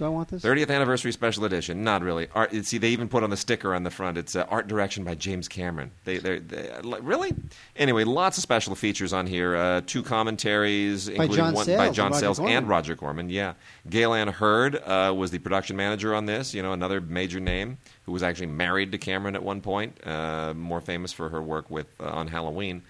Do 0.00 0.06
I 0.06 0.08
want 0.08 0.28
this? 0.28 0.42
30th 0.42 0.70
anniversary 0.70 1.12
special 1.12 1.44
edition. 1.44 1.84
Not 1.84 2.00
really. 2.00 2.26
Art, 2.34 2.54
see, 2.64 2.78
they 2.78 2.88
even 2.88 3.06
put 3.06 3.22
on 3.22 3.28
the 3.28 3.36
sticker 3.36 3.74
on 3.74 3.82
the 3.82 3.90
front. 3.90 4.16
It's 4.16 4.34
uh, 4.34 4.46
art 4.48 4.66
direction 4.66 5.04
by 5.04 5.14
James 5.14 5.46
Cameron. 5.46 5.90
They, 6.06 6.16
they, 6.16 6.40
like, 6.80 7.02
really? 7.02 7.34
Anyway, 7.76 8.04
lots 8.04 8.38
of 8.38 8.42
special 8.42 8.74
features 8.74 9.12
on 9.12 9.26
here. 9.26 9.54
Uh, 9.54 9.82
two 9.84 10.02
commentaries, 10.02 11.08
including 11.08 11.36
John 11.36 11.52
one 11.52 11.66
Sayles 11.66 11.78
by 11.78 11.90
John 11.90 12.12
Roger 12.12 12.20
Sayles 12.20 12.38
Corman. 12.38 12.56
and 12.56 12.66
Roger 12.70 12.96
Corman. 12.96 13.28
Yeah, 13.28 13.52
Gale 13.90 14.14
Anne 14.14 14.28
Hurd 14.28 14.76
uh, 14.76 15.12
was 15.14 15.32
the 15.32 15.38
production 15.38 15.76
manager 15.76 16.14
on 16.14 16.24
this. 16.24 16.54
You 16.54 16.62
know, 16.62 16.72
another 16.72 17.02
major 17.02 17.38
name 17.38 17.76
who 18.06 18.12
was 18.12 18.22
actually 18.22 18.46
married 18.46 18.92
to 18.92 18.98
Cameron 18.98 19.34
at 19.34 19.42
one 19.42 19.60
point. 19.60 19.98
Uh, 20.02 20.54
more 20.54 20.80
famous 20.80 21.12
for 21.12 21.28
her 21.28 21.42
work 21.42 21.70
with 21.70 21.88
uh, 22.00 22.04
on 22.04 22.26
Halloween. 22.26 22.80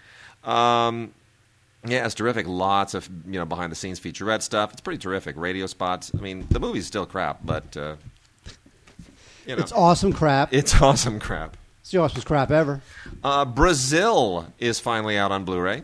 Um, 0.44 1.12
yeah, 1.86 2.04
it's 2.04 2.14
terrific. 2.14 2.46
Lots 2.46 2.94
of 2.94 3.08
you 3.26 3.38
know 3.38 3.44
behind 3.46 3.72
the 3.72 3.76
scenes 3.76 3.98
featurette 4.00 4.42
stuff. 4.42 4.72
It's 4.72 4.80
pretty 4.80 4.98
terrific. 4.98 5.36
Radio 5.36 5.66
spots. 5.66 6.12
I 6.16 6.20
mean, 6.20 6.46
the 6.50 6.60
movie's 6.60 6.86
still 6.86 7.06
crap, 7.06 7.40
but 7.44 7.76
uh, 7.76 7.96
you 9.46 9.56
know, 9.56 9.62
It's 9.62 9.72
awesome 9.72 10.12
crap. 10.12 10.52
it's 10.52 10.74
awesome 10.82 11.18
crap. 11.18 11.56
It's 11.80 11.90
the 11.90 11.98
awesomest 11.98 12.26
crap 12.26 12.50
ever. 12.50 12.82
Uh, 13.24 13.44
Brazil 13.44 14.46
is 14.58 14.78
finally 14.78 15.16
out 15.18 15.32
on 15.32 15.44
Blu-ray. 15.44 15.82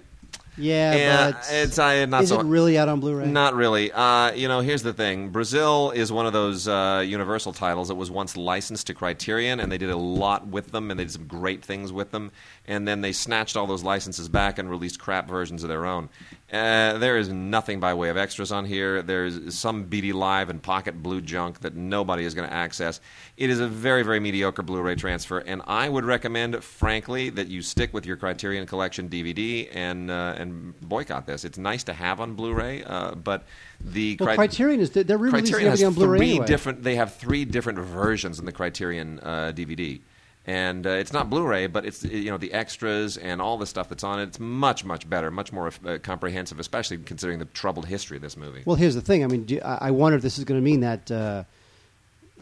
Yeah, 0.59 0.95
Yeah, 0.95 1.31
but 1.33 1.49
it's 1.51 1.79
uh, 1.79 2.07
not 2.07 2.23
is 2.23 2.29
so. 2.29 2.41
it 2.41 2.47
really 2.47 2.79
out 2.79 2.89
on 2.89 3.01
Blu-ray? 3.01 3.27
Not 3.27 3.55
really. 3.55 3.91
Uh, 3.93 4.33
you 4.33 4.47
know, 4.47 4.61
here's 4.61 4.83
the 4.83 4.93
thing. 4.93 5.31
Brazil 5.31 5.91
is 5.91 6.13
one 6.13 6.25
of 6.27 6.33
those 6.33 6.69
uh, 6.69 7.03
Universal 7.07 7.55
titles 7.55 7.89
that 7.89 7.95
was 7.97 8.11
once 8.11 8.37
licensed 8.37 8.87
to 8.87 8.95
Criterion, 8.95 9.59
and 9.59 9.71
they 9.73 9.79
did 9.79 9.91
a 9.91 9.97
lot 9.97 10.47
with 10.47 10.71
them, 10.71 10.91
and 10.91 11.01
they 11.01 11.05
did 11.05 11.13
some 11.13 11.27
great 11.27 11.65
things 11.65 11.93
with 11.93 12.11
them. 12.11 12.31
And 12.67 12.87
then 12.87 13.01
they 13.01 13.13
snatched 13.13 13.57
all 13.57 13.67
those 13.67 13.83
licenses 13.83 14.29
back 14.29 14.59
and 14.59 14.69
released 14.69 14.99
crap 14.99 15.29
versions 15.29 15.63
of 15.63 15.69
their 15.69 15.87
own. 15.87 16.09
Uh, 16.53 16.99
there 16.99 17.17
is 17.17 17.29
nothing 17.29 17.81
by 17.81 17.93
way 17.95 18.09
of 18.09 18.17
extras 18.17 18.53
on 18.53 18.65
here. 18.65 19.03
There's 19.03 19.55
some 19.57 19.87
BD 19.87 20.13
Live 20.15 20.49
and 20.49 20.63
Pocket 20.63 21.03
Blue 21.03 21.21
junk 21.21 21.61
that 21.61 21.75
nobody 21.75 22.25
is 22.25 22.35
going 22.35 22.49
to 22.49 22.55
access. 22.55 23.01
It 23.37 23.51
is 23.51 23.59
a 23.59 23.67
very, 23.67 24.05
very 24.05 24.21
mediocre 24.21 24.63
Blu-ray 24.63 24.95
transfer, 24.95 25.39
and 25.39 25.61
I 25.67 25.89
would 25.89 26.05
recommend, 26.05 26.63
frankly, 26.63 27.31
that 27.31 27.49
you 27.49 27.63
stick 27.63 27.93
with 27.93 28.07
your 28.07 28.17
Criterion 28.17 28.67
Collection 28.67 29.09
DVD 29.09 29.69
and 29.75 30.11
uh, 30.11 30.35
and 30.37 30.79
boycott 30.81 31.27
this. 31.27 31.45
It's 31.45 31.59
nice 31.59 31.83
to 31.85 31.93
have 31.93 32.21
on 32.21 32.35
Blu-ray, 32.35 32.85
uh, 32.85 33.17
but 33.17 33.45
the 33.81 34.17
Well, 34.21 34.29
Cri- 34.29 34.37
Criterion 34.37 34.81
is 34.81 34.91
they're 34.91 35.19
re-releasing 35.19 35.53
Criterion 35.53 35.71
has 35.71 35.83
on 35.83 35.95
Blu-ray 35.95 36.19
three 36.19 36.31
anyway. 36.31 36.47
different. 36.47 36.83
They 36.85 36.95
have 36.95 37.17
three 37.17 37.45
different 37.45 37.81
versions 37.81 38.39
in 38.39 38.45
the 38.45 38.53
Criterion 38.53 39.19
uh, 39.21 39.53
DVD, 39.55 40.01
and 40.47 40.87
uh, 40.87 40.91
it's 40.91 41.13
not 41.13 41.29
Blu-ray, 41.29 41.67
but 41.67 41.85
it's 41.85 42.05
you 42.05 42.31
know 42.31 42.39
the 42.39 42.53
extras 42.53 43.17
and 43.17 43.43
all 43.43 43.59
the 43.59 43.67
stuff 43.67 43.89
that's 43.89 44.05
on 44.05 44.21
it. 44.21 44.25
It's 44.29 44.41
much 44.41 44.85
much 44.85 45.09
better, 45.09 45.31
much 45.31 45.53
more 45.53 45.73
uh, 45.85 45.99
comprehensive, 46.03 46.61
especially 46.61 46.99
considering 46.99 47.41
the 47.41 47.47
troubled 47.47 47.87
history 47.87 48.17
of 48.17 48.23
this 48.23 48.37
movie. 48.37 48.63
Well, 48.65 48.77
here's 48.77 48.95
the 48.95 49.01
thing. 49.01 49.25
I 49.25 49.27
mean, 49.27 49.45
do, 49.45 49.61
I 49.65 49.89
I 49.89 49.91
wonder 49.91 50.17
if 50.17 50.23
this 50.23 50.39
is 50.39 50.45
going 50.45 50.61
to 50.61 50.65
mean 50.65 50.81
that 50.81 51.11
uh, 51.11 51.45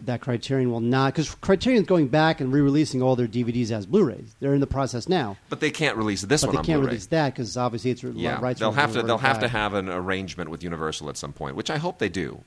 that 0.02 0.20
Criterion 0.20 0.70
will 0.70 0.80
not 0.80 1.14
because 1.14 1.34
Criterion's 1.36 1.86
going 1.86 2.08
back 2.08 2.40
and 2.40 2.52
re-releasing 2.52 3.00
all 3.00 3.16
their 3.16 3.26
DVDs 3.26 3.70
as 3.70 3.86
Blu-rays. 3.86 4.34
They're 4.38 4.54
in 4.54 4.60
the 4.60 4.66
process 4.66 5.08
now, 5.08 5.38
but 5.48 5.60
they 5.60 5.70
can't 5.70 5.96
release 5.96 6.20
this 6.22 6.42
but 6.42 6.48
one 6.48 6.54
they 6.56 6.58
on 6.58 6.64
can't 6.64 6.80
Blu-ray. 6.80 6.90
release 6.90 7.06
that 7.06 7.32
because 7.32 7.56
obviously 7.56 7.90
it's 7.90 8.02
yeah, 8.02 8.38
rights. 8.40 8.60
they'll 8.60 8.72
have 8.72 8.92
to. 8.92 9.02
They'll 9.02 9.18
have 9.18 9.40
to 9.40 9.48
have 9.48 9.72
an 9.72 9.88
arrangement 9.88 10.50
with 10.50 10.62
Universal 10.62 11.08
at 11.08 11.16
some 11.16 11.32
point, 11.32 11.56
which 11.56 11.70
I 11.70 11.78
hope 11.78 11.98
they 11.98 12.10
do, 12.10 12.40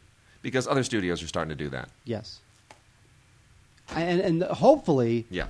because 0.43 0.67
other 0.67 0.83
studios 0.83 1.23
are 1.23 1.27
starting 1.27 1.49
to 1.49 1.55
do 1.55 1.69
that. 1.69 1.89
Yes, 2.05 2.39
and 3.95 4.19
and 4.21 4.43
hopefully, 4.43 5.25
Yeah. 5.29 5.45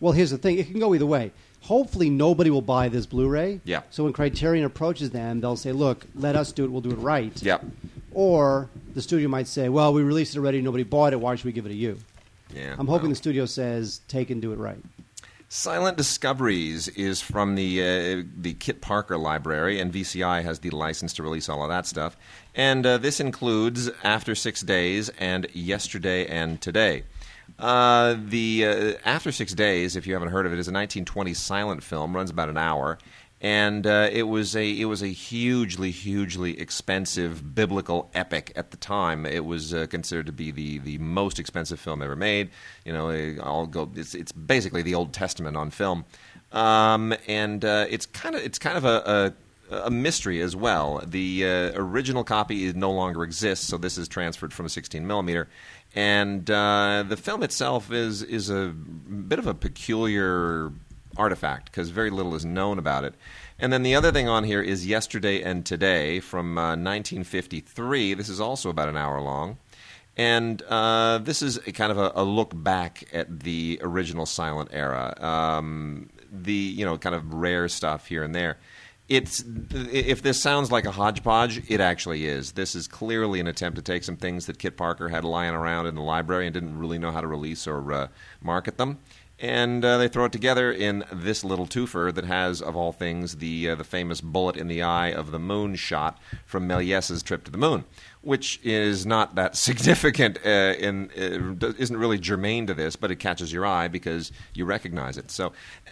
well, 0.00 0.12
here's 0.12 0.30
the 0.30 0.38
thing. 0.38 0.58
It 0.58 0.68
can 0.70 0.80
go 0.80 0.94
either 0.94 1.06
way. 1.06 1.32
hopefully 1.62 2.10
nobody 2.10 2.50
will 2.50 2.60
buy 2.60 2.90
this 2.90 3.06
Blu-ray. 3.06 3.58
Yeah. 3.64 3.80
So 3.90 4.04
when 4.04 4.12
Criterion 4.12 4.66
approaches 4.66 5.10
them, 5.12 5.40
they'll 5.40 5.56
say, 5.56 5.72
"Look, 5.72 6.04
let 6.14 6.36
us 6.36 6.52
do 6.52 6.62
it. 6.64 6.70
We'll 6.70 6.82
do 6.82 6.90
it 6.90 6.98
right." 6.98 7.32
Yep. 7.42 7.64
Or 8.12 8.68
the 8.94 9.00
studio 9.00 9.28
might 9.30 9.48
say, 9.48 9.70
"Well, 9.70 9.94
we 9.94 10.02
released 10.02 10.36
it 10.36 10.38
already. 10.40 10.60
Nobody 10.60 10.84
bought 10.84 11.14
it. 11.14 11.20
Why 11.20 11.34
should 11.36 11.46
we 11.46 11.52
give 11.52 11.64
it 11.64 11.70
to 11.70 11.74
you?" 11.74 11.96
Yeah. 12.54 12.74
I'm 12.78 12.86
hoping 12.86 13.04
well. 13.04 13.10
the 13.10 13.16
studio 13.16 13.46
says, 13.46 14.00
"Take 14.08 14.28
and 14.28 14.42
do 14.42 14.52
it 14.52 14.58
right." 14.58 14.76
Silent 15.48 15.96
Discoveries 15.96 16.88
is 16.88 17.20
from 17.20 17.54
the 17.54 17.80
uh, 17.80 18.22
the 18.40 18.54
Kit 18.54 18.80
Parker 18.80 19.16
Library, 19.16 19.78
and 19.80 19.92
VCI 19.92 20.42
has 20.42 20.58
the 20.58 20.70
license 20.70 21.12
to 21.14 21.22
release 21.22 21.48
all 21.48 21.62
of 21.62 21.68
that 21.70 21.86
stuff. 21.86 22.16
And 22.54 22.84
uh, 22.84 22.98
this 22.98 23.20
includes 23.20 23.88
After 24.02 24.34
Six 24.34 24.60
Days 24.62 25.08
and 25.18 25.46
Yesterday 25.54 26.26
and 26.26 26.60
Today. 26.60 27.04
Uh, 27.58 28.16
the 28.26 28.66
uh, 28.66 28.92
After 29.04 29.30
Six 29.32 29.54
Days, 29.54 29.96
if 29.96 30.06
you 30.06 30.14
haven't 30.14 30.30
heard 30.30 30.46
of 30.46 30.52
it, 30.52 30.58
is 30.58 30.66
a 30.68 30.72
1920 30.72 31.34
silent 31.34 31.82
film, 31.82 32.14
runs 32.14 32.30
about 32.30 32.48
an 32.48 32.56
hour, 32.56 32.98
and 33.40 33.86
uh, 33.86 34.08
it 34.10 34.22
was 34.22 34.56
a 34.56 34.70
it 34.80 34.86
was 34.86 35.02
a 35.02 35.08
hugely 35.08 35.90
hugely 35.90 36.58
expensive 36.58 37.54
biblical 37.54 38.10
epic 38.14 38.52
at 38.56 38.70
the 38.70 38.76
time. 38.76 39.26
It 39.26 39.44
was 39.44 39.74
uh, 39.74 39.86
considered 39.86 40.26
to 40.26 40.32
be 40.32 40.50
the 40.50 40.78
the 40.78 40.98
most 40.98 41.38
expensive 41.38 41.78
film 41.78 42.02
ever 42.02 42.16
made. 42.16 42.50
You 42.84 42.92
know, 42.92 43.10
I'll 43.42 43.66
go. 43.66 43.90
It's 43.94 44.14
it's 44.14 44.32
basically 44.32 44.82
the 44.82 44.94
Old 44.94 45.12
Testament 45.12 45.56
on 45.56 45.70
film, 45.70 46.06
um, 46.52 47.14
and 47.28 47.64
uh, 47.64 47.86
it's 47.88 48.06
kind 48.06 48.34
of 48.34 48.42
it's 48.42 48.58
kind 48.58 48.76
of 48.76 48.84
a. 48.84 49.02
a 49.06 49.34
a 49.70 49.90
mystery 49.90 50.40
as 50.40 50.54
well. 50.54 51.02
The 51.06 51.44
uh, 51.44 51.72
original 51.74 52.22
copy 52.22 52.70
no 52.74 52.92
longer 52.92 53.24
exists, 53.24 53.66
so 53.66 53.78
this 53.78 53.96
is 53.96 54.08
transferred 54.08 54.52
from 54.52 54.66
a 54.66 54.68
16 54.68 55.06
millimeter, 55.06 55.48
and 55.94 56.50
uh, 56.50 57.04
the 57.08 57.16
film 57.16 57.42
itself 57.42 57.92
is 57.92 58.22
is 58.22 58.50
a 58.50 58.68
bit 58.68 59.38
of 59.38 59.46
a 59.46 59.54
peculiar 59.54 60.72
artifact 61.16 61.66
because 61.66 61.90
very 61.90 62.10
little 62.10 62.34
is 62.34 62.44
known 62.44 62.78
about 62.78 63.04
it. 63.04 63.14
And 63.58 63.72
then 63.72 63.82
the 63.82 63.94
other 63.94 64.10
thing 64.10 64.28
on 64.28 64.44
here 64.44 64.60
is 64.60 64.86
Yesterday 64.86 65.42
and 65.42 65.64
Today 65.64 66.18
from 66.20 66.58
uh, 66.58 66.70
1953. 66.70 68.14
This 68.14 68.28
is 68.28 68.40
also 68.40 68.68
about 68.68 68.88
an 68.88 68.96
hour 68.96 69.20
long. 69.20 69.58
And 70.16 70.60
uh, 70.62 71.18
this 71.18 71.42
is 71.42 71.58
kind 71.58 71.90
of 71.90 71.98
a, 71.98 72.12
a 72.14 72.24
look 72.24 72.50
back 72.54 73.04
at 73.12 73.40
the 73.40 73.78
original 73.82 74.26
silent 74.26 74.70
era. 74.72 75.14
Um, 75.20 76.10
the 76.30 76.52
you 76.52 76.84
know 76.84 76.98
kind 76.98 77.14
of 77.14 77.32
rare 77.32 77.68
stuff 77.68 78.06
here 78.06 78.22
and 78.22 78.34
there. 78.34 78.58
It's 79.08 79.44
if 79.70 80.22
this 80.22 80.42
sounds 80.42 80.72
like 80.72 80.86
a 80.86 80.90
hodgepodge, 80.90 81.70
it 81.70 81.78
actually 81.78 82.26
is. 82.26 82.52
This 82.52 82.74
is 82.74 82.88
clearly 82.88 83.38
an 83.38 83.46
attempt 83.46 83.76
to 83.76 83.82
take 83.82 84.02
some 84.02 84.16
things 84.16 84.46
that 84.46 84.58
Kit 84.58 84.78
Parker 84.78 85.10
had 85.10 85.24
lying 85.24 85.54
around 85.54 85.86
in 85.86 85.94
the 85.94 86.00
library 86.00 86.46
and 86.46 86.54
didn't 86.54 86.78
really 86.78 86.98
know 86.98 87.10
how 87.10 87.20
to 87.20 87.26
release 87.26 87.66
or 87.66 87.92
uh, 87.92 88.08
market 88.40 88.78
them, 88.78 88.98
and 89.38 89.84
uh, 89.84 89.98
they 89.98 90.08
throw 90.08 90.24
it 90.24 90.32
together 90.32 90.72
in 90.72 91.04
this 91.12 91.44
little 91.44 91.66
twofer 91.66 92.14
that 92.14 92.24
has, 92.24 92.62
of 92.62 92.76
all 92.76 92.92
things, 92.92 93.36
the 93.36 93.68
uh, 93.68 93.74
the 93.74 93.84
famous 93.84 94.22
bullet 94.22 94.56
in 94.56 94.68
the 94.68 94.80
eye 94.80 95.12
of 95.12 95.32
the 95.32 95.38
moon 95.38 95.74
shot 95.74 96.18
from 96.46 96.66
Méliès's 96.66 97.22
trip 97.22 97.44
to 97.44 97.50
the 97.50 97.58
moon, 97.58 97.84
which 98.24 98.60
is 98.62 99.06
not 99.06 99.34
that 99.34 99.56
significant 99.68 100.38
uh, 100.44 100.74
in 100.78 101.10
uh, 101.16 101.72
isn't 101.78 101.96
really 101.96 102.18
germane 102.18 102.66
to 102.66 102.74
this, 102.74 102.96
but 102.96 103.10
it 103.10 103.16
catches 103.16 103.52
your 103.52 103.66
eye 103.66 103.88
because 103.88 104.32
you 104.54 104.64
recognize 104.64 105.16
it. 105.16 105.30
So 105.30 105.48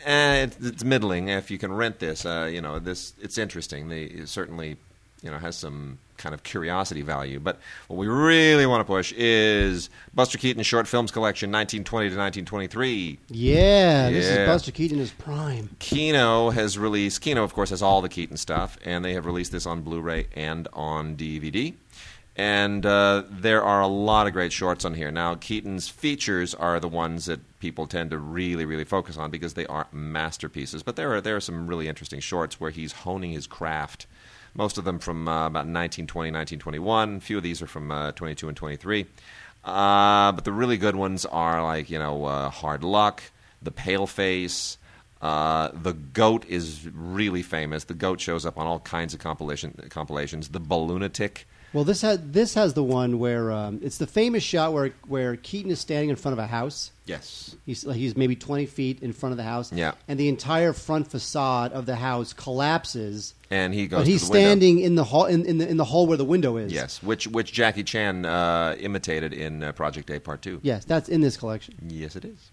uh, 0.06 0.46
it's, 0.46 0.56
it's 0.60 0.84
middling. 0.84 1.28
If 1.28 1.50
you 1.50 1.58
can 1.58 1.72
rent 1.72 1.98
this, 1.98 2.26
uh, 2.26 2.48
you 2.52 2.60
know 2.60 2.78
this 2.78 3.14
it's 3.20 3.38
interesting. 3.38 3.88
They 3.88 4.04
it 4.04 4.28
certainly 4.28 4.76
you 5.22 5.30
know 5.30 5.38
has 5.38 5.56
some 5.56 5.98
kind 6.22 6.34
of 6.34 6.42
curiosity 6.42 7.02
value. 7.02 7.40
But 7.40 7.58
what 7.88 7.96
we 7.96 8.06
really 8.06 8.66
want 8.66 8.80
to 8.80 8.84
push 8.84 9.12
is 9.16 9.90
Buster 10.14 10.38
Keaton 10.38 10.62
Short 10.62 10.86
Films 10.86 11.10
Collection, 11.10 11.50
1920 11.50 12.10
to 12.10 12.16
1923. 12.16 13.18
Yeah, 13.28 14.10
this 14.10 14.26
is 14.26 14.46
Buster 14.46 14.70
Keaton 14.70 14.96
in 14.96 15.00
his 15.00 15.10
prime. 15.10 15.70
Kino 15.78 16.50
has 16.50 16.78
released. 16.78 17.20
Kino, 17.20 17.42
of 17.42 17.52
course, 17.54 17.70
has 17.70 17.82
all 17.82 18.02
the 18.02 18.08
Keaton 18.08 18.36
stuff, 18.36 18.78
and 18.84 19.04
they 19.04 19.14
have 19.14 19.26
released 19.26 19.52
this 19.52 19.66
on 19.66 19.82
Blu-ray 19.82 20.28
and 20.34 20.68
on 20.72 21.16
DVD. 21.16 21.74
And 22.34 22.86
uh, 22.86 23.24
there 23.28 23.62
are 23.62 23.82
a 23.82 23.86
lot 23.86 24.26
of 24.26 24.32
great 24.32 24.52
shorts 24.52 24.86
on 24.86 24.94
here. 24.94 25.10
Now, 25.10 25.34
Keaton's 25.34 25.88
features 25.88 26.54
are 26.54 26.80
the 26.80 26.88
ones 26.88 27.26
that 27.26 27.40
people 27.58 27.86
tend 27.86 28.10
to 28.10 28.18
really, 28.18 28.64
really 28.64 28.84
focus 28.84 29.18
on 29.18 29.30
because 29.30 29.52
they 29.52 29.66
are 29.66 29.86
masterpieces. 29.92 30.82
But 30.82 30.96
there 30.96 31.12
are 31.14 31.20
there 31.20 31.36
are 31.36 31.40
some 31.40 31.66
really 31.66 31.88
interesting 31.88 32.20
shorts 32.20 32.58
where 32.58 32.70
he's 32.70 32.92
honing 32.92 33.32
his 33.32 33.46
craft. 33.46 34.06
Most 34.54 34.78
of 34.78 34.84
them 34.84 34.98
from 34.98 35.28
uh, 35.28 35.46
about 35.46 35.66
1920, 35.66 36.30
1921. 36.30 37.16
A 37.16 37.20
few 37.20 37.36
of 37.36 37.42
these 37.42 37.60
are 37.60 37.66
from 37.66 37.90
uh, 37.90 38.12
22 38.12 38.48
and 38.48 38.56
23. 38.56 39.06
Uh, 39.64 40.32
but 40.32 40.44
the 40.44 40.52
really 40.52 40.76
good 40.76 40.96
ones 40.96 41.24
are 41.26 41.62
like 41.62 41.90
you 41.90 41.98
know 41.98 42.24
uh, 42.24 42.48
Hard 42.48 42.82
Luck, 42.82 43.22
The 43.60 43.70
Pale 43.70 44.06
Face. 44.06 44.78
Uh, 45.20 45.68
the 45.72 45.92
goat 45.92 46.44
is 46.48 46.88
really 46.88 47.42
famous. 47.42 47.84
The 47.84 47.94
goat 47.94 48.20
shows 48.20 48.44
up 48.44 48.58
on 48.58 48.66
all 48.66 48.80
kinds 48.80 49.12
of 49.12 49.20
compilation 49.20 49.74
compilations. 49.90 50.48
The 50.48 50.60
Balloonatic. 50.60 51.46
Well, 51.72 51.84
this 51.84 52.02
has 52.02 52.18
this 52.22 52.52
has 52.54 52.74
the 52.74 52.84
one 52.84 53.18
where 53.18 53.50
um, 53.50 53.80
it's 53.82 53.96
the 53.96 54.06
famous 54.06 54.42
shot 54.42 54.72
where 54.74 54.90
where 55.06 55.36
Keaton 55.36 55.70
is 55.70 55.80
standing 55.80 56.10
in 56.10 56.16
front 56.16 56.34
of 56.34 56.38
a 56.38 56.46
house. 56.46 56.90
Yes. 57.06 57.56
He's 57.64 57.82
he's 57.82 58.14
maybe 58.16 58.36
twenty 58.36 58.66
feet 58.66 59.02
in 59.02 59.12
front 59.14 59.32
of 59.32 59.38
the 59.38 59.42
house. 59.42 59.72
Yeah. 59.72 59.92
and 60.06 60.20
the 60.20 60.28
entire 60.28 60.72
front 60.74 61.10
facade 61.10 61.72
of 61.72 61.86
the 61.86 61.96
house 61.96 62.32
collapses. 62.34 63.34
And 63.50 63.72
he 63.72 63.86
goes. 63.86 64.00
But 64.00 64.06
he's 64.06 64.20
to 64.22 64.26
the 64.26 64.32
window. 64.32 64.48
standing 64.48 64.78
in 64.80 64.94
the 64.96 65.04
hall 65.04 65.24
in, 65.24 65.44
in 65.46 65.58
the 65.58 65.68
in 65.68 65.76
the 65.78 65.84
hole 65.84 66.06
where 66.06 66.18
the 66.18 66.24
window 66.26 66.58
is. 66.58 66.72
Yes, 66.72 67.02
which 67.02 67.26
which 67.26 67.52
Jackie 67.52 67.84
Chan 67.84 68.26
uh, 68.26 68.76
imitated 68.78 69.32
in 69.32 69.62
uh, 69.62 69.72
Project 69.72 70.10
A 70.10 70.18
Part 70.20 70.42
Two. 70.42 70.60
Yes, 70.62 70.84
that's 70.84 71.08
in 71.08 71.22
this 71.22 71.36
collection. 71.38 71.74
Yes, 71.88 72.16
it 72.16 72.24
is. 72.26 72.50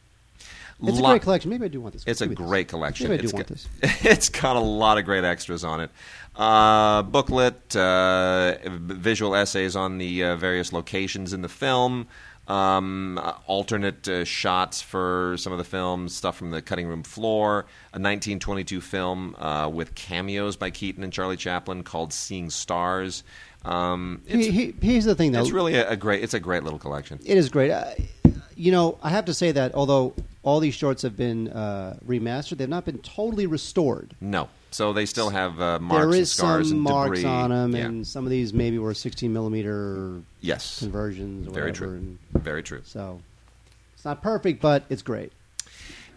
It's 0.82 0.98
a 0.98 1.02
great 1.02 1.22
collection. 1.22 1.50
Maybe 1.52 1.66
I 1.66 1.68
do 1.68 1.82
want 1.82 1.92
this. 1.94 2.06
It's 2.08 2.22
a 2.22 2.26
Maybe 2.26 2.36
this. 2.36 2.46
great 2.48 2.68
collection. 2.70 3.10
Maybe 3.10 3.20
I 3.20 3.22
do 3.22 3.26
It's 3.26 3.34
want 3.34 3.48
got, 3.48 3.58
this. 3.82 4.06
It's 4.06 4.30
got 4.30 4.56
a 4.56 4.62
lot 4.62 4.98
of 4.98 5.04
great 5.04 5.26
extras 5.26 5.66
on 5.66 5.82
it. 5.82 5.92
Uh, 6.40 7.02
booklet, 7.04 7.76
uh, 7.76 8.56
visual 8.66 9.36
essays 9.36 9.76
on 9.76 9.98
the 9.98 10.24
uh, 10.24 10.36
various 10.38 10.72
locations 10.72 11.34
in 11.34 11.42
the 11.42 11.50
film, 11.50 12.08
um, 12.48 13.20
alternate 13.46 14.08
uh, 14.08 14.24
shots 14.24 14.82
for 14.82 15.36
some 15.38 15.52
of 15.52 15.58
the 15.60 15.66
films, 15.66 16.16
stuff 16.16 16.38
from 16.38 16.52
the 16.52 16.62
cutting 16.62 16.88
room 16.88 17.04
floor, 17.04 17.66
a 17.92 18.00
1922 18.00 18.80
film 18.80 19.36
uh, 19.38 19.68
with 19.68 19.94
cameos 19.96 20.56
by 20.56 20.70
Keaton 20.70 21.04
and 21.04 21.12
Charlie 21.12 21.36
Chaplin 21.36 21.84
called 21.84 22.14
"Seeing 22.14 22.50
Stars." 22.50 23.24
Um, 23.66 24.22
it's, 24.26 24.46
He- 24.48 24.52
he- 24.52 24.76
here's 24.82 25.04
the 25.04 25.16
thing, 25.16 25.34
though. 25.34 25.42
it's 25.42 25.52
really 25.52 25.76
a, 25.76 25.90
a 25.90 25.98
great. 25.98 26.24
It's 26.24 26.34
a 26.34 26.40
great 26.40 26.64
little 26.64 26.80
collection. 26.80 27.20
It 27.26 27.38
is 27.38 27.50
great. 27.50 27.72
Uh, 27.72 27.92
you 28.56 28.72
know, 28.72 28.98
I 29.04 29.10
have 29.10 29.26
to 29.26 29.34
say 29.34 29.52
that 29.52 29.76
although 29.76 30.14
all 30.50 30.60
these 30.60 30.74
shorts 30.74 31.04
have 31.04 31.16
been 31.16 31.48
uh, 31.50 31.98
remastered, 32.06 32.58
they've 32.58 32.68
not 32.68 32.86
been 32.86 32.98
totally 33.00 33.46
restored. 33.46 34.16
No, 34.20 34.50
so 34.72 34.94
they 34.94 35.06
still 35.06 35.30
have 35.30 35.62
uh, 35.62 35.80
marks 35.80 36.00
there 36.02 36.06
and 36.10 36.16
is 36.16 36.32
scars 36.32 36.68
some 36.70 36.78
and 36.78 36.84
marks 36.84 37.20
debris. 37.20 37.26
on 37.32 37.50
them, 37.52 37.76
Yeah. 37.76 37.86
and 37.86 38.08
some 38.08 38.24
of 38.26 38.30
these 38.32 38.54
maybe 38.54 38.78
were 38.80 38.94
16 38.94 39.32
millimeter 39.32 40.22
yes, 40.42 40.80
conversions. 40.80 41.48
Or 41.48 41.52
Very 41.52 41.72
whatever, 41.72 41.86
true. 41.86 41.96
and 41.96 42.18
Very 42.34 42.64
true. 42.64 42.82
so 42.84 43.22
it's 43.94 44.06
not 44.06 44.22
perfect, 44.24 44.62
but 44.62 44.84
it's 44.90 45.02
great. 45.04 45.32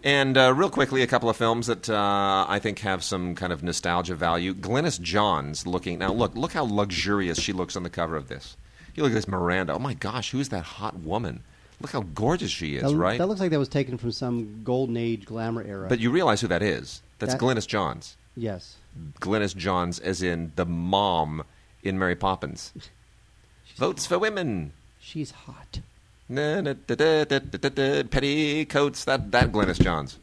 And 0.05 0.37
uh, 0.37 0.53
real 0.55 0.71
quickly, 0.71 1.03
a 1.03 1.07
couple 1.07 1.29
of 1.29 1.37
films 1.37 1.68
that 1.68 1.88
uh, 1.88 2.45
I 2.49 2.59
think 2.59 2.81
have 2.81 3.05
some 3.05 3.35
kind 3.37 3.53
of 3.53 3.62
nostalgia 3.62 4.16
value. 4.16 4.53
Glynis 4.53 5.01
Johns 5.01 5.64
looking 5.66 5.99
now. 6.01 6.12
Look, 6.12 6.35
look 6.35 6.53
how 6.55 6.64
luxurious 6.64 7.38
she 7.38 7.53
looks 7.53 7.77
on 7.77 7.85
the 7.85 7.90
cover 7.90 8.16
of 8.16 8.27
this. 8.29 8.57
You 8.97 9.05
look 9.05 9.12
at 9.12 9.14
this 9.14 9.29
Miranda. 9.29 9.75
Oh 9.75 9.79
my 9.79 9.95
gosh, 9.95 10.33
who's 10.33 10.49
that 10.49 10.64
hot 10.64 10.99
woman? 10.99 11.45
Look 11.83 11.90
how 11.92 12.01
gorgeous 12.14 12.51
she 12.51 12.77
is, 12.77 12.90
that, 12.90 12.97
right? 12.97 13.18
that 13.18 13.27
looks 13.27 13.40
like 13.40 13.51
that 13.51 13.59
was 13.59 13.68
taken 13.68 13.99
from 13.99 14.12
some 14.12 14.62
golden 14.64 14.97
age 14.97 15.25
glamour 15.27 15.62
era. 15.62 15.88
but 15.88 16.01
you 16.01 16.11
realize 16.11 16.40
who 16.40 16.49
that 16.49 16.62
is? 16.62 17.03
That's 17.18 17.35
That- 17.35 17.40
Glynis 17.40 17.66
Johns. 17.66 18.16
yes, 18.37 18.77
Glynis 19.21 19.55
Johns, 19.57 19.99
as 19.99 20.23
in 20.23 20.53
the 20.57 20.64
mom 20.66 21.45
in 21.83 21.99
Mary 21.99 22.14
Poppins. 22.16 22.73
Votes 23.77 24.07
for 24.07 24.18
women. 24.18 24.73
she's 25.01 25.31
hot. 25.33 25.81
Na, 26.29 26.61
na, 26.61 26.75
da, 26.87 26.95
da, 26.95 27.25
da, 27.25 28.03
petticoats. 28.05 29.05
That 29.05 29.31
that 29.33 29.53
Glynis 29.53 29.81
Johns. 29.81 30.18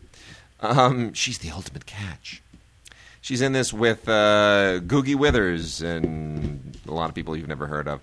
Um, 0.61 1.13
she's 1.13 1.37
the 1.39 1.51
ultimate 1.51 1.85
catch. 1.85 2.41
She's 3.21 3.41
in 3.41 3.51
this 3.51 3.73
with 3.73 4.07
uh, 4.07 4.79
Googie 4.81 5.15
Withers 5.15 5.81
and 5.81 6.77
a 6.87 6.91
lot 6.93 7.09
of 7.09 7.15
people 7.15 7.35
you've 7.35 7.47
never 7.47 7.67
heard 7.67 7.87
of. 7.87 8.01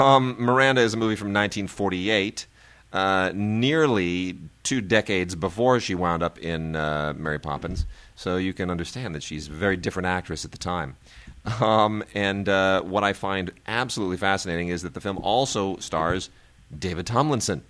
Um, 0.00 0.36
Miranda 0.38 0.80
is 0.80 0.94
a 0.94 0.96
movie 0.96 1.16
from 1.16 1.28
1948, 1.28 2.46
uh, 2.94 3.32
nearly 3.34 4.38
two 4.62 4.80
decades 4.80 5.34
before 5.34 5.80
she 5.80 5.94
wound 5.96 6.22
up 6.22 6.38
in 6.38 6.76
uh, 6.76 7.12
Mary 7.16 7.40
Poppins. 7.40 7.84
So 8.14 8.36
you 8.36 8.54
can 8.54 8.70
understand 8.70 9.14
that 9.16 9.22
she's 9.22 9.48
a 9.48 9.50
very 9.50 9.76
different 9.76 10.06
actress 10.06 10.44
at 10.44 10.52
the 10.52 10.58
time. 10.58 10.96
Um, 11.60 12.02
and 12.14 12.48
uh, 12.48 12.80
what 12.82 13.04
I 13.04 13.12
find 13.12 13.52
absolutely 13.66 14.16
fascinating 14.16 14.68
is 14.68 14.80
that 14.80 14.94
the 14.94 15.00
film 15.00 15.18
also 15.18 15.76
stars 15.76 16.30
David 16.78 17.06
Tomlinson, 17.06 17.62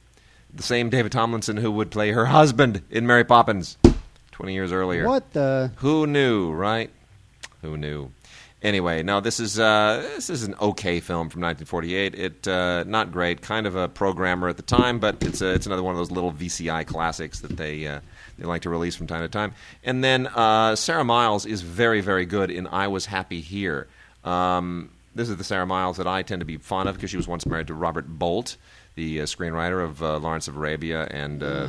the 0.53 0.62
same 0.62 0.91
David 0.91 1.11
Tomlinson 1.11 1.57
who 1.57 1.72
would 1.72 1.91
play 1.91 2.12
her 2.12 2.27
husband 2.27 2.83
in 2.89 3.05
Mary 3.05 3.25
Poppins 3.25 3.77
20 4.31 4.55
years 4.55 4.70
earlier. 4.70 5.09
What 5.09 5.33
the? 5.33 5.72
Who 5.77 6.07
knew, 6.07 6.53
right? 6.53 6.91
Who 7.62 7.77
knew? 7.77 8.11
Anyway, 8.65 9.03
no, 9.03 9.21
this 9.21 9.41
is 9.41 9.61
uh, 9.61 10.01
this 10.17 10.31
is 10.31 10.43
an 10.45 10.55
okay 10.59 10.99
film 10.99 11.29
from 11.29 11.43
1948. 11.43 12.15
It 12.15 12.49
uh, 12.49 12.85
not 12.85 13.12
great, 13.12 13.43
kind 13.43 13.67
of 13.67 13.77
a 13.77 13.89
programmer 13.89 14.49
at 14.49 14.57
the 14.57 14.62
time, 14.62 14.99
but 14.99 15.23
it's 15.23 15.43
a, 15.43 15.53
it's 15.53 15.67
another 15.67 15.83
one 15.83 15.93
of 15.93 15.99
those 15.99 16.11
little 16.11 16.33
VCI 16.33 16.87
classics 16.87 17.41
that 17.41 17.59
they 17.59 17.87
uh, 17.87 18.01
they 18.39 18.47
like 18.47 18.62
to 18.62 18.71
release 18.71 18.97
from 18.97 19.07
time 19.07 19.21
to 19.21 19.29
time. 19.29 19.53
And 19.85 20.03
then 20.03 20.29
uh, 20.29 20.77
Sarah 20.77 21.05
Miles 21.05 21.45
is 21.45 21.61
very 21.61 22.01
very 22.01 22.25
good 22.25 22.51
in 22.51 22.67
I 22.67 22.89
Was 22.89 23.05
Happy 23.05 23.43
Here. 23.43 23.87
Um, 24.25 24.91
this 25.15 25.29
is 25.29 25.37
the 25.37 25.45
Sarah 25.45 25.67
Miles 25.67 25.99
that 25.99 26.07
I 26.07 26.23
tend 26.23 26.41
to 26.41 26.47
be 26.47 26.57
fond 26.57 26.89
of 26.89 26.95
because 26.95 27.11
she 27.11 27.19
was 27.19 27.29
once 27.29 27.45
married 27.45 27.67
to 27.67 27.75
Robert 27.75 28.09
Bolt, 28.09 28.57
the 28.95 29.21
uh, 29.21 29.25
screenwriter 29.25 29.83
of 29.83 30.03
uh, 30.03 30.19
Lawrence 30.19 30.49
of 30.49 30.57
Arabia 30.57 31.07
and. 31.11 31.43
Uh, 31.43 31.69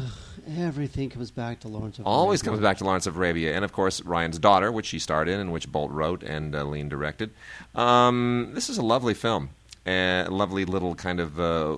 Everything 0.59 1.09
comes 1.09 1.31
back 1.31 1.61
to 1.61 1.67
Lawrence 1.67 1.97
of 1.97 2.05
Always 2.05 2.41
Arabia. 2.41 2.51
comes 2.51 2.61
back 2.63 2.77
to 2.77 2.83
Lawrence 2.83 3.07
of 3.07 3.17
Arabia, 3.17 3.55
and 3.55 3.65
of 3.65 3.73
course 3.73 4.01
Ryan's 4.01 4.37
Daughter, 4.37 4.71
which 4.71 4.85
she 4.85 4.99
starred 4.99 5.27
in, 5.27 5.39
and 5.39 5.51
which 5.51 5.71
Bolt 5.71 5.89
wrote 5.91 6.21
and 6.21 6.53
uh, 6.55 6.63
Lean 6.63 6.87
directed. 6.87 7.31
Um, 7.73 8.51
this 8.53 8.69
is 8.69 8.77
a 8.77 8.83
lovely 8.83 9.15
film, 9.15 9.49
a 9.87 10.27
lovely 10.29 10.65
little 10.65 10.93
kind 10.93 11.19
of 11.19 11.39
uh, 11.39 11.77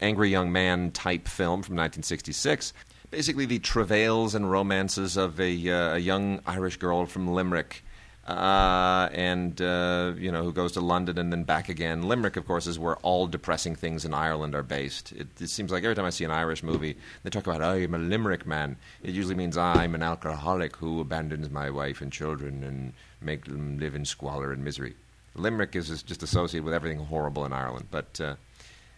angry 0.00 0.28
young 0.30 0.50
man 0.50 0.90
type 0.90 1.28
film 1.28 1.62
from 1.62 1.76
1966. 1.76 2.72
Basically, 3.12 3.46
the 3.46 3.60
travails 3.60 4.34
and 4.34 4.50
romances 4.50 5.16
of 5.16 5.38
a, 5.38 5.70
uh, 5.70 5.94
a 5.94 5.98
young 5.98 6.40
Irish 6.46 6.78
girl 6.78 7.06
from 7.06 7.28
Limerick. 7.28 7.84
Uh, 8.26 9.10
and 9.12 9.60
uh, 9.60 10.12
you 10.16 10.32
know 10.32 10.42
who 10.42 10.52
goes 10.52 10.72
to 10.72 10.80
London 10.80 11.18
and 11.18 11.30
then 11.30 11.44
back 11.44 11.68
again. 11.68 12.02
Limerick, 12.02 12.36
of 12.36 12.46
course, 12.46 12.66
is 12.66 12.78
where 12.78 12.96
all 12.96 13.26
depressing 13.26 13.76
things 13.76 14.06
in 14.06 14.14
Ireland 14.14 14.54
are 14.54 14.62
based. 14.62 15.12
It, 15.12 15.28
it 15.38 15.50
seems 15.50 15.70
like 15.70 15.84
every 15.84 15.94
time 15.94 16.06
I 16.06 16.10
see 16.10 16.24
an 16.24 16.30
Irish 16.30 16.62
movie, 16.62 16.96
they 17.22 17.28
talk 17.28 17.46
about 17.46 17.60
"I'm 17.60 17.94
a 17.94 17.98
Limerick 17.98 18.46
man." 18.46 18.76
It 19.02 19.14
usually 19.14 19.34
means 19.34 19.58
I'm 19.58 19.94
an 19.94 20.02
alcoholic 20.02 20.76
who 20.76 21.00
abandons 21.00 21.50
my 21.50 21.68
wife 21.68 22.00
and 22.00 22.10
children 22.10 22.64
and 22.64 22.94
make 23.20 23.44
them 23.44 23.78
live 23.78 23.94
in 23.94 24.06
squalor 24.06 24.52
and 24.52 24.64
misery. 24.64 24.94
Limerick 25.34 25.76
is 25.76 26.02
just 26.02 26.22
associated 26.22 26.64
with 26.64 26.74
everything 26.74 27.00
horrible 27.00 27.44
in 27.44 27.52
Ireland, 27.52 27.88
but. 27.90 28.20
Uh, 28.20 28.34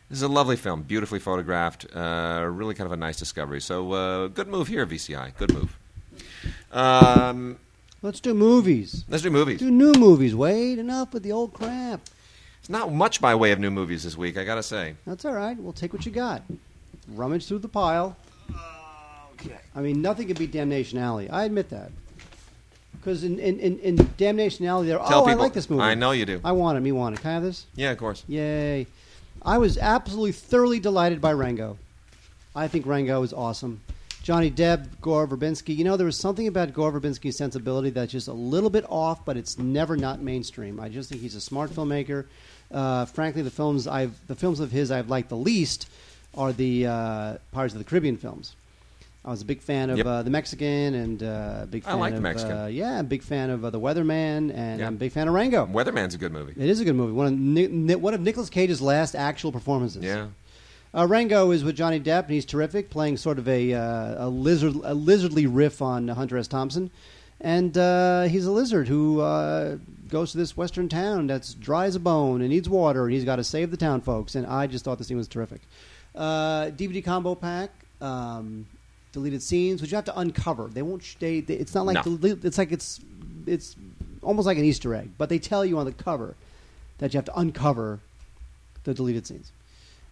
this 0.08 0.18
is 0.18 0.22
a 0.22 0.28
lovely 0.28 0.54
film, 0.54 0.82
beautifully 0.82 1.18
photographed, 1.18 1.84
uh, 1.92 2.46
really 2.48 2.76
kind 2.76 2.86
of 2.86 2.92
a 2.92 2.96
nice 2.96 3.18
discovery. 3.18 3.60
So, 3.60 3.90
uh, 3.90 4.26
good 4.28 4.46
move 4.46 4.68
here, 4.68 4.86
VCI. 4.86 5.36
Good 5.36 5.52
move. 5.52 5.76
Um, 6.70 7.58
Let's 8.06 8.20
do 8.20 8.34
movies. 8.34 9.04
let's 9.08 9.24
do 9.24 9.30
movies. 9.30 9.58
Do 9.58 9.68
new 9.68 9.92
movies. 9.94 10.32
Wait, 10.32 10.78
enough 10.78 11.12
with 11.12 11.24
the 11.24 11.32
old 11.32 11.52
crap. 11.52 12.00
It's 12.60 12.70
not 12.70 12.92
much 12.92 13.20
by 13.20 13.34
way 13.34 13.50
of 13.50 13.58
new 13.58 13.72
movies 13.72 14.04
this 14.04 14.16
week, 14.16 14.38
I 14.38 14.44
gotta 14.44 14.62
say. 14.62 14.94
That's 15.04 15.24
all 15.24 15.32
right. 15.32 15.58
We'll 15.58 15.72
take 15.72 15.92
what 15.92 16.06
you 16.06 16.12
got. 16.12 16.42
Rummage 17.08 17.48
through 17.48 17.58
the 17.58 17.68
pile. 17.68 18.16
Okay. 19.32 19.58
I 19.74 19.80
mean, 19.80 20.02
nothing 20.02 20.28
could 20.28 20.38
beat 20.38 20.52
Damnation 20.52 21.00
Alley. 21.00 21.28
I 21.28 21.46
admit 21.46 21.68
that. 21.70 21.90
Because 22.92 23.24
in, 23.24 23.40
in, 23.40 23.58
in, 23.58 23.80
in 23.80 24.10
Damnation 24.16 24.64
Alley, 24.66 24.86
they're 24.86 24.98
Tell 24.98 25.24
oh, 25.24 25.26
I 25.26 25.34
like 25.34 25.52
this 25.52 25.68
movie. 25.68 25.82
I 25.82 25.96
know 25.96 26.12
you 26.12 26.26
do. 26.26 26.40
I 26.44 26.52
want 26.52 26.78
it. 26.78 26.82
Me 26.82 26.92
want 26.92 27.18
it. 27.18 27.22
Can 27.22 27.30
I 27.30 27.34
have 27.34 27.42
this? 27.42 27.66
Yeah, 27.74 27.90
of 27.90 27.98
course. 27.98 28.22
Yay! 28.28 28.86
I 29.42 29.58
was 29.58 29.78
absolutely 29.78 30.30
thoroughly 30.30 30.78
delighted 30.78 31.20
by 31.20 31.32
Rango. 31.32 31.76
I 32.54 32.68
think 32.68 32.86
Rango 32.86 33.24
is 33.24 33.32
awesome. 33.32 33.80
Johnny 34.26 34.50
Depp, 34.50 34.88
Gore 35.00 35.28
Verbinski. 35.28 35.76
You 35.76 35.84
know, 35.84 35.96
there 35.96 36.04
was 36.04 36.18
something 36.18 36.48
about 36.48 36.72
Gore 36.72 36.90
Verbinski's 36.90 37.36
sensibility 37.38 37.90
that's 37.90 38.10
just 38.10 38.26
a 38.26 38.32
little 38.32 38.70
bit 38.70 38.84
off, 38.88 39.24
but 39.24 39.36
it's 39.36 39.56
never 39.56 39.96
not 39.96 40.20
mainstream. 40.20 40.80
I 40.80 40.88
just 40.88 41.08
think 41.08 41.22
he's 41.22 41.36
a 41.36 41.40
smart 41.40 41.70
filmmaker. 41.70 42.24
Uh, 42.72 43.04
frankly, 43.04 43.42
the 43.42 43.52
films 43.52 43.86
I've 43.86 44.14
the 44.26 44.34
films 44.34 44.58
of 44.58 44.72
his 44.72 44.90
I've 44.90 45.08
liked 45.08 45.28
the 45.28 45.36
least 45.36 45.88
are 46.36 46.52
the 46.52 46.86
uh, 46.88 47.36
Pirates 47.52 47.74
of 47.74 47.78
the 47.78 47.84
Caribbean 47.84 48.16
films. 48.16 48.56
I 49.24 49.30
was 49.30 49.42
a 49.42 49.44
big 49.44 49.60
fan 49.60 49.90
of 49.90 49.98
Yep. 49.98 50.06
uh, 50.06 50.22
the 50.24 50.30
Mexican 50.30 50.94
and 50.94 51.22
uh, 51.22 51.66
big 51.70 51.84
I 51.86 51.90
fan 51.90 52.00
like 52.00 52.10
The 52.14 52.16
of 52.16 52.22
Mexican. 52.24 52.56
Uh, 52.58 52.66
yeah, 52.66 52.98
I'm 52.98 53.04
a 53.06 53.08
big 53.08 53.22
fan 53.22 53.50
of 53.50 53.64
uh, 53.64 53.70
the 53.70 53.78
Weatherman, 53.78 54.52
and 54.52 54.80
Yeah. 54.80 54.88
I'm 54.88 54.94
a 54.94 54.98
big 54.98 55.12
fan 55.12 55.28
of 55.28 55.34
Rango. 55.34 55.66
Weatherman's 55.66 56.16
a 56.16 56.18
good 56.18 56.32
movie. 56.32 56.52
It 56.60 56.68
is 56.68 56.80
a 56.80 56.84
good 56.84 56.96
movie. 56.96 57.12
One 57.12 57.26
of 57.28 57.32
Ni- 57.38 57.68
Ni- 57.68 57.94
one 57.94 58.12
of 58.14 58.20
Nicolas 58.20 58.50
Cage's 58.50 58.80
last 58.82 59.14
actual 59.14 59.52
performances. 59.52 60.02
Yeah. 60.04 60.26
Uh, 60.96 61.06
Rango 61.06 61.50
is 61.50 61.62
with 61.62 61.76
Johnny 61.76 62.00
Depp, 62.00 62.22
and 62.22 62.30
he's 62.30 62.46
terrific, 62.46 62.88
playing 62.88 63.18
sort 63.18 63.38
of 63.38 63.46
a 63.48 63.74
uh, 63.74 64.26
a 64.26 64.28
lizard 64.28 64.74
a 64.76 64.94
lizardly 64.94 65.46
riff 65.48 65.82
on 65.82 66.08
Hunter 66.08 66.38
S. 66.38 66.48
Thompson, 66.48 66.90
and 67.40 67.76
uh, 67.76 68.22
he's 68.22 68.46
a 68.46 68.50
lizard 68.50 68.88
who 68.88 69.20
uh, 69.20 69.76
goes 70.08 70.32
to 70.32 70.38
this 70.38 70.56
western 70.56 70.88
town 70.88 71.26
that's 71.26 71.52
dry 71.52 71.84
as 71.84 71.96
a 71.96 72.00
bone 72.00 72.40
and 72.40 72.48
needs 72.48 72.68
water, 72.68 73.04
and 73.04 73.12
he's 73.12 73.24
got 73.24 73.36
to 73.36 73.44
save 73.44 73.70
the 73.70 73.76
town 73.76 74.00
folks. 74.00 74.34
And 74.34 74.46
I 74.46 74.66
just 74.66 74.86
thought 74.86 74.96
this 74.96 75.08
thing 75.08 75.18
was 75.18 75.28
terrific. 75.28 75.60
Uh, 76.14 76.66
DVD 76.70 77.04
combo 77.04 77.34
pack. 77.34 77.70
Um, 78.00 78.66
deleted 79.12 79.42
scenes, 79.42 79.80
which 79.80 79.90
you 79.90 79.96
have 79.96 80.04
to 80.04 80.18
uncover. 80.18 80.68
They 80.68 80.82
won't. 80.82 81.02
Sh- 81.02 81.16
they, 81.18 81.40
they, 81.40 81.54
it's 81.54 81.74
not 81.74 81.86
like 81.86 82.04
No. 82.06 82.18
it's 82.22 82.58
like 82.58 82.72
it's 82.72 83.00
it's 83.46 83.76
almost 84.22 84.46
like 84.46 84.58
an 84.58 84.64
Easter 84.64 84.94
egg, 84.94 85.10
but 85.18 85.28
they 85.28 85.38
tell 85.38 85.64
you 85.64 85.78
on 85.78 85.84
the 85.86 85.92
cover 85.92 86.34
that 86.98 87.12
you 87.12 87.18
have 87.18 87.24
to 87.26 87.38
uncover 87.38 88.00
the 88.84 88.92
deleted 88.94 89.26
scenes. 89.26 89.52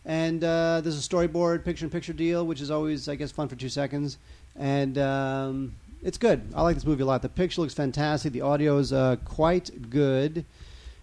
And 0.07 0.45
uh, 0.45 0.81
there's 0.83 0.99
a 0.99 1.09
storyboard 1.09 1.65
picture-in-picture 1.65 2.13
deal, 2.13 2.47
which 2.47 2.61
is 2.61 2.71
always, 2.71 3.09
I 3.09 3.15
guess, 3.15 3.31
fun 3.31 3.49
for 3.49 3.57
two 3.57 3.71
seconds. 3.71 4.19
And 4.57 4.99
um, 4.99 5.75
it's 6.03 6.19
good. 6.19 6.43
I 6.55 6.63
like 6.63 6.77
this 6.77 6.85
movie 6.85 7.03
a 7.03 7.07
lot. 7.07 7.23
The 7.23 7.29
picture 7.31 7.63
looks 7.63 7.75
fantastic. 7.75 8.33
The 8.33 8.43
audio 8.43 8.79
is 8.79 8.93
uh, 8.93 9.17
quite 9.25 9.91
good. 9.91 10.45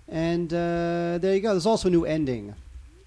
And 0.07 0.53
uh, 0.53 1.17
there 1.19 1.33
you 1.33 1.39
go. 1.39 1.51
There's 1.51 1.65
also 1.65 1.87
a 1.87 1.91
new 1.91 2.05
ending, 2.05 2.53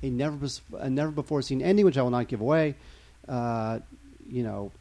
a 0.03 0.11
never 0.11 0.49
a 0.79 0.91
never 0.91 1.11
before 1.11 1.43
seen 1.43 1.63
ending, 1.63 1.85
which 1.85 1.99
I 1.99 2.03
will 2.03 2.11
not 2.11 2.29
give 2.29 2.41
away. 2.41 2.75
Uh, 3.29 3.79
you 4.29 4.43
know, 4.43 4.73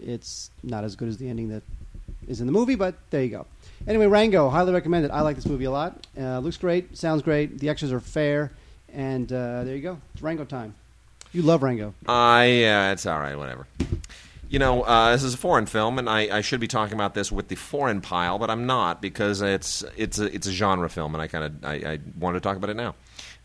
it's 0.00 0.50
not 0.62 0.84
as 0.84 0.96
good 0.96 1.08
as 1.08 1.16
the 1.16 1.28
ending 1.28 1.48
that 1.48 1.62
is 2.28 2.40
in 2.40 2.46
the 2.46 2.52
movie, 2.52 2.74
but 2.74 2.94
there 3.10 3.22
you 3.22 3.30
go. 3.30 3.46
Anyway, 3.88 4.06
Rango, 4.06 4.48
highly 4.48 4.72
recommend 4.72 5.04
it. 5.04 5.10
I 5.10 5.22
like 5.22 5.36
this 5.36 5.46
movie 5.46 5.64
a 5.64 5.70
lot. 5.70 6.06
Uh, 6.18 6.38
looks 6.38 6.56
great, 6.56 6.96
sounds 6.96 7.22
great. 7.22 7.58
The 7.58 7.68
extras 7.68 7.92
are 7.92 8.00
fair, 8.00 8.52
and 8.92 9.32
uh, 9.32 9.64
there 9.64 9.74
you 9.74 9.82
go. 9.82 9.98
It's 10.14 10.22
Rango 10.22 10.44
time. 10.44 10.74
You 11.32 11.42
love 11.42 11.62
Rango. 11.62 11.94
I 12.06 12.44
yeah, 12.44 12.92
it's 12.92 13.06
all 13.06 13.18
right, 13.18 13.36
whatever. 13.36 13.66
You 14.48 14.58
know, 14.58 14.82
uh, 14.82 15.12
this 15.12 15.22
is 15.22 15.32
a 15.32 15.38
foreign 15.38 15.64
film, 15.64 15.98
and 15.98 16.10
I, 16.10 16.36
I 16.36 16.40
should 16.42 16.60
be 16.60 16.68
talking 16.68 16.92
about 16.92 17.14
this 17.14 17.32
with 17.32 17.48
the 17.48 17.54
foreign 17.54 18.02
pile, 18.02 18.38
but 18.38 18.50
I'm 18.50 18.66
not 18.66 19.00
because 19.00 19.40
it's 19.40 19.82
it's 19.96 20.18
a 20.18 20.26
it's 20.34 20.46
a 20.46 20.52
genre 20.52 20.90
film, 20.90 21.14
and 21.14 21.22
I 21.22 21.26
kind 21.26 21.44
of 21.44 21.64
I, 21.64 21.74
I 21.92 21.98
wanted 22.18 22.40
to 22.40 22.48
talk 22.48 22.56
about 22.56 22.68
it 22.68 22.76
now. 22.76 22.94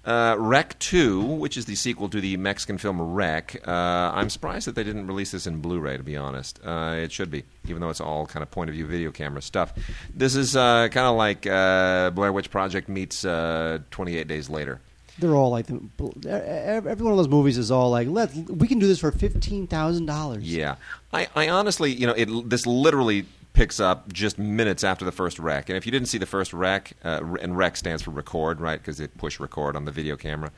Uh, 0.03 0.37
REC 0.39 0.79
2, 0.79 1.21
which 1.21 1.57
is 1.57 1.65
the 1.65 1.75
sequel 1.75 2.07
to 2.07 2.21
the 2.21 2.37
Mexican 2.37 2.77
film 2.77 3.01
REC, 3.01 3.61
uh, 3.67 3.71
I'm 3.71 4.29
surprised 4.29 4.65
that 4.67 4.75
they 4.75 4.85
didn't 4.85 5.05
release 5.05 5.31
this 5.31 5.45
in 5.47 5.59
Blu-ray. 5.59 5.97
To 5.97 6.03
be 6.03 6.15
honest, 6.15 6.61
uh, 6.65 6.95
it 6.97 7.11
should 7.11 7.29
be, 7.29 7.43
even 7.67 7.81
though 7.81 7.89
it's 7.89 7.99
all 7.99 8.25
kind 8.25 8.41
of 8.41 8.49
point 8.49 8.69
of 8.69 8.75
view 8.75 8.85
video 8.85 9.11
camera 9.11 9.41
stuff. 9.41 9.73
This 10.13 10.37
is 10.37 10.55
uh, 10.55 10.87
kind 10.89 11.07
of 11.07 11.17
like 11.17 11.45
uh, 11.45 12.11
Blair 12.11 12.31
Witch 12.31 12.49
Project 12.49 12.87
meets 12.87 13.25
uh, 13.25 13.79
28 13.91 14.27
Days 14.29 14.49
Later. 14.49 14.79
They're 15.19 15.35
all 15.35 15.49
like 15.49 15.65
the, 15.65 15.81
every 16.29 17.03
one 17.03 17.11
of 17.11 17.17
those 17.17 17.27
movies 17.27 17.57
is 17.57 17.71
all 17.71 17.89
like 17.89 18.07
let 18.07 18.33
we 18.33 18.67
can 18.67 18.79
do 18.79 18.87
this 18.87 18.99
for 18.99 19.11
fifteen 19.11 19.65
thousand 19.67 20.05
dollars. 20.05 20.43
Yeah, 20.43 20.75
I, 21.11 21.27
I 21.35 21.49
honestly, 21.49 21.91
you 21.91 22.05
know, 22.05 22.13
it 22.13 22.49
this 22.49 22.65
literally 22.65 23.25
picks 23.57 23.79
up 23.79 24.13
just 24.13 24.37
minutes 24.37 24.83
after 24.83 25.03
the 25.03 25.11
first 25.11 25.39
REC. 25.39 25.67
And 25.69 25.77
if 25.77 25.87
you 25.87 25.91
didn't 25.91 26.07
see 26.07 26.19
the 26.19 26.27
first 26.27 26.53
REC, 26.53 26.93
uh, 27.03 27.21
and 27.41 27.57
rec 27.57 27.75
stands 27.75 28.03
for 28.03 28.11
record, 28.11 28.61
right? 28.61 28.79
Because 28.79 28.99
they 28.99 29.07
push 29.07 29.39
record 29.39 29.75
on 29.75 29.85
the 29.85 29.91
video 29.91 30.15
camera. 30.15 30.51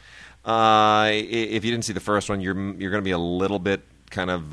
Uh, 0.43 1.09
if 1.13 1.63
you 1.63 1.71
didn't 1.71 1.85
see 1.85 1.93
the 1.93 2.01
first 2.01 2.29
one, 2.29 2.41
you're 2.41 2.57
you're 2.75 2.91
going 2.91 3.01
to 3.01 3.07
be 3.07 3.11
a 3.11 3.17
little 3.17 3.59
bit 3.59 3.83
kind 4.09 4.29
of 4.29 4.43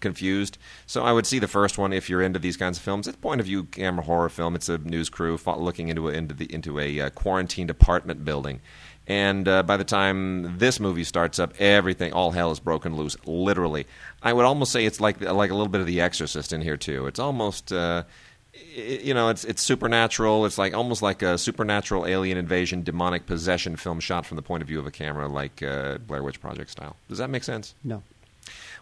confused. 0.00 0.58
So 0.86 1.04
I 1.04 1.12
would 1.12 1.26
see 1.26 1.38
the 1.38 1.48
first 1.48 1.78
one 1.78 1.92
if 1.92 2.10
you're 2.10 2.22
into 2.22 2.38
these 2.38 2.56
kinds 2.56 2.76
of 2.76 2.84
films. 2.84 3.06
It's 3.06 3.16
point 3.16 3.40
of 3.40 3.46
view 3.46 3.64
camera 3.64 4.04
horror 4.04 4.28
film. 4.28 4.54
It's 4.54 4.68
a 4.68 4.78
news 4.78 5.08
crew 5.08 5.38
looking 5.46 5.88
into 5.88 6.08
a, 6.08 6.12
into 6.12 6.34
the 6.34 6.52
into 6.52 6.78
a 6.78 7.00
uh, 7.00 7.10
quarantined 7.10 7.70
apartment 7.70 8.24
building. 8.24 8.60
And 9.06 9.46
uh, 9.46 9.62
by 9.62 9.76
the 9.76 9.84
time 9.84 10.58
this 10.58 10.80
movie 10.80 11.04
starts 11.04 11.38
up, 11.38 11.52
everything, 11.58 12.12
all 12.12 12.30
hell 12.30 12.50
is 12.50 12.60
broken 12.60 12.96
loose, 12.96 13.16
literally. 13.26 13.86
I 14.22 14.32
would 14.32 14.46
almost 14.46 14.72
say 14.72 14.86
it's 14.86 15.00
like 15.00 15.20
like 15.20 15.50
a 15.50 15.54
little 15.54 15.68
bit 15.68 15.82
of 15.82 15.86
The 15.86 16.00
Exorcist 16.00 16.52
in 16.52 16.62
here 16.62 16.78
too. 16.78 17.06
It's 17.06 17.18
almost, 17.18 17.70
uh, 17.70 18.04
you 18.74 19.12
know, 19.12 19.28
it's 19.28 19.44
it's 19.44 19.60
supernatural. 19.62 20.46
It's 20.46 20.56
like 20.56 20.72
almost 20.72 21.02
like 21.02 21.20
a 21.20 21.36
supernatural 21.36 22.06
alien 22.06 22.38
invasion, 22.38 22.82
demonic 22.82 23.26
possession 23.26 23.76
film 23.76 24.00
shot 24.00 24.24
from 24.24 24.36
the 24.36 24.42
point 24.42 24.62
of 24.62 24.68
view 24.68 24.78
of 24.78 24.86
a 24.86 24.90
camera, 24.90 25.28
like 25.28 25.62
uh, 25.62 25.98
Blair 25.98 26.22
Witch 26.22 26.40
Project 26.40 26.70
style. 26.70 26.96
Does 27.08 27.18
that 27.18 27.28
make 27.28 27.44
sense? 27.44 27.74
No. 27.84 28.02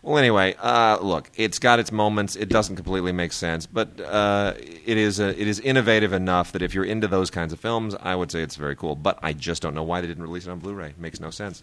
Well, 0.02 0.18
anyway, 0.18 0.56
uh, 0.60 0.98
look, 1.00 1.30
it's 1.36 1.60
got 1.60 1.78
its 1.78 1.92
moments. 1.92 2.34
It 2.34 2.48
doesn't 2.48 2.74
completely 2.74 3.12
make 3.12 3.32
sense, 3.32 3.66
but 3.66 4.00
uh, 4.00 4.54
it 4.58 4.98
is 4.98 5.20
uh 5.20 5.32
it 5.36 5.46
is 5.46 5.60
innovative 5.60 6.12
enough 6.12 6.50
that 6.52 6.62
if 6.62 6.74
you're 6.74 6.84
into 6.84 7.06
those 7.06 7.30
kinds 7.30 7.52
of 7.52 7.60
films, 7.60 7.94
I 8.00 8.16
would 8.16 8.32
say 8.32 8.42
it's 8.42 8.56
very 8.56 8.74
cool. 8.74 8.96
But 8.96 9.20
I 9.22 9.32
just 9.32 9.62
don't 9.62 9.74
know 9.74 9.84
why 9.84 10.00
they 10.00 10.08
didn't 10.08 10.24
release 10.24 10.46
it 10.46 10.50
on 10.50 10.58
Blu-ray. 10.58 10.88
It 10.88 10.98
makes 10.98 11.20
no 11.20 11.30
sense. 11.30 11.62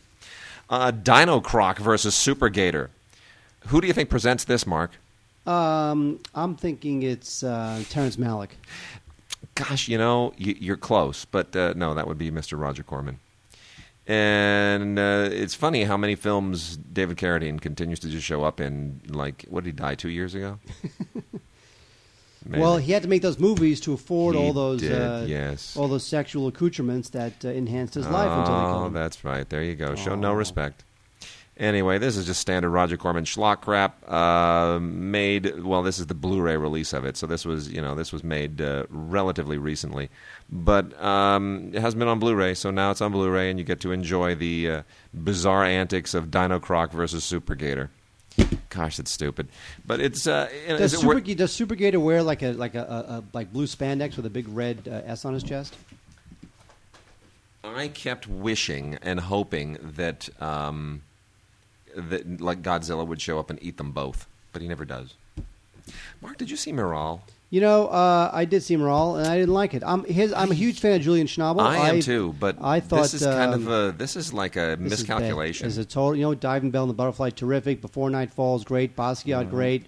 Uh, 0.70 0.92
Dino 0.92 1.42
Croc 1.42 1.80
versus 1.80 2.16
Super 2.16 2.48
Gator. 2.48 2.92
Who 3.68 3.82
do 3.82 3.88
you 3.88 3.94
think 3.94 4.10
presents 4.10 4.46
this, 4.46 4.66
Mark? 4.66 4.92
Um, 5.46 6.20
I'm 6.34 6.56
thinking 6.56 7.04
it's 7.04 7.44
uh, 7.44 7.84
Terrence 7.90 8.16
Malick. 8.16 8.52
Gosh, 9.56 9.90
you 9.90 9.98
know, 9.98 10.32
you, 10.38 10.56
you're 10.60 10.78
close, 10.78 11.26
but 11.26 11.54
uh, 11.56 11.74
no, 11.76 11.94
that 11.94 12.08
would 12.08 12.18
be 12.18 12.32
Mr. 12.32 12.60
Roger 12.60 12.84
Corman. 12.84 13.20
And 14.10 14.98
uh, 14.98 15.30
it's 15.32 15.54
funny 15.54 15.84
how 15.84 15.96
many 15.96 16.16
films 16.16 16.78
David 16.78 17.18
Carradine 17.18 17.62
continues 17.62 18.00
to 18.00 18.10
just 18.10 18.26
show 18.26 18.44
up 18.44 18.60
in. 18.60 19.02
Like, 19.08 19.46
what 19.50 19.64
did 19.64 19.70
he 19.70 19.72
die 19.74 19.94
two 19.94 20.10
years 20.10 20.34
ago? 20.34 20.58
Maybe. 20.74 21.40
Well, 22.62 22.78
he 22.78 22.94
had 22.94 23.04
to 23.04 23.08
make 23.10 23.22
those 23.22 23.38
movies 23.38 23.80
to 23.82 23.94
afford 23.94 24.36
He 24.36 24.42
all 24.42 24.54
those 24.54 24.80
did, 24.82 24.94
uh, 25.00 25.26
yes. 25.28 25.78
all 25.78 25.88
those 25.88 26.06
sexual 26.08 26.48
accoutrements 26.48 27.10
that 27.10 27.46
uh, 27.46 27.50
enhanced 27.50 27.94
his 27.94 28.08
life 28.08 28.32
until 28.32 28.56
they 28.56 28.62
Oh, 28.66 28.86
him. 28.88 28.94
that's 28.94 29.24
right. 29.24 29.48
There 29.48 29.62
you 29.62 29.76
go. 29.76 29.94
Show 29.94 30.16
no 30.16 30.34
respect. 30.34 30.84
Anyway, 31.60 31.98
this 31.98 32.16
is 32.16 32.26
just 32.26 32.40
standard 32.40 32.70
Roger 32.70 32.96
Corman 32.96 33.26
schlock 33.26 33.60
crap. 33.60 34.10
Uh, 34.10 34.80
made 34.80 35.62
well. 35.62 35.84
This 35.84 36.00
is 36.00 36.08
the 36.08 36.14
Blu-ray 36.14 36.56
release 36.56 36.94
of 36.94 37.04
it, 37.04 37.18
so 37.18 37.28
this 37.28 37.44
was 37.44 37.70
you 37.70 37.82
know 37.82 37.96
this 37.96 38.14
was 38.14 38.24
made 38.24 38.62
uh, 38.62 38.86
relatively 38.90 39.58
recently, 39.58 40.10
but 40.50 41.00
um, 41.04 41.72
it 41.74 41.82
hasn't 41.82 42.00
been 42.00 42.08
on 42.08 42.18
Blu-ray, 42.18 42.54
so 42.54 42.72
now 42.72 42.92
it's 42.92 43.02
on 43.02 43.12
Blu-ray, 43.12 43.50
and 43.50 43.60
you 43.60 43.66
get 43.66 43.82
to 43.82 43.92
enjoy 43.92 44.36
the 44.36 44.72
uh, 44.72 44.82
bizarre 45.14 45.66
antics 45.66 46.14
of 46.14 46.32
Dino 46.32 46.60
Croc 46.60 46.94
versus 46.94 47.26
Super 47.26 47.56
Gator. 47.56 47.90
Gosh, 48.70 48.96
that's 48.96 49.12
stupid, 49.12 49.50
but 49.86 50.00
it's 50.00 50.28
uh, 50.28 50.48
Does 50.70 50.94
it 50.94 51.00
Super, 51.00 51.16
wor- 51.16 51.20
does 51.20 51.52
Super 51.52 51.76
Gator 51.76 52.00
wear 52.00 52.24
like 52.24 52.42
a 52.42 52.54
like 52.54 52.76
a, 52.76 52.84
a, 52.84 53.14
a 53.16 53.24
like 53.34 53.52
blue 53.52 53.66
spandex 53.66 54.16
with 54.16 54.26
a 54.26 54.30
big 54.30 54.48
red 54.48 54.88
uh, 54.88 55.02
S 55.12 55.26
on 55.26 55.34
his 55.34 55.44
chest? 55.44 55.76
I 57.66 57.90
kept 57.90 58.28
wishing 58.28 58.98
and 59.02 59.20
hoping 59.20 59.78
that 59.82 60.30
um, 60.42 61.02
that 62.00 62.42
like 62.42 62.62
Godzilla 62.62 63.06
would 63.06 63.22
show 63.22 63.40
up 63.40 63.50
and 63.50 63.62
eat 63.62 63.78
them 63.78 63.92
both, 63.92 64.28
but 64.54 64.62
he 64.62 64.68
never 64.68 64.86
does. 64.86 65.16
Mark, 66.22 66.38
did 66.38 66.50
you 66.50 66.58
see 66.58 66.72
Miral? 66.72 67.22
You 67.52 67.62
know, 67.62 67.88
uh, 67.88 68.30
I 68.32 68.46
did 68.46 68.62
see 68.62 68.80
all, 68.80 69.16
and 69.16 69.26
I 69.26 69.40
didn't 69.40 69.56
like 69.56 69.74
it. 69.74 69.82
I'm 69.84 70.04
his, 70.04 70.32
I'm 70.34 70.52
a 70.52 70.54
huge 70.54 70.80
fan 70.80 70.96
of 70.96 71.02
Julian 71.02 71.26
Schnabel. 71.26 71.62
I 71.62 71.90
am 71.90 72.00
too, 72.00 72.36
but 72.40 72.58
I 72.62 72.80
thought 72.80 73.04
this 73.04 73.16
is 73.16 73.24
kind 73.24 73.56
of 73.56 73.68
um, 73.68 73.74
a 73.74 73.92
this 73.92 74.16
is 74.16 74.32
like 74.32 74.56
a 74.56 74.78
this 74.80 75.00
is 75.00 75.08
bad. 75.08 75.20
miscalculation. 75.20 75.68
A 75.68 75.86
total, 75.86 76.16
you 76.16 76.22
know, 76.22 76.36
Diving 76.36 76.70
Bell 76.70 76.84
and 76.84 76.92
the 76.92 76.94
Butterfly, 76.94 77.32
terrific. 77.32 77.82
Before 77.82 78.12
Night 78.12 78.32
Falls, 78.32 78.64
great. 78.64 78.96
Basquiat, 78.96 79.50
great. 79.50 79.88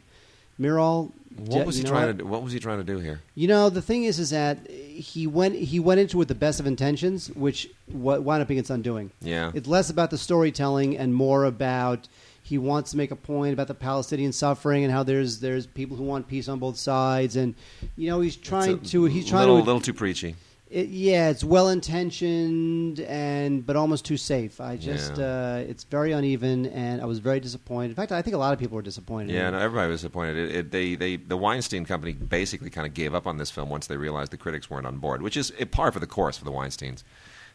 Miral. 0.59 1.11
What 1.37 1.65
was 1.65 1.75
he 1.75 1.81
you 1.81 1.85
know 1.85 1.89
trying 1.91 2.07
what? 2.07 2.11
to 2.17 2.17
do? 2.19 2.25
What 2.25 2.43
was 2.43 2.53
he 2.53 2.59
trying 2.59 2.77
to 2.79 2.83
do 2.83 2.99
here? 2.99 3.21
You 3.35 3.47
know, 3.47 3.69
the 3.69 3.81
thing 3.81 4.03
is, 4.03 4.19
is 4.19 4.29
that 4.31 4.69
he 4.69 5.27
went 5.27 5.55
he 5.55 5.79
went 5.79 5.99
into 5.99 6.17
it 6.17 6.19
with 6.19 6.27
the 6.27 6.35
best 6.35 6.59
of 6.59 6.67
intentions, 6.67 7.29
which 7.31 7.69
wa- 7.91 8.19
wound 8.19 8.41
up 8.41 8.47
being 8.47 8.59
its 8.59 8.69
undoing. 8.69 9.11
Yeah. 9.21 9.51
it's 9.53 9.67
less 9.67 9.89
about 9.89 10.11
the 10.11 10.17
storytelling 10.17 10.97
and 10.97 11.13
more 11.15 11.45
about 11.45 12.07
he 12.43 12.57
wants 12.57 12.91
to 12.91 12.97
make 12.97 13.11
a 13.11 13.15
point 13.15 13.53
about 13.53 13.67
the 13.67 13.73
Palestinian 13.73 14.31
suffering 14.33 14.83
and 14.83 14.91
how 14.91 15.03
there's 15.03 15.39
there's 15.39 15.65
people 15.67 15.95
who 15.95 16.03
want 16.03 16.27
peace 16.27 16.47
on 16.49 16.59
both 16.59 16.77
sides, 16.77 17.35
and 17.35 17.55
you 17.95 18.09
know 18.09 18.19
he's 18.21 18.35
trying 18.35 18.77
It's 18.77 18.89
a 18.89 18.91
to 18.91 19.05
he's 19.05 19.27
trying 19.27 19.41
little, 19.41 19.59
to 19.59 19.63
little 19.65 19.81
too 19.81 19.93
preachy. 19.93 20.35
It, 20.71 20.87
yeah, 20.87 21.29
it's 21.29 21.43
well 21.43 21.67
intentioned 21.69 22.99
and 23.01 23.65
but 23.65 23.75
almost 23.75 24.05
too 24.05 24.17
safe. 24.17 24.61
I 24.61 24.77
just 24.77 25.17
Yeah. 25.17 25.25
uh, 25.25 25.65
it's 25.67 25.83
very 25.83 26.13
uneven, 26.13 26.65
and 26.67 27.01
I 27.01 27.05
was 27.05 27.19
very 27.19 27.39
disappointed. 27.39 27.89
In 27.89 27.95
fact, 27.95 28.11
I 28.11 28.21
think 28.21 28.35
a 28.35 28.39
lot 28.39 28.53
of 28.53 28.59
people 28.59 28.75
were 28.75 28.81
disappointed. 28.81 29.33
Yeah, 29.33 29.49
no, 29.49 29.57
everybody 29.59 29.91
was 29.91 29.99
disappointed. 30.01 30.37
It, 30.37 30.55
it, 30.55 30.71
they, 30.71 30.95
they, 30.95 31.17
the 31.17 31.37
Weinstein 31.37 31.85
Company 31.85 32.13
basically 32.13 32.69
kind 32.69 32.87
of 32.87 32.93
gave 32.93 33.13
up 33.13 33.27
on 33.27 33.37
this 33.37 33.51
film 33.51 33.69
once 33.69 33.87
they 33.87 33.97
realized 33.97 34.31
the 34.31 34.37
critics 34.37 34.69
weren't 34.69 34.87
on 34.87 34.97
board, 34.97 35.21
which 35.21 35.35
is 35.37 35.51
a 35.59 35.65
par 35.65 35.91
for 35.91 35.99
the 35.99 36.07
course 36.07 36.37
for 36.37 36.45
the 36.45 36.51
Weinsteins. 36.51 37.03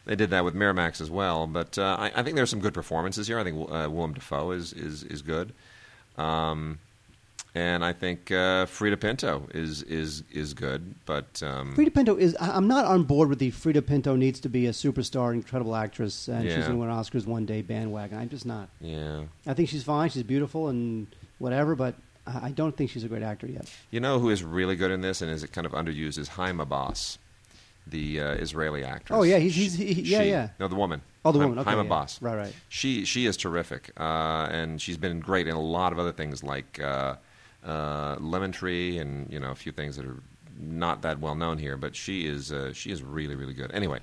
They 0.05 0.15
did 0.15 0.29
that 0.29 0.45
with 0.45 0.53
Miramax 0.53 1.01
as 1.01 1.09
well, 1.11 1.47
but 1.47 1.77
uh, 1.77 1.97
I, 1.99 2.11
I 2.15 2.23
think 2.23 2.37
are 2.37 2.45
some 2.45 2.61
good 2.61 2.73
performances 2.73 3.27
here. 3.27 3.39
I 3.39 3.43
think 3.43 3.59
uh, 3.69 3.89
Willem 3.91 4.13
Dafoe 4.13 4.51
is 4.51 4.71
is 4.71 5.03
is 5.03 5.21
good, 5.21 5.53
um, 6.17 6.79
and 7.57 7.83
I 7.83 7.91
think 7.93 8.29
uh, 8.31 8.65
Freida 8.67 8.97
Pinto 8.99 9.47
is 9.53 9.81
is 9.83 10.23
is 10.31 10.53
good. 10.53 10.93
But 11.05 11.41
um, 11.41 11.73
Freida 11.75 11.93
Pinto 11.93 12.15
is. 12.15 12.35
I'm 12.39 12.67
not 12.67 12.85
on 12.85 13.03
board 13.03 13.29
with 13.29 13.39
the 13.39 13.51
Freida 13.51 13.81
Pinto 13.85 14.15
needs 14.15 14.39
to 14.41 14.49
be 14.49 14.67
a 14.67 14.71
superstar, 14.71 15.33
incredible 15.33 15.75
actress, 15.75 16.27
and 16.27 16.43
she's 16.43 16.51
Yeah. 16.53 16.59
going 16.67 16.73
to 16.73 16.77
win 16.77 16.89
Oscars 16.89 17.25
one 17.25 17.45
day 17.45 17.61
bandwagon. 17.63 18.17
I'm 18.19 18.29
just 18.29 18.45
not. 18.45 18.69
yeah, 18.79 19.23
I 19.47 19.53
think 19.55 19.69
she's 19.69 19.83
fine. 19.83 20.09
She's 20.09 20.23
beautiful 20.23 20.67
and 20.69 21.07
whatever, 21.39 21.75
but 21.75 21.95
I 22.27 22.51
don't 22.51 22.75
think 22.77 22.91
she's 22.91 23.03
a 23.03 23.07
great 23.07 23.23
actor 23.23 23.47
yet. 23.47 23.65
you 23.89 23.99
know 24.01 24.19
who 24.19 24.29
is 24.29 24.43
really 24.43 24.75
good 24.75 24.91
in 24.91 25.01
this 25.01 25.21
and 25.21 25.31
is 25.31 25.43
it 25.43 25.51
kind 25.53 25.65
of 25.65 25.71
underused 25.73 26.17
is 26.19 26.29
Hiam 26.29 26.59
Abbass, 26.65 27.17
the 27.87 28.19
uh, 28.19 28.31
Israeli 28.33 28.83
actress. 28.83 29.17
Oh, 29.17 29.23
yeah, 29.23 29.37
he's- 29.37 29.55
he's- 29.55 29.75
he- 29.75 30.01
yeah, 30.01 30.21
She- 30.23 30.29
yeah. 30.29 30.49
No, 30.59 30.67
the 30.67 30.75
woman. 30.75 31.01
Oh, 31.23 31.31
the 31.31 31.39
woman. 31.39 31.57
Okay, 31.59 31.71
Hiam 31.71 31.83
yeah. 31.85 31.89
Abbass. 31.89 32.21
Right, 32.21 32.35
right. 32.35 32.53
She 32.69 33.05
she 33.05 33.25
is 33.25 33.35
terrific, 33.37 33.91
uh, 33.97 34.47
and 34.59 34.81
she's 34.81 34.97
been 34.97 35.19
great 35.21 35.47
in 35.47 35.55
a 35.55 35.61
lot 35.77 35.91
of 35.93 35.99
other 35.99 36.11
things 36.11 36.43
like 36.43 36.79
uh, 37.65 38.15
Lemon 38.19 38.51
Tree, 38.51 38.97
and 38.97 39.31
you 39.31 39.39
know 39.39 39.51
a 39.51 39.55
few 39.55 39.71
things 39.71 39.95
that 39.97 40.05
are 40.05 40.21
not 40.59 41.03
that 41.03 41.19
well 41.19 41.35
known 41.35 41.57
here. 41.57 41.77
But 41.77 41.95
she 41.95 42.25
is 42.25 42.51
uh, 42.51 42.73
she 42.73 42.91
is 42.91 43.01
really 43.03 43.35
really 43.35 43.53
good. 43.53 43.71
Anyway, 43.71 43.99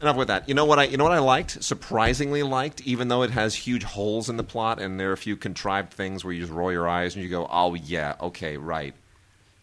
enough 0.00 0.16
with 0.16 0.28
that. 0.28 0.48
You 0.48 0.54
know 0.54 0.64
what 0.64 0.78
I 0.78 0.84
you 0.84 0.96
know 0.96 1.04
what 1.04 1.12
I 1.12 1.18
liked 1.18 1.62
surprisingly 1.62 2.42
liked, 2.42 2.80
even 2.82 3.08
though 3.08 3.22
it 3.22 3.30
has 3.30 3.54
huge 3.54 3.84
holes 3.84 4.28
in 4.28 4.36
the 4.36 4.44
plot 4.44 4.80
and 4.80 4.98
there 4.98 5.10
are 5.10 5.14
a 5.14 5.16
few 5.18 5.36
contrived 5.36 5.92
things 5.92 6.24
where 6.24 6.32
you 6.32 6.40
just 6.40 6.52
roll 6.52 6.72
your 6.72 6.88
eyes 6.88 7.14
and 7.14 7.22
you 7.22 7.28
go, 7.30 7.46
oh 7.50 7.74
yeah, 7.74 8.14
okay, 8.20 8.56
right. 8.56 8.94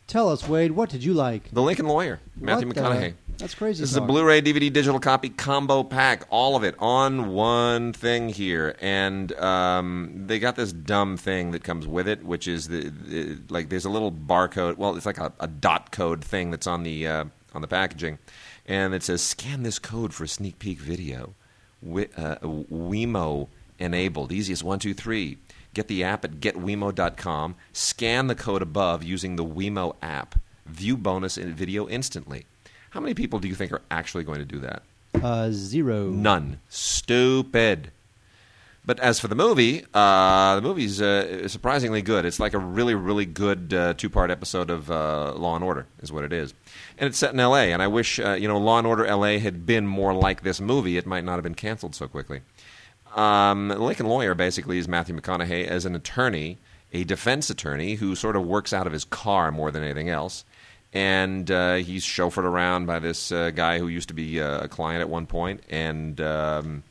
Tell 0.08 0.30
us, 0.30 0.48
Wade, 0.48 0.72
what 0.72 0.90
did 0.90 1.04
you 1.04 1.14
like? 1.14 1.52
The 1.52 1.62
Lincoln 1.62 1.88
Lawyer, 1.88 2.20
Matthew 2.36 2.68
What 2.68 2.76
the- 2.76 2.82
McConaughey. 2.82 3.14
That's 3.40 3.56
crazy. 3.56 3.82
This 3.82 3.92
is 3.92 3.96
a. 3.96 4.02
Blu-ray 4.02 4.42
DVD 4.42 4.72
digital 4.72 5.00
copy 5.00 5.30
combo 5.30 5.84
pack, 5.84 6.24
all 6.30 6.56
of 6.56 6.64
it 6.64 6.76
on 6.78 7.32
one 7.32 7.94
thing 7.94 8.30
here, 8.30 8.76
and 8.82 9.32
um, 9.40 10.24
they 10.28 10.40
got 10.40 10.56
this 10.58 10.74
dumb 10.74 11.16
thing 11.16 11.52
that 11.52 11.64
comes 11.64 11.88
with 11.88 12.08
it, 12.08 12.24
which 12.24 12.48
is 12.48 12.68
the, 12.68 12.90
the 12.90 13.38
like 13.50 13.70
there's 13.70 13.86
a 13.86 13.90
little 13.90 14.12
barcode. 14.12 14.78
Well, 14.78 14.96
it's 14.98 15.06
like 15.06 15.18
a, 15.20 15.32
a 15.40 15.48
dot 15.48 15.92
code 15.92 16.24
thing 16.24 16.52
that's 16.52 16.68
on 16.68 16.84
the 16.84 17.08
uh, 17.08 17.26
on 17.54 17.62
the 17.62 17.68
packaging, 17.68 18.20
and 18.66 18.94
it 18.94 19.04
says 19.04 19.22
scan 19.22 19.64
this 19.64 19.80
code 19.80 20.14
for 20.14 20.26
a 20.26 20.28
sneak 20.28 20.60
peek 20.60 20.80
video. 20.80 21.34
Wi- 21.82 22.10
uh, 22.18 22.36
Wemo 22.42 23.48
enabled. 23.80 24.34
Easiest 24.34 24.64
one 24.64 24.80
two 24.80 24.94
three. 24.94 25.38
Get 25.74 25.88
the 25.88 26.04
app 26.04 26.26
at 26.26 26.40
getwemo.com. 26.42 27.56
Scan 27.72 28.28
the 28.28 28.36
code 28.36 28.62
above 28.62 29.04
using 29.04 29.36
the 29.38 29.46
Wemo 29.46 29.96
app. 30.02 30.36
View 30.66 30.98
bonus 30.98 31.38
in 31.38 31.54
video 31.54 31.88
instantly. 31.88 32.46
How 32.92 33.00
many 33.00 33.14
people 33.14 33.40
do 33.40 33.48
you 33.48 33.56
think 33.56 33.72
are 33.72 33.82
actually 33.92 34.24
going 34.24 34.40
to 34.40 34.46
do 34.46 34.60
that? 34.60 34.84
Uh, 35.22 35.50
zero. 35.52 36.10
None. 36.10 36.60
Stupid. 36.70 37.92
But 38.86 39.00
as 39.02 39.20
for 39.20 39.28
the 39.28 39.36
movie, 39.36 39.86
uh, 39.94 40.56
the 40.56 40.62
movie's 40.62 41.00
uh, 41.02 41.48
surprisingly 41.48 42.02
good. 42.02 42.26
It's 42.26 42.40
like 42.40 42.54
a 42.54 42.58
really, 42.58 42.96
really 42.96 43.26
good 43.26 43.72
uh, 43.74 43.94
two-part 43.94 44.32
episode 44.32 44.72
of 44.72 44.90
uh, 44.90 45.34
Law 45.36 45.56
and 45.56 45.64
Order, 45.64 45.86
is 46.02 46.12
what 46.12 46.24
it 46.24 46.34
is. 46.34 46.54
And 46.98 47.08
it's 47.08 47.20
set 47.20 47.34
in 47.34 47.40
L.A. 47.40 47.72
And 47.72 47.84
I 47.84 47.88
wish 47.88 48.20
uh, 48.20 48.32
you 48.32 48.48
know 48.48 48.58
Law 48.58 48.80
and 48.80 48.88
Order 48.88 49.06
L.A. 49.06 49.38
had 49.38 49.66
been 49.66 49.86
more 49.86 50.14
like 50.14 50.42
this 50.42 50.60
movie. 50.60 50.98
It 50.98 51.06
might 51.06 51.24
not 51.24 51.34
have 51.36 51.44
been 51.44 51.56
canceled 51.56 51.94
so 51.94 52.08
quickly. 52.08 52.42
Um, 53.16 53.70
Lincoln 53.70 54.08
Lawyer 54.08 54.34
basically 54.34 54.80
is 54.80 54.88
Matthew 54.88 55.16
McConaughey 55.20 55.68
as 55.68 55.86
an 55.86 55.96
attorney, 55.96 56.58
a 56.94 57.04
defense 57.04 57.50
attorney 57.50 57.96
who 57.96 58.16
sort 58.16 58.36
of 58.36 58.46
works 58.46 58.74
out 58.74 58.88
of 58.88 58.94
his 58.94 59.06
car 59.06 59.52
more 59.52 59.70
than 59.72 59.84
anything 59.84 60.10
else. 60.10 60.46
And 60.92 61.50
uh, 61.52 61.76
he's 61.76 62.04
chauffeured 62.04 62.46
around 62.46 62.88
by 62.88 63.00
this 63.00 63.32
uh, 63.32 63.52
guy 63.52 63.78
who 63.78 63.88
used 63.88 64.08
to 64.08 64.16
be 64.16 64.42
uh, 64.42 64.62
a 64.62 64.68
client 64.68 65.02
at 65.02 65.10
one 65.10 65.28
point. 65.28 65.62
And 65.70 66.20
um, 66.20 66.84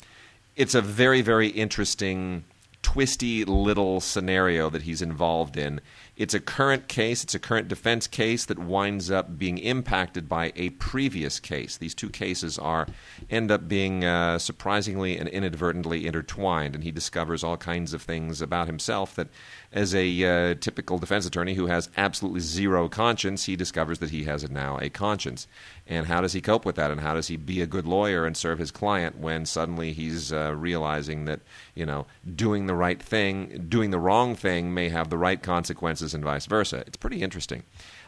it's 0.55 0.75
a 0.75 0.81
very, 0.81 1.21
very 1.21 1.49
interesting, 1.49 2.45
twisty 2.83 3.45
little 3.45 4.01
scenario 4.01 4.71
that 4.71 4.83
he's 4.83 5.03
involved 5.03 5.57
in. 5.57 5.81
It's 6.19 6.35
a 6.35 6.41
current 6.41 6.89
case, 6.89 7.23
it's 7.23 7.37
a 7.37 7.39
current 7.39 7.69
defense 7.69 8.09
case 8.09 8.45
that 8.47 8.59
winds 8.59 9.09
up 9.09 9.39
being 9.39 9.57
impacted 9.57 10.29
by 10.29 10.53
a 10.57 10.71
previous 10.71 11.39
case. 11.39 11.77
These 11.77 11.95
two 11.95 12.11
cases 12.11 12.59
are 12.59 12.89
end 13.31 13.53
up 13.53 13.69
being 13.69 14.05
uh, 14.05 14.41
surprisingly 14.41 15.17
and 15.17 15.29
inadvertently 15.29 16.09
intertwined, 16.09 16.75
and 16.75 16.83
he 16.83 16.91
discovers 16.91 17.45
all 17.45 17.57
kinds 17.57 17.95
of 17.95 18.03
things 18.03 18.43
about 18.43 18.67
himself 18.67 19.15
that, 19.15 19.29
as 19.73 19.95
a 19.95 20.25
uh, 20.25 20.55
typical 20.55 20.99
defense 20.99 21.25
attorney 21.25 21.55
who 21.55 21.67
has 21.67 21.89
absolutely 21.97 22.41
zero 22.41 22.89
conscience, 22.89 23.45
he 23.45 23.55
discovers 23.55 24.01
that 24.01 24.11
he 24.11 24.25
has 24.25 24.51
now 24.51 24.77
a 24.79 24.91
conscience. 24.91 25.47
And 25.87 26.07
how 26.07 26.21
does 26.21 26.33
he 26.33 26.41
cope 26.41 26.65
with 26.65 26.77
that? 26.77 26.91
And 26.91 27.01
how 27.01 27.15
does 27.15 27.29
he 27.29 27.37
be 27.37 27.63
a 27.63 27.67
good 27.67 27.87
lawyer 27.87 28.27
and 28.27 28.37
serve 28.37 28.59
his 28.59 28.71
client 28.71 29.19
when 29.19 29.47
suddenly 29.47 29.93
he's 29.93 30.33
uh, 30.33 30.55
realizing 30.55 31.25
that 31.27 31.41
you 31.75 31.87
know 31.87 32.07
doing 32.35 32.67
the 32.67 32.75
right 32.75 33.03
thing, 33.03 33.67
doing 33.69 33.91
the 33.91 33.99
wrong 33.99 34.35
thing 34.35 34.75
may 34.75 34.89
have 34.89 35.11
the 35.11 35.19
right 35.19 35.43
consequences, 35.43 36.08
and 36.15 36.25
vice 36.25 36.47
versa? 36.47 36.85
It's 36.87 36.97
pretty 36.97 37.23
interesting. 37.23 37.63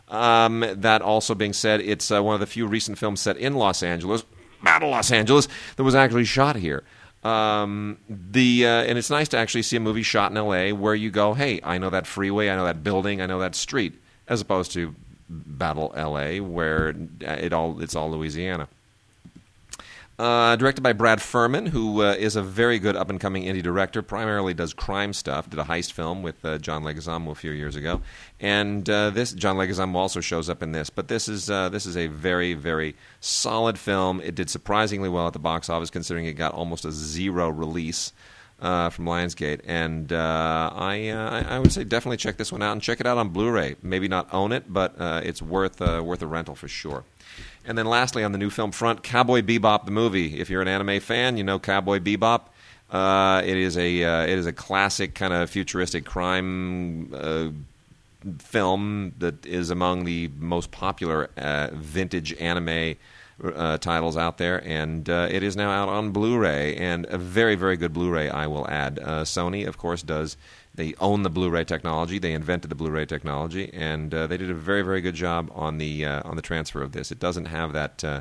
Um, 0.08 0.64
that 0.76 1.02
also 1.02 1.34
being 1.34 1.52
said, 1.52 1.80
it's 1.80 2.10
uh, 2.10 2.22
one 2.22 2.34
of 2.34 2.40
the 2.40 2.46
few 2.46 2.66
recent 2.66 2.98
films 2.98 3.20
set 3.20 3.36
in 3.36 3.54
Los 3.54 3.82
Angeles, 3.82 4.24
Battle 4.62 4.90
Los 4.90 5.12
Angeles, 5.12 5.48
that 5.76 5.84
was 5.84 5.94
actually 5.94 6.24
shot 6.24 6.56
here. 6.56 6.82
Um, 7.22 7.98
the 8.08 8.66
uh, 8.66 8.82
and 8.84 8.96
it's 8.96 9.10
nice 9.10 9.28
to 9.28 9.36
actually 9.36 9.62
see 9.62 9.76
a 9.76 9.80
movie 9.80 10.02
shot 10.02 10.30
in 10.30 10.38
L.A. 10.38 10.72
where 10.72 10.94
you 10.94 11.10
go, 11.10 11.34
hey, 11.34 11.60
I 11.62 11.78
know 11.78 11.90
that 11.90 12.06
freeway, 12.06 12.48
I 12.48 12.56
know 12.56 12.64
that 12.64 12.82
building, 12.82 13.20
I 13.20 13.26
know 13.26 13.40
that 13.40 13.54
street, 13.54 14.00
as 14.26 14.40
opposed 14.40 14.72
to 14.72 14.94
Battle 15.28 15.92
L.A. 15.94 16.40
where 16.40 16.94
it 17.20 17.52
all 17.52 17.80
it's 17.80 17.94
all 17.94 18.10
Louisiana. 18.10 18.68
Uh, 20.20 20.54
directed 20.56 20.82
by 20.82 20.92
Brad 20.92 21.22
Furman, 21.22 21.64
who 21.64 22.02
uh, 22.02 22.12
is 22.12 22.36
a 22.36 22.42
very 22.42 22.78
good 22.78 22.94
up 22.94 23.08
and 23.08 23.18
coming 23.18 23.44
indie 23.44 23.62
director. 23.62 24.02
Primarily 24.02 24.52
does 24.52 24.74
crime 24.74 25.14
stuff. 25.14 25.48
Did 25.48 25.58
a 25.58 25.64
heist 25.64 25.92
film 25.92 26.22
with 26.22 26.44
uh, 26.44 26.58
John 26.58 26.82
Leguizamo 26.82 27.30
a 27.30 27.34
few 27.34 27.52
years 27.52 27.74
ago, 27.74 28.02
and 28.38 28.88
uh, 28.90 29.08
this 29.08 29.32
John 29.32 29.56
Leguizamo 29.56 29.94
also 29.94 30.20
shows 30.20 30.50
up 30.50 30.62
in 30.62 30.72
this. 30.72 30.90
But 30.90 31.08
this 31.08 31.26
is 31.26 31.48
uh, 31.48 31.70
this 31.70 31.86
is 31.86 31.96
a 31.96 32.08
very 32.08 32.52
very 32.52 32.96
solid 33.20 33.78
film. 33.78 34.20
It 34.20 34.34
did 34.34 34.50
surprisingly 34.50 35.08
well 35.08 35.26
at 35.26 35.32
the 35.32 35.38
box 35.38 35.70
office, 35.70 35.88
considering 35.88 36.26
it 36.26 36.34
got 36.34 36.52
almost 36.52 36.84
a 36.84 36.92
zero 36.92 37.48
release. 37.48 38.12
uh, 38.60 38.90
from 38.90 39.06
Lionsgate, 39.06 39.60
and 39.64 40.12
I, 40.12 41.08
I 41.48 41.58
would 41.58 41.72
say 41.72 41.84
definitely 41.84 42.18
check 42.18 42.36
this 42.36 42.52
one 42.52 42.62
out 42.62 42.72
and 42.72 42.82
check 42.82 43.00
it 43.00 43.06
out 43.06 43.18
on 43.18 43.30
Blu-ray. 43.30 43.76
Maybe 43.82 44.08
not 44.08 44.32
own 44.32 44.52
it, 44.52 44.70
but 44.70 44.94
it's 44.98 45.40
worth 45.40 45.80
worth 45.80 46.22
a 46.22 46.26
rental 46.26 46.54
for 46.54 46.68
sure. 46.68 47.04
And 47.64 47.76
then 47.76 47.86
lastly, 47.86 48.24
on 48.24 48.32
the 48.32 48.38
new 48.38 48.50
film 48.50 48.72
front, 48.72 49.02
Cowboy 49.02 49.42
Bebop 49.42 49.84
the 49.84 49.90
movie. 49.90 50.40
If 50.40 50.50
you're 50.50 50.62
an 50.62 50.68
anime 50.68 51.00
fan, 51.00 51.36
you 51.36 51.44
know 51.44 51.58
Cowboy 51.58 51.98
Bebop. 51.98 52.42
Uh, 52.90 53.42
it 53.44 53.56
is 53.56 53.78
a 53.78 54.02
uh, 54.02 54.22
it 54.22 54.38
is 54.38 54.46
a 54.46 54.52
classic 54.52 55.14
kind 55.14 55.32
of 55.32 55.48
futuristic 55.48 56.04
crime 56.04 57.14
uh, 57.14 57.48
film 58.38 59.12
that 59.18 59.46
is 59.46 59.70
among 59.70 60.04
the 60.04 60.30
most 60.38 60.72
popular 60.72 61.30
uh, 61.36 61.68
vintage 61.72 62.32
anime 62.40 62.96
uh, 63.44 63.78
titles 63.78 64.16
out 64.16 64.38
there, 64.38 64.62
and 64.66 65.08
uh, 65.08 65.28
it 65.30 65.42
is 65.42 65.56
now 65.56 65.70
out 65.70 65.88
on 65.88 66.10
Blu-ray, 66.10 66.76
and 66.76 67.06
a 67.08 67.16
very, 67.16 67.54
very 67.54 67.76
good 67.76 67.92
Blu-ray. 67.92 68.28
I 68.28 68.48
will 68.48 68.68
add. 68.68 68.96
Sony, 68.96 69.66
of 69.66 69.78
course, 69.78 70.02
does. 70.02 70.36
They 70.80 70.94
own 70.98 71.24
the 71.24 71.28
Blu-ray 71.28 71.64
technology. 71.64 72.18
They 72.18 72.32
invented 72.32 72.70
the 72.70 72.74
Blu-ray 72.74 73.04
technology, 73.04 73.70
and 73.74 74.14
uh, 74.14 74.26
they 74.26 74.38
did 74.38 74.48
a 74.48 74.54
very, 74.54 74.80
very 74.80 75.02
good 75.02 75.14
job 75.14 75.50
on 75.54 75.76
the 75.76 76.06
uh, 76.06 76.22
on 76.24 76.36
the 76.36 76.42
transfer 76.42 76.80
of 76.80 76.92
this. 76.92 77.12
It 77.12 77.18
doesn't 77.18 77.44
have 77.44 77.74
that. 77.74 78.02
Uh, 78.02 78.20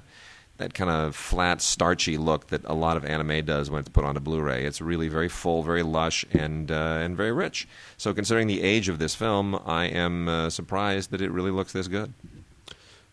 that 0.57 0.73
kind 0.73 0.89
of 0.89 1.15
flat, 1.15 1.61
starchy 1.61 2.17
look 2.17 2.47
that 2.47 2.65
a 2.65 2.73
lot 2.73 2.97
of 2.97 3.05
anime 3.05 3.45
does 3.45 3.69
when 3.69 3.79
it's 3.79 3.87
put 3.87 4.03
onto 4.03 4.19
Blu-ray. 4.19 4.65
It's 4.65 4.81
really 4.81 5.07
very 5.07 5.29
full, 5.29 5.63
very 5.63 5.83
lush, 5.83 6.25
and 6.33 6.69
uh, 6.69 6.99
and 7.01 7.15
very 7.15 7.31
rich. 7.31 7.65
So, 7.95 8.13
considering 8.13 8.47
the 8.47 8.61
age 8.61 8.89
of 8.89 8.99
this 8.99 9.15
film, 9.15 9.57
I 9.65 9.85
am 9.85 10.27
uh, 10.27 10.49
surprised 10.49 11.11
that 11.11 11.21
it 11.21 11.31
really 11.31 11.51
looks 11.51 11.71
this 11.71 11.87
good. 11.87 12.11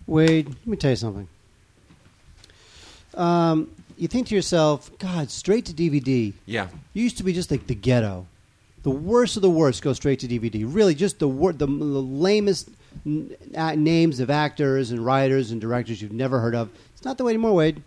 Wade, 0.08 0.48
let 0.48 0.66
me 0.66 0.76
tell 0.76 0.90
you 0.90 0.96
something. 0.96 1.28
Um, 3.14 3.70
you 3.96 4.08
think 4.08 4.26
to 4.26 4.34
yourself, 4.34 4.90
God, 4.98 5.30
straight 5.30 5.66
to 5.66 5.72
DVD. 5.72 6.32
Yeah, 6.46 6.66
You 6.94 7.04
used 7.04 7.18
to 7.18 7.22
be 7.22 7.32
just 7.32 7.52
like 7.52 7.68
the 7.68 7.76
ghetto. 7.76 8.26
The 8.86 8.92
worst 8.92 9.34
of 9.34 9.42
the 9.42 9.50
worst 9.50 9.82
go 9.82 9.92
straight 9.94 10.20
to 10.20 10.28
DVD. 10.28 10.64
Really, 10.64 10.94
just 10.94 11.18
the 11.18 11.26
wor- 11.26 11.52
the, 11.52 11.66
the 11.66 11.72
lamest 11.72 12.68
n- 13.04 13.34
names 13.82 14.20
of 14.20 14.30
actors 14.30 14.92
and 14.92 15.04
writers 15.04 15.50
and 15.50 15.60
directors 15.60 16.00
you've 16.00 16.12
never 16.12 16.38
heard 16.38 16.54
of. 16.54 16.70
It's 16.94 17.04
not 17.04 17.18
the 17.18 17.24
way 17.24 17.30
anymore, 17.32 17.52
Wade. 17.52 17.82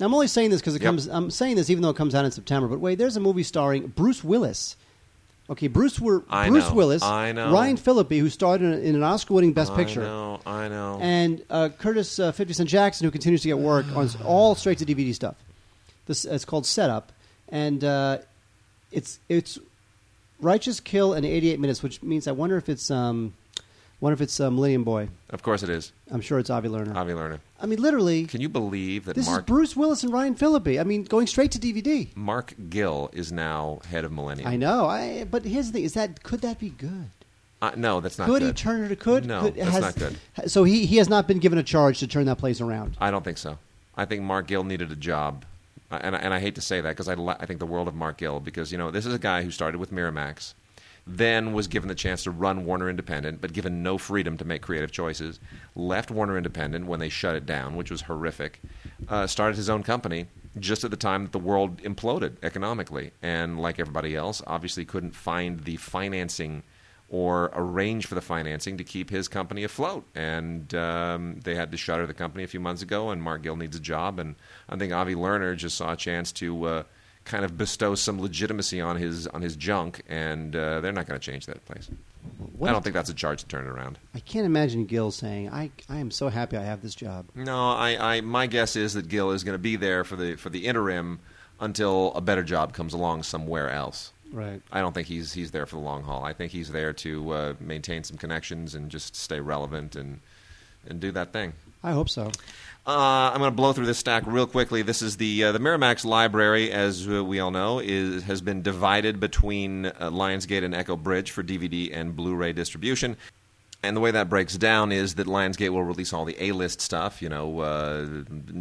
Now 0.00 0.06
I'm 0.06 0.14
only 0.14 0.26
saying 0.26 0.50
this 0.50 0.60
because 0.60 0.74
it 0.74 0.82
Yep. 0.82 0.88
comes. 0.88 1.06
I'm 1.06 1.30
saying 1.30 1.54
this 1.54 1.70
even 1.70 1.82
though 1.84 1.90
it 1.90 1.96
comes 1.96 2.16
out 2.16 2.24
in 2.24 2.32
September. 2.32 2.66
But 2.66 2.80
Wade, 2.80 2.98
there's 2.98 3.16
a 3.16 3.20
movie 3.20 3.44
starring 3.44 3.86
Bruce 3.86 4.24
Willis. 4.24 4.74
Okay, 5.48 5.68
Bruce 5.68 6.00
Bruce 6.00 6.24
know. 6.28 6.72
Willis, 6.74 7.02
I 7.04 7.30
know. 7.30 7.52
Ryan 7.52 7.76
Phillippe, 7.76 8.10
who 8.18 8.28
starred 8.28 8.60
in, 8.60 8.72
in 8.72 8.96
an 8.96 9.04
Oscar-winning 9.04 9.52
Best 9.52 9.72
Picture, 9.76 10.02
I 10.02 10.04
know, 10.06 10.40
I 10.46 10.68
know. 10.68 10.98
and 11.00 11.42
uh, 11.48 11.68
Curtis 11.78 12.18
uh, 12.18 12.32
Fifty 12.32 12.54
Cent 12.54 12.68
Jackson, 12.68 13.04
who 13.04 13.12
continues 13.12 13.42
to 13.42 13.48
get 13.48 13.58
work 13.58 13.86
on 13.94 14.10
all 14.24 14.56
straight 14.56 14.78
to 14.78 14.84
DVD 14.84 15.14
stuff. 15.14 15.36
This 16.06 16.24
it's 16.24 16.44
called 16.44 16.66
Setup, 16.66 17.12
and 17.48 17.84
uh, 17.84 18.18
it's 18.90 19.20
it's 19.28 19.60
Righteous 20.40 20.80
Kill 20.80 21.14
in 21.14 21.24
88 21.24 21.60
minutes, 21.60 21.82
which 21.82 22.02
means 22.02 22.26
I 22.26 22.32
wonder 22.32 22.56
if 22.56 22.68
it's 22.68 22.90
um, 22.90 23.34
wonder 24.00 24.14
if 24.14 24.20
it's 24.20 24.40
uh, 24.40 24.50
Millennium 24.50 24.84
Boy. 24.84 25.08
of 25.30 25.42
course, 25.42 25.62
it 25.62 25.68
is 25.68 25.92
I'm 26.10 26.20
sure 26.20 26.38
it's 26.38 26.50
Avi 26.50 26.68
Lerner. 26.68 26.94
Avi 26.94 27.12
Lerner. 27.12 27.40
I 27.60 27.66
mean, 27.66 27.80
literally, 27.80 28.24
Can 28.24 28.40
you 28.40 28.48
believe 28.48 29.04
that 29.04 29.14
this 29.16 29.26
Mark 29.26 29.42
is 29.42 29.46
Bruce 29.46 29.76
Willis 29.76 30.02
and 30.02 30.12
Ryan 30.12 30.34
Phillippe. 30.34 30.78
I 30.80 30.84
mean, 30.84 31.04
going 31.04 31.26
straight 31.26 31.50
to 31.52 31.58
DVD. 31.58 32.08
Mark 32.16 32.54
Gill 32.70 33.10
is 33.12 33.30
now 33.30 33.80
head 33.88 34.04
of 34.04 34.12
Millennium? 34.12 34.48
I 34.48 34.56
know. 34.56 34.86
I 34.86 35.24
but 35.30 35.44
here's 35.44 35.66
the 35.66 35.72
thing: 35.74 35.84
is 35.84 35.94
that 35.94 36.22
could 36.22 36.40
that 36.40 36.58
be 36.58 36.70
good? 36.70 37.10
Uh, 37.62 37.72
no, 37.76 38.00
that's 38.00 38.18
not 38.18 38.26
good. 38.26 38.40
could 38.40 38.46
he 38.46 38.52
turn 38.54 38.90
it? 38.90 38.98
Could 38.98 39.26
No, 39.26 39.42
could, 39.42 39.54
that's 39.56 39.70
has- 39.70 39.82
not 39.82 39.94
good. 39.96 40.50
So 40.50 40.64
he 40.64 40.86
he 40.86 40.96
has 40.96 41.10
not 41.10 41.28
been 41.28 41.38
given 41.38 41.58
a 41.58 41.62
charge 41.62 41.98
to 41.98 42.06
turn 42.06 42.24
that 42.26 42.38
place 42.38 42.60
around. 42.62 42.96
I 43.00 43.10
don't 43.10 43.22
think 43.24 43.36
so. 43.36 43.58
I 43.96 44.06
think 44.06 44.22
Mark 44.22 44.46
Gill 44.46 44.64
needed 44.64 44.90
a 44.90 44.96
job, 44.96 45.44
and 45.90 46.14
I- 46.16 46.18
and 46.20 46.32
I 46.34 46.40
hate 46.40 46.54
to 46.56 46.60
say 46.60 46.80
that 46.80 46.90
because 46.90 47.08
I 47.08 47.14
I 47.14 47.46
think 47.46 47.58
the 47.60 47.66
world 47.66 47.88
of 47.88 47.94
Mark 47.94 48.18
Gill 48.18 48.40
because 48.40 48.72
you 48.72 48.78
know 48.78 48.90
this 48.90 49.06
is 49.06 49.14
a 49.14 49.18
guy 49.18 49.42
who 49.42 49.50
started 49.50 49.78
with 49.78 49.90
Miramax, 49.92 50.54
then 51.06 51.52
was 51.52 51.66
given 51.66 51.88
the 51.88 51.94
chance 51.94 52.22
to 52.24 52.30
run 52.30 52.64
Warner 52.64 52.88
Independent, 52.88 53.40
but 53.40 53.52
given 53.52 53.82
no 53.82 53.98
freedom 53.98 54.36
to 54.36 54.44
make 54.44 54.62
creative 54.62 54.92
choices. 54.92 55.40
Left 55.74 56.10
Warner 56.10 56.36
Independent 56.36 56.86
when 56.86 57.00
they 57.00 57.08
shut 57.08 57.34
it 57.36 57.46
down, 57.46 57.74
which 57.76 57.90
was 57.90 58.02
horrific. 58.02 58.60
Uh, 59.08 59.26
started 59.26 59.56
his 59.56 59.70
own 59.70 59.82
company 59.82 60.26
just 60.58 60.84
at 60.84 60.90
the 60.90 60.96
time 60.96 61.22
that 61.24 61.32
the 61.32 61.38
world 61.38 61.78
imploded 61.82 62.36
economically, 62.42 63.12
and 63.22 63.60
like 63.60 63.78
everybody 63.80 64.14
else, 64.16 64.42
obviously 64.46 64.84
couldn't 64.84 65.14
find 65.14 65.60
the 65.60 65.76
financing 65.76 66.62
or 67.10 67.50
arrange 67.54 68.06
for 68.06 68.14
the 68.14 68.20
financing 68.20 68.76
to 68.78 68.84
keep 68.84 69.10
his 69.10 69.26
company 69.28 69.64
afloat. 69.64 70.06
And 70.14 70.72
um, 70.74 71.40
they 71.42 71.56
had 71.56 71.72
to 71.72 71.76
shutter 71.76 72.06
the 72.06 72.14
company 72.14 72.44
a 72.44 72.46
few 72.46 72.60
months 72.60 72.82
ago, 72.82 73.10
and 73.10 73.20
Mark 73.20 73.42
Gill 73.42 73.56
needs 73.56 73.76
a 73.76 73.80
job. 73.80 74.18
And 74.18 74.36
I 74.68 74.76
think 74.76 74.92
Avi 74.92 75.16
Lerner 75.16 75.56
just 75.56 75.76
saw 75.76 75.92
a 75.92 75.96
chance 75.96 76.30
to 76.32 76.64
uh, 76.64 76.82
kind 77.24 77.44
of 77.44 77.58
bestow 77.58 77.96
some 77.96 78.20
legitimacy 78.20 78.80
on 78.80 78.96
his 78.96 79.26
on 79.26 79.42
his 79.42 79.56
junk, 79.56 80.02
and 80.08 80.54
uh, 80.54 80.80
they're 80.80 80.92
not 80.92 81.06
going 81.06 81.18
to 81.18 81.24
change 81.24 81.46
that 81.46 81.64
place. 81.66 81.90
What 82.56 82.70
I 82.70 82.72
don't 82.72 82.82
think 82.82 82.94
that's 82.94 83.10
a 83.10 83.14
charge 83.14 83.40
to 83.40 83.46
turn 83.46 83.66
it 83.66 83.70
around. 83.70 83.98
I 84.14 84.20
can't 84.20 84.46
imagine 84.46 84.86
Gill 84.86 85.10
saying, 85.10 85.50
"I 85.50 85.70
I 85.88 85.98
am 85.98 86.12
so 86.12 86.28
happy 86.28 86.56
I 86.56 86.62
have 86.62 86.80
this 86.80 86.94
job." 86.94 87.26
No, 87.34 87.72
I, 87.72 88.16
I 88.16 88.20
my 88.20 88.46
guess 88.46 88.76
is 88.76 88.94
that 88.94 89.08
Gill 89.08 89.32
is 89.32 89.42
going 89.42 89.54
to 89.54 89.58
be 89.58 89.76
there 89.76 90.04
for 90.04 90.14
the 90.16 90.36
for 90.36 90.48
the 90.48 90.66
interim 90.66 91.18
until 91.58 92.12
a 92.14 92.20
better 92.20 92.42
job 92.42 92.72
comes 92.72 92.94
along 92.94 93.24
somewhere 93.24 93.68
else. 93.68 94.12
Right. 94.32 94.62
I 94.70 94.80
don't 94.80 94.92
think 94.92 95.08
he's 95.08 95.32
he's 95.32 95.50
there 95.50 95.66
for 95.66 95.76
the 95.76 95.82
long 95.82 96.02
haul. 96.02 96.24
I 96.24 96.32
think 96.32 96.52
he's 96.52 96.70
there 96.70 96.92
to 96.94 97.30
uh, 97.30 97.54
maintain 97.60 98.04
some 98.04 98.16
connections 98.16 98.74
and 98.74 98.90
just 98.90 99.16
stay 99.16 99.40
relevant 99.40 99.96
and 99.96 100.20
and 100.88 101.00
do 101.00 101.10
that 101.12 101.32
thing. 101.32 101.52
I 101.82 101.92
hope 101.92 102.08
so. 102.08 102.30
Uh, 102.86 103.30
I'm 103.32 103.38
going 103.38 103.50
to 103.50 103.56
blow 103.56 103.72
through 103.72 103.86
this 103.86 103.98
stack 103.98 104.22
real 104.26 104.46
quickly. 104.46 104.82
This 104.82 105.02
is 105.02 105.16
the 105.16 105.44
uh, 105.44 105.52
the 105.52 105.58
Miramax 105.58 106.04
library, 106.04 106.70
as 106.72 107.08
uh, 107.08 107.24
we 107.24 107.40
all 107.40 107.50
know, 107.50 107.78
is 107.78 108.22
has 108.24 108.40
been 108.40 108.62
divided 108.62 109.20
between 109.20 109.86
uh, 109.86 109.92
Lionsgate 110.10 110.64
and 110.64 110.74
Echo 110.74 110.96
Bridge 110.96 111.30
for 111.30 111.42
DVD 111.42 111.94
and 111.94 112.16
Blu-ray 112.16 112.52
distribution. 112.52 113.16
And 113.82 113.96
the 113.96 114.00
way 114.00 114.10
that 114.10 114.28
breaks 114.28 114.58
down 114.58 114.92
is 114.92 115.14
that 115.14 115.26
Lionsgate 115.26 115.70
will 115.70 115.84
release 115.84 116.12
all 116.12 116.26
the 116.26 116.36
A-list 116.38 116.82
stuff, 116.82 117.22
you 117.22 117.30
know, 117.30 117.60
uh, 117.60 118.06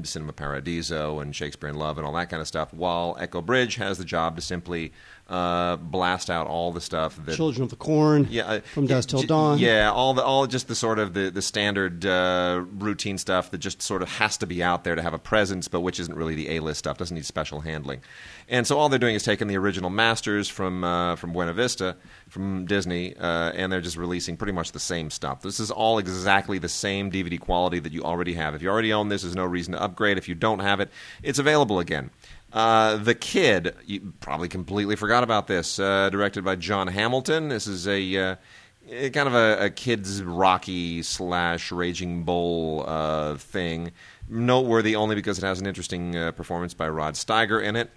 Cinema 0.03 0.31
Paradiso 0.31 1.19
and 1.19 1.35
Shakespeare 1.35 1.69
in 1.69 1.75
Love 1.75 1.97
and 1.97 2.07
all 2.07 2.13
that 2.13 2.29
kind 2.29 2.39
of 2.39 2.47
stuff, 2.47 2.73
while 2.73 3.17
Echo 3.19 3.41
Bridge 3.41 3.75
has 3.75 3.97
the 3.97 4.05
job 4.05 4.37
to 4.37 4.41
simply 4.41 4.93
uh, 5.27 5.75
blast 5.75 6.29
out 6.29 6.47
all 6.47 6.71
the 6.71 6.79
stuff 6.79 7.19
that 7.25 7.35
Children 7.35 7.63
of 7.63 7.69
the 7.69 7.75
Corn. 7.75 8.27
yeah, 8.29 8.45
uh, 8.45 8.59
From 8.61 8.87
Dusk 8.87 9.09
Till 9.09 9.23
Dawn. 9.23 9.59
Yeah, 9.59 9.91
all 9.91 10.13
the 10.13 10.23
all 10.23 10.47
just 10.47 10.69
the 10.69 10.75
sort 10.75 10.99
of 10.99 11.13
the 11.13 11.29
the 11.29 11.41
standard 11.41 12.05
uh, 12.05 12.63
routine 12.77 13.17
stuff 13.17 13.51
that 13.51 13.59
just 13.59 13.81
sort 13.81 14.01
of 14.01 14.09
has 14.09 14.37
to 14.37 14.47
be 14.47 14.63
out 14.63 14.85
there 14.85 14.95
to 14.95 15.01
have 15.01 15.13
a 15.13 15.19
presence, 15.19 15.67
but 15.67 15.81
which 15.81 15.99
isn't 15.99 16.15
really 16.15 16.35
the 16.35 16.55
A 16.55 16.61
list 16.61 16.79
stuff. 16.79 16.97
Doesn't 16.97 17.13
need 17.13 17.25
special 17.25 17.59
handling. 17.59 18.01
And 18.49 18.65
so 18.65 18.79
all 18.79 18.89
they're 18.89 18.97
doing 18.97 19.13
is 19.13 19.23
taking 19.23 19.47
the 19.47 19.57
original 19.57 19.91
masters 19.91 20.49
from 20.49 20.83
uh, 20.83 21.15
from 21.15 21.33
Buena 21.33 21.53
Vista, 21.53 21.95
from 22.29 22.65
Disney, 22.65 23.15
uh, 23.15 23.51
and 23.51 23.71
they're 23.71 23.79
just 23.79 23.95
releasing 23.95 24.37
pretty 24.37 24.53
much 24.53 24.71
the 24.71 24.79
same 24.79 25.11
stuff. 25.11 25.43
This 25.43 25.59
is 25.59 25.69
all 25.69 25.99
exactly 25.99 26.57
the 26.57 26.67
same 26.67 27.11
DVD 27.11 27.39
quality 27.39 27.79
that 27.79 27.93
you 27.93 28.01
already 28.01 28.33
have. 28.33 28.55
If 28.55 28.63
you 28.63 28.69
already 28.69 28.91
own 28.91 29.09
this, 29.09 29.21
there's 29.21 29.35
no 29.35 29.45
reason 29.45 29.73
to 29.73 29.81
upgrade. 29.81 30.17
If 30.17 30.27
you 30.27 30.33
don't 30.33 30.59
have 30.59 30.79
it, 30.79 30.89
it's 31.21 31.37
available 31.37 31.79
again. 31.79 32.09
Uh, 32.51 32.97
the 32.97 33.13
Kid, 33.13 33.75
you 33.85 34.13
probably 34.19 34.47
completely 34.47 34.95
forgot 34.95 35.23
about 35.23 35.45
this. 35.45 35.77
Uh, 35.77 36.09
directed 36.09 36.43
by 36.43 36.55
John 36.55 36.87
Hamilton. 36.87 37.49
This 37.49 37.67
is 37.67 37.87
a 37.87 38.17
uh, 38.17 38.35
kind 38.89 39.27
of 39.27 39.35
a, 39.35 39.65
a 39.65 39.69
kids 39.69 40.23
Rocky 40.23 41.03
slash 41.03 41.71
Raging 41.71 42.23
Bull 42.23 42.83
uh, 42.87 43.35
thing. 43.35 43.91
Noteworthy 44.27 44.95
only 44.95 45.15
because 45.15 45.37
it 45.37 45.43
has 45.43 45.59
an 45.59 45.67
interesting 45.67 46.15
uh, 46.15 46.31
performance 46.31 46.73
by 46.73 46.89
Rod 46.89 47.15
Steiger 47.15 47.63
in 47.63 47.75
it. 47.75 47.91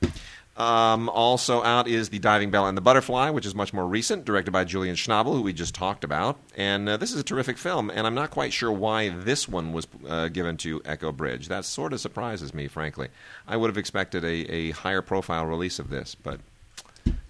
Um, 0.56 1.08
also 1.08 1.62
out 1.62 1.88
is 1.88 2.10
The 2.10 2.18
Diving 2.18 2.50
Bell 2.50 2.66
and 2.66 2.76
the 2.76 2.82
Butterfly, 2.82 3.30
which 3.30 3.46
is 3.46 3.54
much 3.54 3.72
more 3.72 3.86
recent, 3.86 4.24
directed 4.24 4.50
by 4.50 4.64
Julian 4.64 4.96
Schnabel, 4.96 5.34
who 5.34 5.42
we 5.42 5.52
just 5.52 5.74
talked 5.74 6.04
about. 6.04 6.38
And 6.56 6.88
uh, 6.88 6.96
this 6.98 7.12
is 7.12 7.20
a 7.20 7.24
terrific 7.24 7.56
film, 7.56 7.90
and 7.90 8.06
I'm 8.06 8.14
not 8.14 8.30
quite 8.30 8.52
sure 8.52 8.70
why 8.70 9.08
this 9.08 9.48
one 9.48 9.72
was 9.72 9.86
uh, 10.06 10.28
given 10.28 10.58
to 10.58 10.82
Echo 10.84 11.10
Bridge. 11.10 11.48
That 11.48 11.64
sort 11.64 11.94
of 11.94 12.00
surprises 12.00 12.52
me, 12.52 12.68
frankly. 12.68 13.08
I 13.48 13.56
would 13.56 13.68
have 13.68 13.78
expected 13.78 14.24
a, 14.24 14.28
a 14.52 14.70
higher 14.72 15.02
profile 15.02 15.46
release 15.46 15.78
of 15.78 15.88
this, 15.88 16.14
but 16.14 16.40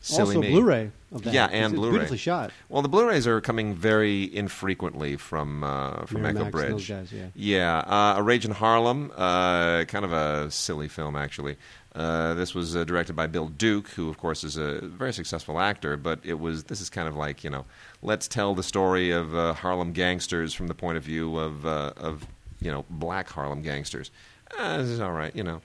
silly 0.01 0.37
also, 0.37 0.41
me. 0.41 0.51
Blu-ray 0.51 0.91
of 1.13 1.23
that. 1.23 1.35
Yeah, 1.35 1.47
and 1.47 1.73
it's 1.73 1.75
Blu-ray. 1.75 1.93
Beautifully 1.93 2.19
shot. 2.19 2.51
Well, 2.69 2.83
the 2.83 2.89
Blu-rays 2.89 3.27
are 3.27 3.41
coming 3.41 3.75
very 3.75 4.35
infrequently 4.35 5.17
from 5.17 5.65
uh, 5.65 6.07
from 6.07 6.23
Miramax 6.23 6.41
Echo 6.41 6.51
Bridge. 6.51 6.89
guys, 6.89 7.13
yeah. 7.13 7.27
Yeah, 7.35 7.79
uh, 7.79 8.15
A 8.19 8.23
Rage 8.23 8.45
in 8.45 8.51
Harlem, 8.53 9.13
uh, 9.17 9.85
kind 9.85 10.05
of 10.05 10.13
a 10.13 10.51
silly 10.51 10.89
film 10.89 11.17
actually. 11.17 11.57
Uh, 11.95 12.33
this 12.33 12.55
was 12.55 12.75
uh, 12.75 12.85
directed 12.85 13.15
by 13.15 13.27
Bill 13.27 13.49
Duke, 13.49 13.89
who 13.89 14.09
of 14.09 14.17
course 14.17 14.45
is 14.45 14.57
a 14.57 14.81
very 14.81 15.13
successful 15.13 15.61
actor. 15.61 15.99
But 15.99 16.21
it 16.25 16.41
was 16.41 16.65
this 16.65 16.81
is 16.81 16.89
kind 16.89 17.07
of 17.07 17.17
like 17.17 17.45
you 17.45 17.51
know, 17.51 17.67
let's 18.01 18.27
tell 18.27 18.55
the 18.55 18.63
story 18.63 19.11
of 19.11 19.35
uh, 19.35 19.53
Harlem 19.53 19.93
gangsters 19.93 20.55
from 20.55 20.69
the 20.69 20.75
point 20.75 20.97
of 20.97 21.05
view 21.05 21.37
of 21.37 21.67
uh, 21.67 21.93
of 21.97 22.27
you 22.61 22.71
know 22.71 22.87
black 22.89 23.29
Harlem 23.29 23.61
gangsters. 23.61 24.11
Uh, 24.59 24.79
this 24.79 24.89
is 24.89 25.01
all 25.01 25.13
right, 25.13 25.35
you 25.37 25.43
know. 25.43 25.61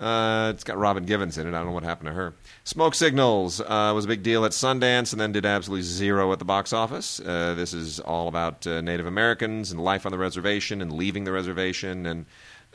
Uh, 0.00 0.50
it's 0.54 0.64
got 0.64 0.78
Robin 0.78 1.04
Givens 1.04 1.36
in 1.36 1.46
it. 1.46 1.50
I 1.50 1.58
don't 1.58 1.66
know 1.66 1.72
what 1.72 1.82
happened 1.82 2.06
to 2.06 2.14
her. 2.14 2.32
Smoke 2.64 2.94
Signals 2.94 3.60
uh, 3.60 3.92
was 3.94 4.06
a 4.06 4.08
big 4.08 4.22
deal 4.22 4.46
at 4.46 4.52
Sundance 4.52 5.12
and 5.12 5.20
then 5.20 5.32
did 5.32 5.44
absolutely 5.44 5.82
zero 5.82 6.32
at 6.32 6.38
the 6.38 6.44
box 6.46 6.72
office. 6.72 7.20
Uh, 7.20 7.52
this 7.54 7.74
is 7.74 8.00
all 8.00 8.26
about 8.26 8.66
uh, 8.66 8.80
Native 8.80 9.04
Americans 9.04 9.70
and 9.70 9.84
life 9.84 10.06
on 10.06 10.12
the 10.12 10.16
reservation 10.16 10.80
and 10.80 10.90
leaving 10.90 11.24
the 11.24 11.32
reservation. 11.32 12.06
And, 12.06 12.24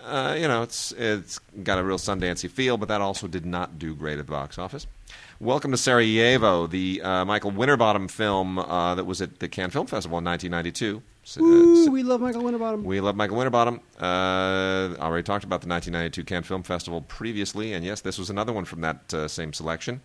uh, 0.04 0.36
you 0.38 0.48
know, 0.48 0.62
it's, 0.62 0.92
it's 0.92 1.40
got 1.64 1.80
a 1.80 1.84
real 1.84 1.98
Sundancey 1.98 2.50
feel, 2.50 2.78
but 2.78 2.90
that 2.90 3.02
also 3.02 3.28
did 3.28 3.46
not 3.46 3.80
do 3.80 3.96
great 3.96 4.20
at 4.20 4.28
the 4.28 4.32
box 4.32 4.60
office. 4.60 4.86
Welcome 5.40 5.72
to 5.72 5.78
Sarajevo, 5.78 6.68
the 6.68 7.02
uh, 7.02 7.26
Michael 7.26 7.52
Winterbottom 7.52 8.08
film 8.08 8.58
that 8.58 9.06
was 9.06 9.20
at 9.20 9.40
the 9.40 9.48
Cannes 9.48 9.72
Film 9.72 9.88
Festival 9.88 10.20
in 10.20 10.26
1992. 10.26 11.02
Uh, 11.28 11.90
we 11.92 12.04
love 12.04 12.22
Michael 12.22 12.44
Winterbottom. 12.44 12.84
we 12.84 13.02
love 13.02 13.16
Michael 13.16 13.38
Winterbottom. 13.38 13.80
Uh, 14.00 14.96
already 15.00 15.24
talked 15.24 15.44
about 15.44 15.62
the 15.62 15.68
1992 15.68 16.24
Cannes 16.24 16.44
Film 16.44 16.62
Festival 16.62 17.02
previously, 17.02 17.74
and 17.74 17.84
yes, 17.84 18.02
this 18.02 18.20
was 18.20 18.30
another 18.30 18.54
one 18.54 18.64
from 18.64 18.82
that 18.82 19.12
uh, 19.14 19.28
same 19.28 19.52
selection. 19.52 20.02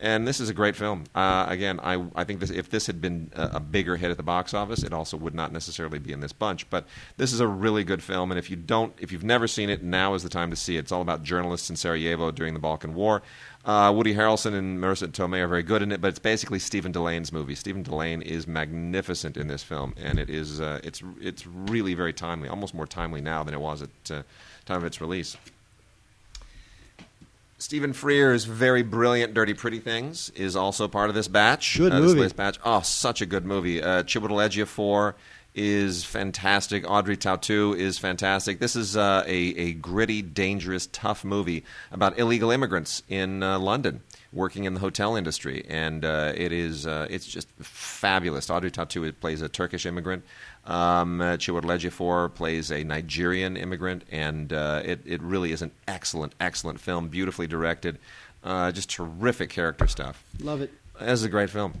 And 0.00 0.26
this 0.26 0.40
is 0.40 0.48
a 0.48 0.54
great 0.54 0.74
film. 0.74 1.04
Uh, 1.14 1.46
again, 1.48 1.78
I, 1.80 2.04
I 2.16 2.24
think 2.24 2.40
this, 2.40 2.50
if 2.50 2.70
this 2.70 2.88
had 2.88 3.00
been 3.00 3.30
a, 3.34 3.52
a 3.54 3.60
bigger 3.60 3.96
hit 3.96 4.10
at 4.10 4.16
the 4.16 4.24
box 4.24 4.52
office, 4.52 4.82
it 4.82 4.92
also 4.92 5.16
would 5.16 5.34
not 5.34 5.52
necessarily 5.52 6.00
be 6.00 6.12
in 6.12 6.18
this 6.18 6.32
bunch. 6.32 6.68
But 6.70 6.86
this 7.16 7.32
is 7.32 7.38
a 7.38 7.46
really 7.46 7.84
good 7.84 8.02
film, 8.02 8.32
and 8.32 8.38
if 8.38 8.50
you 8.50 8.56
don't, 8.56 8.92
if 8.98 9.12
you've 9.12 9.22
never 9.22 9.46
seen 9.46 9.70
it, 9.70 9.84
now 9.84 10.14
is 10.14 10.24
the 10.24 10.28
time 10.28 10.50
to 10.50 10.56
see 10.56 10.76
it. 10.76 10.80
It's 10.80 10.92
all 10.92 11.02
about 11.02 11.22
journalists 11.22 11.70
in 11.70 11.76
Sarajevo 11.76 12.32
during 12.32 12.52
the 12.54 12.60
Balkan 12.60 12.94
War. 12.94 13.22
Uh, 13.64 13.90
Woody 13.96 14.14
Harrelson 14.14 14.52
and 14.52 14.78
Marisa 14.78 15.08
Tomei 15.08 15.38
are 15.38 15.48
very 15.48 15.62
good 15.62 15.80
in 15.80 15.90
it, 15.90 16.00
but 16.02 16.08
it's 16.08 16.18
basically 16.18 16.58
Stephen 16.58 16.92
Dillane's 16.92 17.32
movie. 17.32 17.54
Stephen 17.54 17.82
Dillane 17.82 18.20
is 18.20 18.46
magnificent 18.46 19.38
in 19.38 19.46
this 19.46 19.62
film, 19.62 19.94
and 19.96 20.18
it 20.18 20.28
is 20.28 20.60
uh, 20.60 20.80
it's 20.84 21.02
it's 21.18 21.46
really 21.46 21.94
very 21.94 22.12
timely, 22.12 22.48
almost 22.48 22.74
more 22.74 22.86
timely 22.86 23.22
now 23.22 23.42
than 23.42 23.54
it 23.54 23.60
was 23.60 23.80
at 23.80 24.10
uh, 24.10 24.22
time 24.66 24.78
of 24.78 24.84
its 24.84 25.00
release. 25.00 25.38
Stephen 27.56 27.94
Frears' 27.94 28.44
very 28.46 28.82
brilliant 28.82 29.32
Dirty 29.32 29.54
Pretty 29.54 29.78
Things 29.78 30.28
is 30.36 30.54
also 30.54 30.86
part 30.86 31.08
of 31.08 31.14
this 31.14 31.28
batch. 31.28 31.78
Good 31.78 31.92
uh, 31.92 32.00
this 32.00 32.08
movie. 32.08 32.20
latest 32.20 32.36
batch. 32.36 32.58
Oh, 32.62 32.80
such 32.80 33.22
a 33.22 33.26
good 33.26 33.46
movie. 33.46 33.82
Uh, 33.82 34.02
Chiwetel 34.02 34.46
Ejiofor 34.46 35.14
is 35.54 36.04
fantastic. 36.04 36.88
Audrey 36.88 37.16
Tautou 37.16 37.76
is 37.76 37.98
fantastic. 37.98 38.58
This 38.58 38.74
is 38.74 38.96
uh, 38.96 39.22
a, 39.26 39.30
a 39.30 39.72
gritty, 39.74 40.20
dangerous, 40.20 40.88
tough 40.92 41.24
movie 41.24 41.64
about 41.92 42.18
illegal 42.18 42.50
immigrants 42.50 43.02
in 43.08 43.42
uh, 43.42 43.58
London 43.58 44.02
working 44.32 44.64
in 44.64 44.74
the 44.74 44.80
hotel 44.80 45.14
industry, 45.14 45.64
and 45.68 46.04
uh, 46.04 46.32
it 46.34 46.50
is 46.50 46.86
uh, 46.86 47.06
it's 47.08 47.26
just 47.26 47.48
fabulous. 47.60 48.50
Audrey 48.50 48.70
Tautou 48.70 49.12
plays 49.20 49.42
a 49.42 49.48
Turkish 49.48 49.86
immigrant. 49.86 50.24
Um, 50.66 51.20
uh, 51.20 51.36
Chiwetel 51.36 52.34
plays 52.34 52.72
a 52.72 52.82
Nigerian 52.82 53.56
immigrant, 53.56 54.02
and 54.10 54.52
uh, 54.52 54.82
it 54.84 55.00
it 55.06 55.22
really 55.22 55.52
is 55.52 55.62
an 55.62 55.70
excellent, 55.86 56.34
excellent 56.40 56.80
film, 56.80 57.08
beautifully 57.08 57.46
directed, 57.46 57.98
just 58.44 58.90
terrific 58.90 59.50
character 59.50 59.86
stuff. 59.86 60.24
Love 60.40 60.62
it. 60.62 60.72
This 61.00 61.20
is 61.20 61.24
a 61.24 61.28
great 61.28 61.50
film. 61.50 61.74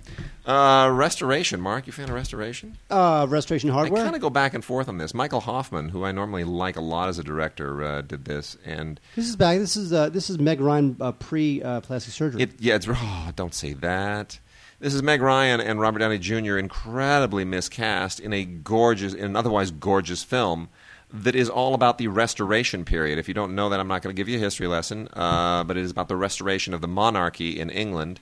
Uh, 0.44 0.90
Restoration, 0.92 1.60
Mark, 1.60 1.86
you 1.86 1.92
fan 1.92 2.08
of 2.08 2.14
Restoration? 2.14 2.76
Uh, 2.90 3.26
Restoration 3.28 3.70
Hardware. 3.70 4.02
I 4.02 4.04
kind 4.04 4.16
of 4.16 4.20
go 4.20 4.28
back 4.28 4.54
and 4.54 4.64
forth 4.64 4.88
on 4.88 4.98
this. 4.98 5.14
Michael 5.14 5.40
Hoffman, 5.40 5.88
who 5.88 6.04
I 6.04 6.12
normally 6.12 6.44
like 6.44 6.76
a 6.76 6.80
lot 6.80 7.08
as 7.08 7.18
a 7.18 7.24
director, 7.24 7.82
uh, 7.82 8.02
did 8.02 8.24
this, 8.24 8.56
and 8.64 9.00
This 9.14 9.28
is 9.28 9.36
back. 9.36 9.58
This 9.58 9.76
is 9.76 9.92
uh, 9.92 10.08
this 10.10 10.28
is 10.28 10.38
Meg 10.38 10.60
Ryan 10.60 10.96
uh, 11.00 11.12
pre 11.12 11.62
uh, 11.62 11.80
plastic 11.80 12.12
surgery. 12.12 12.42
it 12.42 12.60
yeah, 12.60 12.74
it's 12.74 12.86
oh, 12.90 13.30
don't 13.36 13.54
say 13.54 13.72
that. 13.74 14.38
This 14.80 14.92
is 14.92 15.02
Meg 15.02 15.22
Ryan 15.22 15.60
and 15.60 15.80
Robert 15.80 16.00
Downey 16.00 16.18
Jr. 16.18 16.58
incredibly 16.58 17.44
miscast 17.44 18.20
in 18.20 18.32
a 18.32 18.44
gorgeous, 18.44 19.14
in 19.14 19.24
an 19.24 19.36
otherwise 19.36 19.70
gorgeous 19.70 20.24
film 20.24 20.68
that 21.10 21.36
is 21.36 21.48
all 21.48 21.74
about 21.74 21.96
the 21.96 22.08
Restoration 22.08 22.84
period. 22.84 23.18
If 23.18 23.28
you 23.28 23.34
don't 23.34 23.54
know 23.54 23.68
that, 23.68 23.78
I'm 23.78 23.86
not 23.86 24.02
going 24.02 24.14
to 24.14 24.20
give 24.20 24.28
you 24.28 24.36
a 24.36 24.40
history 24.40 24.66
lesson, 24.66 25.08
uh, 25.12 25.62
but 25.64 25.76
it 25.76 25.84
is 25.84 25.92
about 25.92 26.08
the 26.08 26.16
restoration 26.16 26.74
of 26.74 26.80
the 26.80 26.88
monarchy 26.88 27.58
in 27.60 27.70
England 27.70 28.20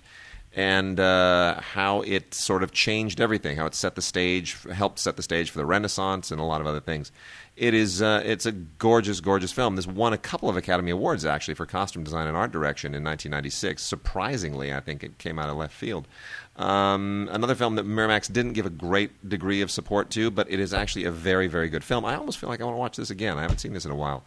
and 0.55 1.01
uh, 1.01 1.61
how 1.61 2.03
it 2.03 2.35
sort 2.35 2.63
of 2.63 2.73
changed 2.73 3.21
everything, 3.21 3.57
how 3.57 3.67
it 3.67 3.75
set 3.75 3.95
the 3.95 4.03
stage, 4.03 4.57
helped 4.71 4.99
set 4.99 5.17
the 5.17 5.23
stage 5.23 5.51
for 5.51 5.59
the 5.59 5.65
Renaissance 5.65 6.31
and 6.31 6.41
a 6.41 6.45
lot 6.45 6.61
of 6.61 6.67
other 6.67 6.81
things. 6.81 7.11
It 7.57 7.75
is 7.75 8.01
uh, 8.01 8.23
it's 8.25 8.47
a 8.47 8.53
gorgeous, 8.53 9.21
gorgeous 9.21 9.53
film. 9.53 9.77
This 9.77 9.87
won 9.87 10.13
a 10.13 10.19
couple 10.19 10.49
of 10.49 10.57
Academy 10.57 10.91
Awards 10.91 11.25
actually 11.25 11.55
for 11.55 11.67
costume 11.67 12.05
design 12.05 12.27
and 12.27 12.37
art 12.37 12.51
direction 12.51 12.95
in 12.95 13.05
1996. 13.05 13.83
Surprisingly, 13.83 14.73
I 14.73 14.81
think 14.81 15.03
it 15.03 15.19
came 15.19 15.39
out 15.39 15.49
of 15.49 15.57
left 15.57 15.75
field. 15.75 16.09
Um, 16.57 17.29
another 17.31 17.55
film 17.55 17.77
that 17.77 17.87
Miramax 17.87 18.31
didn't 18.31 18.53
give 18.53 18.67
a 18.67 18.71
great 18.71 19.29
degree 19.29 19.63
of 19.63 19.71
support 19.71 20.11
to, 20.11 20.31
but 20.31 20.51
it 20.51 20.61
is 20.61 20.75
actually 20.75 21.05
a 21.05 21.11
very, 21.11 21.47
very 21.47 21.69
good 21.69 21.85
film. 21.85 22.05
I 22.05 22.15
almost 22.15 22.39
feel 22.39 22.51
like 22.51 22.61
I 22.61 22.65
want 22.65 22.75
to 22.75 22.81
watch 22.81 22.97
this 22.97 23.11
again. 23.11 23.39
I 23.39 23.43
haven't 23.43 23.59
seen 23.59 23.73
this 23.73 23.87
in 23.87 23.91
a 23.91 23.97
while. 23.97 24.23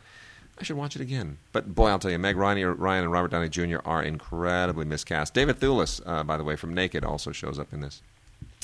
I 0.57 0.63
should 0.63 0.77
watch 0.77 0.95
it 0.95 1.01
again. 1.01 1.37
But 1.51 1.75
boy, 1.75 1.89
I'll 1.89 1.99
tell 1.99 2.11
you, 2.11 2.19
Meg 2.19 2.37
Ryan, 2.37 2.77
Ryan 2.77 3.03
and 3.03 3.11
Robert 3.11 3.31
Downey 3.31 3.49
Jr. 3.49 3.79
are 3.83 4.01
incredibly 4.01 4.85
miscast. 4.85 5.33
David 5.33 5.59
Thewlis, 5.59 6.01
uh, 6.05 6.23
by 6.23 6.37
the 6.37 6.43
way, 6.43 6.55
from 6.55 6.73
Naked, 6.73 7.03
also 7.03 7.31
shows 7.31 7.59
up 7.59 7.73
in 7.73 7.81
this. 7.81 8.01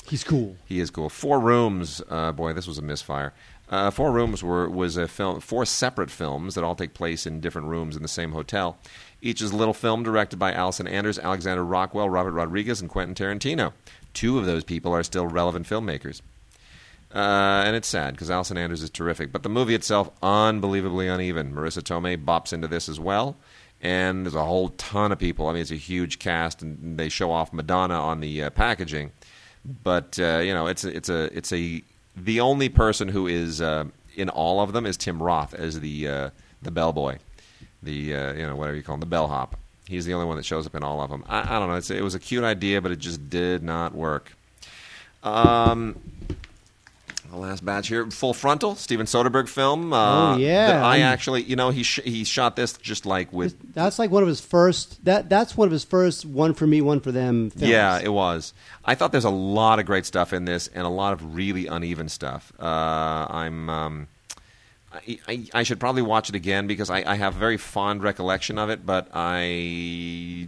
He's 0.08 0.24
cool. 0.24 0.56
He 0.66 0.80
is 0.80 0.90
cool. 0.90 1.10
Four 1.10 1.40
Rooms, 1.40 2.02
uh, 2.10 2.32
boy, 2.32 2.54
this 2.54 2.68
was 2.68 2.78
a 2.78 2.82
misfire. 2.82 3.34
Uh, 3.70 3.90
Four 3.90 4.12
Rooms 4.12 4.44
were 4.44 4.70
was 4.70 4.98
a 4.98 5.08
film, 5.08 5.40
four 5.40 5.66
separate 5.66 6.12
films 6.12 6.56
that 6.56 6.64
all 6.64 6.76
take 6.76 6.94
place 6.94 7.26
in 7.26 7.40
different 7.40 7.68
rooms 7.68 7.96
in 7.96 8.02
the 8.02 8.08
same 8.10 8.34
hotel. 8.34 8.78
Each 9.22 9.42
is 9.42 9.52
a 9.52 9.56
little 9.56 9.74
film 9.74 10.04
directed 10.04 10.38
by 10.38 10.52
Allison 10.52 10.88
Anders, 10.88 11.18
Alexandre 11.20 11.64
Rockwell, 11.64 12.10
Robert 12.10 12.32
Rodriguez, 12.32 12.82
and 12.82 12.90
Quentin 12.90 13.16
Tarantino. 13.16 13.72
Two 14.14 14.38
of 14.38 14.46
those 14.46 14.66
people 14.66 14.92
are 14.94 15.04
still 15.04 15.28
relevant 15.28 15.68
filmmakers. 15.68 16.22
Uh, 17.14 17.64
and 17.66 17.76
it's 17.76 17.88
sad 17.88 18.14
because 18.14 18.32
Allison 18.32 18.58
Anders 18.58 18.82
is 18.82 18.90
terrific. 18.90 19.32
But 19.32 19.44
the 19.44 19.50
movie 19.50 19.76
itself, 19.76 20.10
unbelievably 20.24 21.08
uneven. 21.08 21.54
Marisa 21.54 21.82
Tomei 21.82 22.24
bops 22.24 22.54
into 22.54 22.68
this 22.68 22.88
as 22.88 23.00
well. 23.00 23.36
And 23.82 24.26
there's 24.26 24.36
a 24.36 24.46
whole 24.46 24.70
ton 24.70 25.12
of 25.12 25.20
people. 25.20 25.48
I 25.48 25.54
mean, 25.54 25.62
it's 25.62 25.72
a 25.72 25.76
huge 25.76 26.20
cast, 26.20 26.62
and 26.62 26.98
they 26.98 27.10
show 27.10 27.32
off 27.32 27.52
Madonna 27.52 28.00
on 28.00 28.20
the 28.20 28.44
uh, 28.44 28.50
packaging. 28.52 29.12
But 29.84 30.20
uh, 30.20 30.40
you 30.40 30.54
know, 30.54 30.68
it's 30.68 30.84
a, 30.84 30.96
it's 30.96 31.10
a 31.10 31.36
it's 31.36 31.52
a 31.52 31.84
the 32.16 32.40
only 32.40 32.70
person 32.70 33.08
who 33.08 33.28
is 33.28 33.60
uh, 33.62 33.86
in 34.16 34.30
all 34.30 34.62
of 34.62 34.74
them 34.74 34.86
is 34.86 34.98
Tim 34.98 35.22
Roth 35.22 35.54
as 35.54 35.80
the 35.80 36.08
uh, 36.08 36.30
the 36.62 36.72
bellboy, 36.72 37.18
the 37.82 38.16
uh, 38.16 38.34
you 38.34 38.46
know 38.46 38.56
whatever 38.56 38.78
you 38.78 38.84
call 38.84 38.96
him, 38.96 39.00
the 39.00 39.08
bellhop. 39.08 39.58
He's 39.88 40.06
the 40.06 40.14
only 40.14 40.28
one 40.28 40.38
that 40.38 40.46
shows 40.46 40.66
up 40.66 40.76
in 40.76 40.84
all 40.84 41.02
of 41.02 41.10
them. 41.10 41.24
I, 41.28 41.56
I 41.56 41.60
don't 41.60 41.70
know. 41.70 41.96
It 41.96 42.04
was 42.04 42.16
a 42.16 42.20
cute 42.20 42.44
idea, 42.44 42.82
but 42.82 42.92
it 42.92 43.00
just 43.00 43.30
did 43.30 43.62
not 43.64 43.94
work. 43.94 44.32
Um, 45.24 46.00
the 47.32 47.38
last 47.38 47.66
batch 47.66 47.88
here, 47.88 48.06
Full 48.12 48.34
Frontal, 48.34 48.76
Steven 48.76 49.06
Soderbergh 49.06 49.48
film. 49.48 49.94
Uh, 49.94 50.34
Oh, 50.34 50.38
yeah. 50.38 50.86
I 50.86 51.00
actually, 51.00 51.44
you 51.44 51.56
know, 51.56 51.70
he 51.70 51.84
sh- 51.84 52.02
he 52.04 52.24
shot 52.24 52.56
this 52.56 52.74
just 52.74 53.06
like 53.06 53.32
with 53.32 53.74
That's 53.74 53.98
like 53.98 54.12
one 54.12 54.22
of 54.22 54.28
his 54.30 54.42
first. 54.42 55.04
That 55.06 55.30
that's 55.30 55.56
one 55.56 55.66
of 55.68 55.72
his 55.72 55.84
first 55.86 56.26
one 56.26 56.54
for 56.54 56.68
me, 56.68 56.82
one 56.82 57.00
for 57.00 57.12
them. 57.12 57.50
Films. 57.50 57.70
Yeah, 57.70 58.00
it 58.00 58.12
was. 58.12 58.54
I 58.86 58.96
thought 58.96 59.12
there's 59.12 59.24
a 59.26 59.30
lot 59.30 59.80
of 59.80 59.86
great 59.86 60.06
stuff 60.06 60.34
in 60.34 60.46
this, 60.46 60.68
and 60.68 60.86
a 60.86 60.90
lot 60.90 61.14
of 61.14 61.34
really 61.36 61.68
uneven 61.68 62.10
stuff. 62.10 62.52
Uh, 62.60 62.66
I'm. 63.30 63.70
Um, 63.70 64.08
I, 64.94 65.20
I, 65.26 65.46
I 65.54 65.64
should 65.64 65.80
probably 65.80 66.02
watch 66.02 66.28
it 66.28 66.36
again 66.36 66.68
because 66.68 66.90
I, 66.90 67.10
I 67.10 67.16
have 67.16 67.34
very 67.36 67.56
fond 67.56 68.04
recollection 68.04 68.58
of 68.58 68.70
it, 68.70 68.86
but 68.86 69.08
I, 69.14 70.48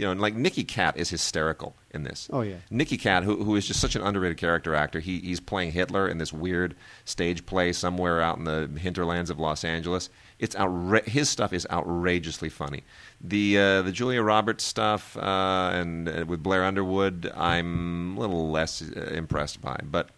you 0.00 0.06
know, 0.06 0.12
and 0.12 0.20
like 0.20 0.34
Nicky 0.34 0.64
Katt 0.64 0.96
is 0.96 1.10
hysterical 1.10 1.76
in 1.90 2.04
this. 2.04 2.26
Oh, 2.32 2.40
yeah. 2.40 2.56
Nicky 2.70 2.96
Katt, 2.96 3.22
who, 3.22 3.44
who 3.44 3.54
is 3.54 3.66
just 3.66 3.80
such 3.80 3.94
an 3.96 4.00
underrated 4.00 4.38
character 4.38 4.74
actor. 4.74 4.98
He, 4.98 5.20
he's 5.20 5.40
playing 5.40 5.72
Hitler 5.72 6.08
in 6.08 6.16
this 6.16 6.32
weird 6.32 6.74
stage 7.04 7.44
play 7.44 7.74
somewhere 7.74 8.22
out 8.22 8.38
in 8.38 8.44
the 8.44 8.70
hinterlands 8.78 9.28
of 9.28 9.38
Los 9.38 9.62
Angeles. 9.62 10.08
It's 10.38 10.56
outra- 10.56 11.04
his 11.04 11.28
stuff 11.28 11.52
is 11.52 11.66
outrageously 11.70 12.48
funny. 12.48 12.82
The 13.20 13.58
uh, 13.58 13.82
the 13.82 13.92
Julia 13.92 14.22
Roberts 14.22 14.64
stuff 14.64 15.18
uh, 15.18 15.72
and 15.74 16.08
uh, 16.08 16.24
with 16.26 16.42
Blair 16.42 16.64
Underwood, 16.64 17.30
I'm 17.36 18.16
a 18.16 18.20
little 18.20 18.50
less 18.50 18.82
uh, 18.82 19.00
impressed 19.12 19.60
by, 19.60 19.80
but. 19.84 20.08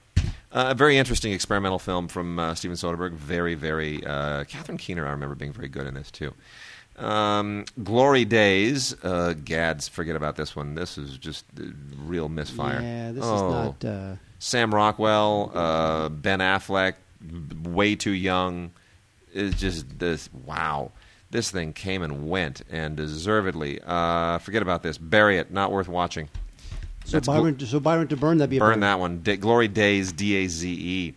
Uh, 0.55 0.67
a 0.69 0.75
very 0.75 0.99
interesting 0.99 1.33
experimental 1.33 1.79
film 1.79 2.09
from 2.09 2.39
uh, 2.39 2.55
Steven 2.55 2.77
Soderbergh. 2.77 3.15
Very, 3.15 3.55
very. 3.55 4.05
Uh, 4.05 4.45
Catherine 4.45 4.77
Keener, 4.77 5.07
I 5.07 5.11
remember 5.13 5.35
being 5.35 5.51
very 5.51 5.69
good 5.69 5.87
in 5.87 5.95
this 5.95 6.11
too. 6.11 6.35
Um, 7.03 7.65
Glory 7.83 8.25
Daze. 8.25 8.95
Uh, 9.03 9.35
Gads, 9.45 9.89
forget 9.89 10.17
about 10.17 10.37
this 10.37 10.55
one. 10.55 10.75
This 10.75 10.97
is 10.99 11.19
just 11.19 11.45
uh, 11.61 11.65
real 12.05 12.29
misfire. 12.29 12.81
Yeah, 12.81 13.13
this 13.13 13.25
Oh. 13.27 13.35
is 13.37 13.43
not. 13.43 13.85
Uh, 13.85 14.15
Sam 14.39 14.75
Rockwell, 14.75 15.51
uh, 15.55 16.09
Ben 16.09 16.41
Affleck, 16.41 16.95
way 17.65 17.95
too 17.95 18.11
young. 18.13 18.71
It's 19.33 19.59
just 19.59 19.99
this. 19.99 20.29
Wow, 20.45 20.93
this 21.31 21.51
thing 21.51 21.73
came 21.73 22.03
and 22.03 22.29
went, 22.29 22.63
and 22.71 22.97
deservedly. 22.97 23.81
Uh, 23.85 24.39
forget 24.39 24.63
about 24.63 24.83
this. 24.83 24.99
Bury 24.99 25.39
it. 25.39 25.51
Not 25.53 25.71
worth 25.73 25.89
watching. 25.89 26.29
so 27.05 27.17
That's 27.17 27.27
Byron, 27.29 27.59
so 27.61 27.81
Byron 27.81 28.09
to 28.09 28.17
burn. 28.17 28.39
That'd 28.39 28.51
be 28.51 28.57
a 28.59 28.61
Burn 28.61 28.81
that 28.81 28.99
one. 28.99 29.23
Da- 29.23 29.37
Glory 29.37 29.69
Daze, 29.69 30.13
D 30.13 30.37
A 30.37 30.49
Z 30.49 30.69
E. 30.71 31.15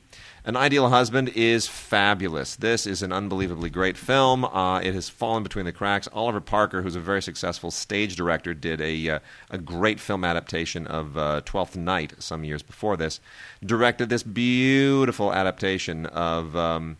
An 0.47 0.55
Ideal 0.55 0.89
Husband 0.89 1.29
is 1.29 1.65
fabulous. 1.65 2.55
This 2.55 2.85
is 2.85 3.01
an 3.01 3.11
unbelievably 3.11 3.71
great 3.71 3.97
film. 3.97 4.45
Uh, 4.45 4.79
it 4.79 4.93
has 4.93 5.09
fallen 5.09 5.41
between 5.41 5.65
the 5.65 5.71
cracks. 5.71 6.07
Oliver 6.13 6.39
Parker, 6.39 6.83
who's 6.83 6.95
a 6.95 6.99
very 6.99 7.23
successful 7.23 7.71
stage 7.71 8.15
director, 8.15 8.53
did 8.53 8.79
a, 8.79 9.09
uh, 9.09 9.19
a 9.49 9.57
great 9.57 9.99
film 9.99 10.23
adaptation 10.23 10.85
of 10.85 11.17
uh, 11.17 11.41
Twelfth 11.45 11.75
Night 11.75 12.13
some 12.19 12.43
years 12.43 12.61
before 12.61 12.95
this. 12.95 13.19
Directed 13.65 14.09
this 14.09 14.21
beautiful 14.21 15.33
adaptation 15.33 16.05
of, 16.05 16.55
um, 16.55 16.97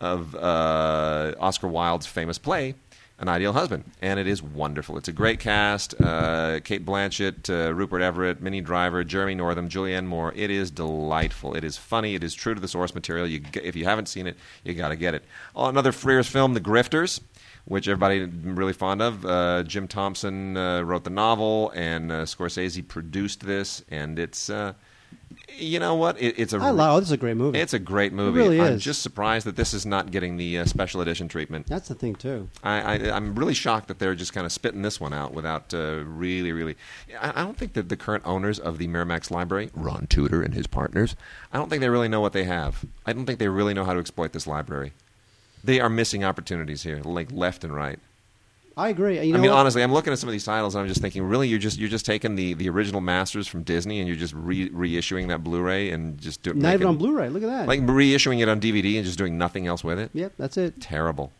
of 0.00 0.34
uh, 0.34 1.34
Oscar 1.38 1.68
Wilde's 1.68 2.06
famous 2.06 2.38
play, 2.38 2.76
An 3.18 3.28
Ideal 3.28 3.52
Husband. 3.52 3.84
And 4.02 4.18
it 4.18 4.26
is 4.26 4.42
wonderful. 4.42 4.98
It's 4.98 5.08
a 5.08 5.12
great 5.12 5.38
cast. 5.38 5.94
Uh, 6.00 6.58
Cate 6.60 6.84
Blanchett, 6.84 7.48
uh, 7.48 7.72
Rupert 7.72 8.02
Everett, 8.02 8.42
Minnie 8.42 8.60
Driver, 8.60 9.04
Jeremy 9.04 9.36
Northam, 9.36 9.68
Julianne 9.68 10.06
Moore. 10.06 10.32
It 10.34 10.50
is 10.50 10.70
delightful. 10.72 11.54
It 11.54 11.62
is 11.62 11.76
funny. 11.76 12.16
It 12.16 12.24
is 12.24 12.34
true 12.34 12.54
to 12.54 12.60
the 12.60 12.68
source 12.68 12.92
material. 12.94 13.26
You, 13.26 13.42
if 13.62 13.76
you 13.76 13.84
haven't 13.84 14.08
seen 14.08 14.26
it, 14.26 14.36
you 14.64 14.74
got 14.74 14.88
to 14.88 14.96
get 14.96 15.14
it. 15.14 15.24
Oh, 15.54 15.66
another 15.66 15.92
Frears 15.92 16.28
film, 16.28 16.54
The 16.54 16.60
Grifters. 16.60 17.20
which 17.66 17.88
everybody 17.88 18.24
really 18.24 18.72
fond 18.72 19.00
of. 19.00 19.24
Uh, 19.24 19.62
Jim 19.62 19.88
Thompson 19.88 20.56
uh, 20.56 20.82
wrote 20.82 21.04
the 21.04 21.10
novel, 21.10 21.70
and 21.74 22.10
uh, 22.10 22.24
Scorsese 22.24 22.86
produced 22.86 23.46
this, 23.46 23.84
and 23.90 24.18
it's. 24.18 24.50
You 25.56 25.78
know 25.78 25.94
what? 25.94 26.20
It, 26.20 26.38
it's 26.38 26.52
a 26.52 26.58
I 26.58 26.70
love. 26.70 27.00
This 27.00 27.08
is 27.08 27.12
a 27.12 27.16
great 27.16 27.36
movie. 27.36 27.58
it's 27.58 27.74
a 27.74 27.78
great 27.78 28.12
movie. 28.12 28.38
really 28.38 28.60
I'm 28.60 28.78
just 28.78 29.02
surprised 29.02 29.46
that 29.46 29.56
this 29.56 29.74
is 29.74 29.84
not 29.84 30.10
getting 30.10 30.36
the 30.36 30.58
uh, 30.58 30.64
special 30.64 31.00
edition 31.00 31.28
treatment. 31.28 31.66
That's 31.66 31.88
the 31.88 31.94
thing 31.94 32.14
too. 32.14 32.48
I, 32.62 32.80
I, 32.80 33.16
I'm 33.16 33.34
really 33.34 33.54
shocked 33.54 33.88
that 33.88 33.98
they're 33.98 34.14
just 34.14 34.32
kind 34.32 34.46
of 34.46 34.52
spitting 34.52 34.82
this 34.82 35.00
one 35.00 35.12
out 35.12 35.32
without 35.34 35.72
uh, 35.74 36.02
really, 36.06 36.52
really. 36.52 36.76
I, 37.20 37.30
I 37.30 37.44
don't 37.44 37.56
think 37.56 37.74
that 37.74 37.88
the 37.88 37.96
current 37.96 38.24
owners 38.26 38.58
of 38.58 38.78
the 38.78 38.88
Miramax 38.88 39.30
library, 39.30 39.70
Ron 39.74 40.06
Tutor 40.06 40.42
and 40.42 40.54
his 40.54 40.66
partners, 40.66 41.14
I 41.52 41.58
don't 41.58 41.68
think 41.68 41.80
they 41.80 41.88
really 41.90 42.08
know 42.08 42.20
what 42.20 42.32
they 42.32 42.44
have. 42.44 42.84
I 43.06 43.12
don't 43.12 43.26
think 43.26 43.38
they 43.38 43.48
really 43.48 43.74
know 43.74 43.84
how 43.84 43.92
to 43.94 44.00
exploit 44.00 44.32
this 44.32 44.46
library. 44.46 44.92
They 45.62 45.80
are 45.80 45.88
missing 45.88 46.24
opportunities 46.24 46.82
here, 46.82 47.00
like 47.04 47.30
left 47.32 47.64
and 47.64 47.74
right. 47.74 47.98
I 48.76 48.88
agree. 48.88 49.20
You 49.24 49.32
know 49.32 49.38
I 49.38 49.40
mean, 49.40 49.50
what? 49.50 49.60
honestly, 49.60 49.82
I'm 49.82 49.92
looking 49.92 50.12
at 50.12 50.18
some 50.18 50.28
of 50.28 50.32
these 50.32 50.44
titles 50.44 50.74
and 50.74 50.82
I'm 50.82 50.88
just 50.88 51.00
thinking, 51.00 51.22
really, 51.22 51.48
you're 51.48 51.58
just 51.60 51.78
you're 51.78 51.88
just 51.88 52.04
taking 52.04 52.34
the, 52.34 52.54
the 52.54 52.68
original 52.68 53.00
masters 53.00 53.46
from 53.46 53.62
Disney 53.62 54.00
and 54.00 54.08
you're 54.08 54.16
just 54.16 54.34
re- 54.34 54.70
reissuing 54.70 55.28
that 55.28 55.44
Blu-ray 55.44 55.90
and 55.90 56.18
just 56.20 56.42
do, 56.42 56.54
not 56.54 56.74
even 56.74 56.86
on 56.88 56.96
Blu-ray. 56.96 57.28
Look 57.28 57.42
at 57.42 57.48
that. 57.48 57.68
like 57.68 57.80
reissuing 57.82 58.40
it 58.42 58.48
on 58.48 58.60
DVD 58.60 58.96
and 58.96 59.04
just 59.04 59.18
doing 59.18 59.38
nothing 59.38 59.66
else 59.66 59.84
with 59.84 59.98
it. 59.98 60.10
yep, 60.12 60.32
that's 60.36 60.56
it. 60.56 60.80
Terrible. 60.80 61.32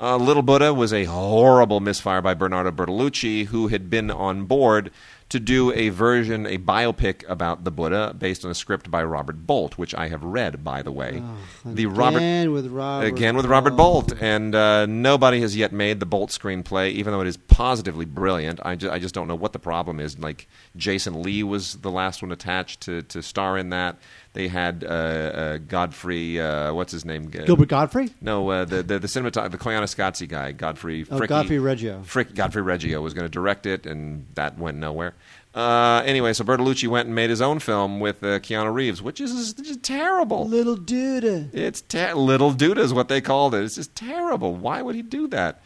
Uh, 0.00 0.16
Little 0.16 0.42
Buddha 0.42 0.72
was 0.72 0.94
a 0.94 1.04
horrible 1.04 1.80
misfire 1.80 2.22
by 2.22 2.32
Bernardo 2.32 2.70
Bertolucci, 2.70 3.46
who 3.46 3.68
had 3.68 3.90
been 3.90 4.10
on 4.10 4.46
board 4.46 4.90
to 5.30 5.38
do 5.38 5.70
a 5.74 5.90
version, 5.90 6.46
a 6.46 6.56
biopic 6.56 7.28
about 7.28 7.64
the 7.64 7.70
Buddha 7.70 8.14
based 8.18 8.44
on 8.46 8.50
a 8.50 8.54
script 8.54 8.90
by 8.90 9.04
Robert 9.04 9.46
Bolt, 9.46 9.76
which 9.76 9.94
I 9.94 10.08
have 10.08 10.24
read, 10.24 10.64
by 10.64 10.80
the 10.80 10.90
way. 10.90 11.22
the 11.64 11.84
Robert 11.86 12.18
Oh, 12.18 12.24
Again 12.24 12.52
with 12.52 12.66
Robert. 12.68 13.06
again 13.06 13.36
with 13.36 13.44
Robert 13.46 13.76
Bolt, 13.76 14.12
and 14.22 14.54
uh, 14.54 14.86
nobody 14.86 15.40
has 15.42 15.54
yet 15.54 15.70
made 15.72 16.00
the 16.00 16.06
Bolt 16.06 16.30
screenplay, 16.30 16.90
even 16.92 17.12
though 17.12 17.20
it 17.20 17.26
is 17.26 17.36
positively 17.36 18.06
brilliant. 18.06 18.60
I, 18.64 18.74
ju- 18.76 18.90
I 18.90 18.98
just 18.98 19.14
don't 19.14 19.28
know 19.28 19.34
what 19.34 19.52
the 19.52 19.58
problem 19.58 20.00
is. 20.00 20.18
Like 20.18 20.48
Jason 20.76 21.22
Lee 21.22 21.42
was 21.42 21.74
the 21.74 21.90
last 21.90 22.22
one 22.22 22.32
attached 22.32 22.80
to, 22.82 23.02
to 23.02 23.22
star 23.22 23.58
in 23.58 23.68
that. 23.70 23.98
They 24.34 24.48
had 24.48 24.84
uh, 24.84 24.86
uh, 24.86 25.58
Godfrey, 25.58 26.40
uh, 26.40 26.72
what's 26.74 26.92
his 26.92 27.04
name? 27.04 27.28
Gilbert 27.28 27.68
Godfrey. 27.68 28.10
no, 28.20 28.48
uh, 28.50 28.64
the 28.64 28.82
the 28.82 28.98
the 28.98 29.08
cinematographer, 29.08 29.50
the 29.50 29.58
Koyaanisqatsi 29.58 30.28
guy, 30.28 30.52
Godfrey. 30.52 31.06
Oh, 31.10 31.18
Godfrey 31.18 31.58
Reggio. 31.58 32.02
Frick, 32.02 32.34
Godfrey 32.34 32.62
Reggio 32.62 33.00
was 33.00 33.14
going 33.14 33.24
to 33.24 33.30
direct 33.30 33.66
it, 33.66 33.86
and 33.86 34.26
that 34.34 34.58
went 34.58 34.78
nowhere. 34.78 35.14
Uh, 35.54 36.02
anyway, 36.04 36.32
so 36.32 36.44
Bertolucci 36.44 36.86
went 36.86 37.06
and 37.06 37.14
made 37.14 37.30
his 37.30 37.40
own 37.40 37.58
film 37.58 38.00
with 38.00 38.22
uh, 38.22 38.38
Keanu 38.38 38.72
Reeves, 38.72 39.02
which 39.02 39.20
is 39.20 39.54
just 39.54 39.82
terrible. 39.82 40.46
Little 40.46 40.76
dude. 40.76 41.50
It's 41.52 41.82
Little 41.92 42.52
Duda 42.52 42.78
is 42.78 42.92
what 42.92 43.08
they 43.08 43.20
called 43.20 43.54
it. 43.54 43.64
It's 43.64 43.74
just 43.74 43.94
terrible. 43.96 44.54
Why 44.54 44.82
would 44.82 44.94
he 44.94 45.02
do 45.02 45.26
that? 45.28 45.60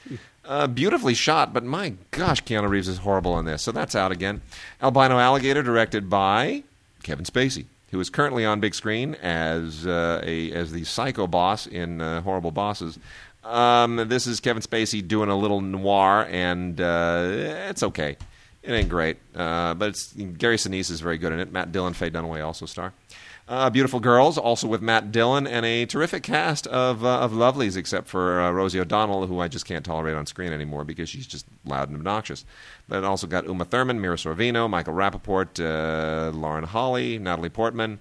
Uh, 0.44 0.66
beautifully 0.66 1.14
shot, 1.14 1.52
but 1.52 1.62
my 1.64 1.94
gosh, 2.10 2.42
Keanu 2.42 2.68
Reeves 2.68 2.88
is 2.88 2.98
horrible 2.98 3.38
in 3.38 3.44
this. 3.44 3.62
So 3.62 3.70
that's 3.70 3.94
out 3.94 4.12
again. 4.12 4.40
Albino 4.82 5.18
Alligator, 5.18 5.62
directed 5.62 6.08
by 6.08 6.62
Kevin 7.02 7.24
Spacey, 7.24 7.66
who 7.92 8.00
is 8.00 8.10
currently 8.10 8.44
on 8.44 8.58
big 8.58 8.74
screen 8.74 9.14
as 9.16 9.86
uh, 9.86 10.20
a 10.24 10.50
as 10.52 10.72
the 10.72 10.82
psycho 10.82 11.26
boss 11.26 11.66
in 11.66 12.00
uh, 12.00 12.22
Horrible 12.22 12.50
Bosses. 12.50 12.98
Um, 13.44 13.96
this 14.08 14.26
is 14.26 14.40
Kevin 14.40 14.62
Spacey 14.62 15.06
doing 15.06 15.28
a 15.28 15.36
little 15.36 15.60
noir, 15.60 16.26
and 16.28 16.80
uh, 16.80 17.28
it's 17.68 17.82
okay. 17.82 18.16
It 18.62 18.72
ain't 18.72 18.88
great, 18.88 19.18
uh, 19.34 19.74
but 19.74 19.90
it's 19.90 20.12
Gary 20.12 20.56
Sinise 20.56 20.90
is 20.90 21.00
very 21.00 21.18
good 21.18 21.32
in 21.32 21.40
it. 21.40 21.52
Matt 21.52 21.72
Dillon, 21.72 21.92
Faye 21.94 22.10
Dunaway 22.10 22.44
also 22.44 22.64
star. 22.66 22.92
Uh, 23.48 23.68
Beautiful 23.68 23.98
Girls, 23.98 24.38
also 24.38 24.68
with 24.68 24.80
Matt 24.80 25.10
Dillon, 25.10 25.46
and 25.48 25.66
a 25.66 25.84
terrific 25.84 26.22
cast 26.22 26.66
of 26.68 27.04
uh, 27.04 27.18
of 27.18 27.32
lovelies, 27.32 27.76
except 27.76 28.06
for 28.06 28.40
uh, 28.40 28.52
Rosie 28.52 28.78
O'Donnell, 28.78 29.26
who 29.26 29.40
I 29.40 29.48
just 29.48 29.66
can't 29.66 29.84
tolerate 29.84 30.14
on 30.14 30.26
screen 30.26 30.52
anymore 30.52 30.84
because 30.84 31.08
she's 31.08 31.26
just 31.26 31.44
loud 31.66 31.88
and 31.88 31.96
obnoxious. 31.96 32.44
But 32.88 32.98
it 32.98 33.04
also 33.04 33.26
got 33.26 33.44
Uma 33.46 33.64
Thurman, 33.64 34.00
Mira 34.00 34.16
Sorvino, 34.16 34.70
Michael 34.70 34.94
Rapaport, 34.94 35.58
uh, 35.58 36.30
Lauren 36.30 36.64
Holly, 36.64 37.18
Natalie 37.18 37.48
Portman. 37.48 37.98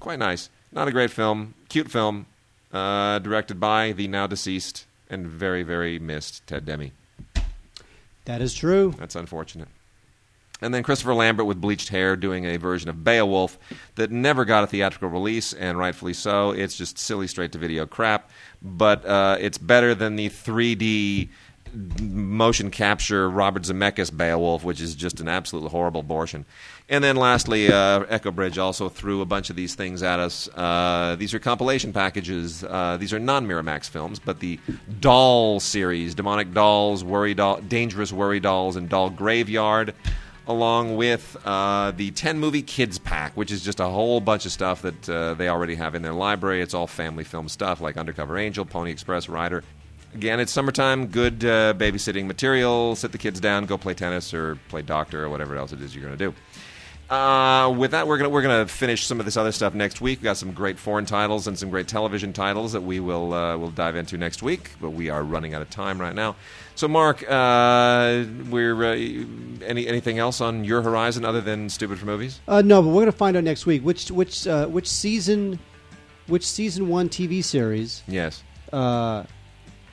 Quite 0.00 0.18
nice. 0.18 0.50
Not 0.72 0.88
a 0.88 0.92
great 0.92 1.10
film, 1.10 1.54
cute 1.68 1.90
film, 1.90 2.26
uh, 2.72 3.20
directed 3.20 3.60
by 3.60 3.92
the 3.92 4.08
now 4.08 4.26
deceased 4.26 4.86
and 5.08 5.26
very 5.26 5.62
very 5.62 5.98
missed 6.00 6.46
Ted 6.48 6.64
Demme. 6.66 6.90
That 8.24 8.42
is 8.42 8.54
true. 8.54 8.94
That's 8.98 9.16
unfortunate. 9.16 9.68
And 10.60 10.74
then 10.74 10.82
Christopher 10.82 11.14
Lambert 11.14 11.46
with 11.46 11.60
bleached 11.60 11.88
hair 11.88 12.16
doing 12.16 12.44
a 12.44 12.56
version 12.56 12.90
of 12.90 13.02
Beowulf 13.04 13.58
that 13.94 14.10
never 14.10 14.44
got 14.44 14.64
a 14.64 14.66
theatrical 14.66 15.08
release, 15.08 15.52
and 15.52 15.78
rightfully 15.78 16.12
so. 16.12 16.50
It's 16.50 16.76
just 16.76 16.98
silly 16.98 17.26
straight 17.26 17.52
to 17.52 17.58
video 17.58 17.86
crap, 17.86 18.30
but 18.62 19.04
uh, 19.06 19.36
it's 19.40 19.58
better 19.58 19.94
than 19.94 20.16
the 20.16 20.28
3D 20.28 21.28
motion 22.00 22.70
capture 22.70 23.30
Robert 23.30 23.62
Zemeckis 23.62 24.14
Beowulf, 24.14 24.64
which 24.64 24.80
is 24.80 24.94
just 24.94 25.20
an 25.20 25.28
absolutely 25.28 25.70
horrible 25.70 26.00
abortion. 26.00 26.44
And 26.88 27.04
then 27.04 27.14
lastly, 27.16 27.70
uh, 27.72 28.00
Echo 28.08 28.32
Bridge 28.32 28.58
also 28.58 28.88
threw 28.88 29.20
a 29.20 29.24
bunch 29.24 29.50
of 29.50 29.56
these 29.56 29.76
things 29.76 30.02
at 30.02 30.18
us. 30.18 30.48
Uh, 30.48 31.14
these 31.16 31.32
are 31.32 31.38
compilation 31.38 31.92
packages. 31.92 32.64
Uh, 32.64 32.96
these 32.98 33.12
are 33.12 33.20
non 33.20 33.46
Miramax 33.46 33.88
films, 33.88 34.18
but 34.18 34.40
the 34.40 34.58
Doll 34.98 35.60
series, 35.60 36.14
Demonic 36.14 36.52
Dolls, 36.52 37.04
Worry 37.04 37.34
Doll, 37.34 37.60
Dangerous 37.60 38.12
Worry 38.12 38.40
Dolls, 38.40 38.74
and 38.74 38.88
Doll 38.88 39.10
Graveyard 39.10 39.94
along 40.50 40.96
with 40.96 41.36
uh, 41.44 41.92
the 41.92 42.10
10 42.10 42.38
movie 42.38 42.62
kids 42.62 42.98
pack, 42.98 43.36
which 43.36 43.52
is 43.52 43.62
just 43.62 43.80
a 43.80 43.86
whole 43.86 44.20
bunch 44.20 44.46
of 44.46 44.52
stuff 44.52 44.82
that 44.82 45.08
uh, 45.08 45.34
they 45.34 45.48
already 45.48 45.76
have 45.76 45.94
in 45.94 46.02
their 46.02 46.12
library. 46.12 46.60
It's 46.60 46.74
all 46.74 46.86
family 46.86 47.24
film 47.24 47.48
stuff 47.48 47.80
like 47.80 47.96
Undercover 47.96 48.36
Angel, 48.36 48.64
Pony 48.64 48.90
Express, 48.90 49.28
Rider. 49.28 49.62
Again, 50.14 50.40
it's 50.40 50.50
summertime, 50.50 51.06
good 51.06 51.44
uh, 51.44 51.72
babysitting 51.74 52.26
material. 52.26 52.96
Sit 52.96 53.12
the 53.12 53.18
kids 53.18 53.38
down, 53.38 53.66
go 53.66 53.78
play 53.78 53.94
tennis 53.94 54.34
or 54.34 54.56
play 54.68 54.82
doctor 54.82 55.24
or 55.24 55.28
whatever 55.28 55.56
else 55.56 55.72
it 55.72 55.80
is 55.80 55.94
you're 55.94 56.04
going 56.04 56.18
to 56.18 56.30
do. 56.30 56.34
Uh, 57.14 57.74
with 57.76 57.90
that, 57.90 58.06
we're 58.06 58.18
gonna 58.18 58.28
we're 58.28 58.42
gonna 58.42 58.68
finish 58.68 59.04
some 59.04 59.18
of 59.18 59.26
this 59.26 59.36
other 59.36 59.50
stuff 59.50 59.74
next 59.74 60.00
week. 60.00 60.20
We 60.20 60.24
got 60.24 60.36
some 60.36 60.52
great 60.52 60.78
foreign 60.78 61.06
titles 61.06 61.48
and 61.48 61.58
some 61.58 61.68
great 61.68 61.88
television 61.88 62.32
titles 62.32 62.70
that 62.70 62.82
we 62.82 63.00
will 63.00 63.34
uh, 63.34 63.56
will 63.56 63.72
dive 63.72 63.96
into 63.96 64.16
next 64.16 64.44
week. 64.44 64.70
But 64.80 64.90
we 64.90 65.10
are 65.10 65.24
running 65.24 65.52
out 65.52 65.60
of 65.60 65.70
time 65.70 66.00
right 66.00 66.14
now. 66.14 66.36
So, 66.80 66.88
Mark, 66.88 67.22
uh, 67.28 68.24
we're 68.48 68.82
uh, 68.82 68.94
any 69.66 69.86
anything 69.86 70.18
else 70.18 70.40
on 70.40 70.64
your 70.64 70.80
horizon 70.80 71.26
other 71.26 71.42
than 71.42 71.68
stupid 71.68 71.98
for 71.98 72.06
movies? 72.06 72.40
Uh, 72.48 72.62
no, 72.62 72.80
but 72.80 72.88
we're 72.88 73.02
going 73.02 73.04
to 73.04 73.12
find 73.12 73.36
out 73.36 73.44
next 73.44 73.66
week 73.66 73.84
which 73.84 74.10
which 74.10 74.46
uh, 74.46 74.66
which 74.66 74.88
season, 74.88 75.58
which 76.26 76.46
season 76.46 76.88
one 76.88 77.10
TV 77.10 77.44
series 77.44 78.02
Yes. 78.08 78.42
uh, 78.72 79.24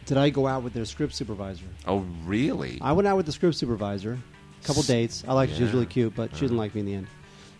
did 0.05 0.15
I 0.15 0.29
go 0.29 0.47
out 0.47 0.63
with 0.63 0.71
their 0.73 0.85
script 0.85 1.13
supervisor? 1.13 1.65
Oh, 1.85 2.05
really? 2.23 2.77
I 2.81 2.93
went 2.93 3.05
out 3.05 3.17
with 3.17 3.25
the 3.25 3.33
script 3.33 3.57
supervisor. 3.57 4.17
A 4.63 4.65
couple 4.65 4.81
dates. 4.83 5.25
I 5.27 5.33
liked 5.33 5.51
her. 5.51 5.57
She 5.57 5.63
was 5.63 5.73
really 5.73 5.87
cute, 5.87 6.15
but 6.15 6.33
she 6.35 6.39
didn't 6.39 6.55
like 6.55 6.73
me 6.73 6.79
in 6.79 6.85
the 6.85 6.93
end. 6.93 7.07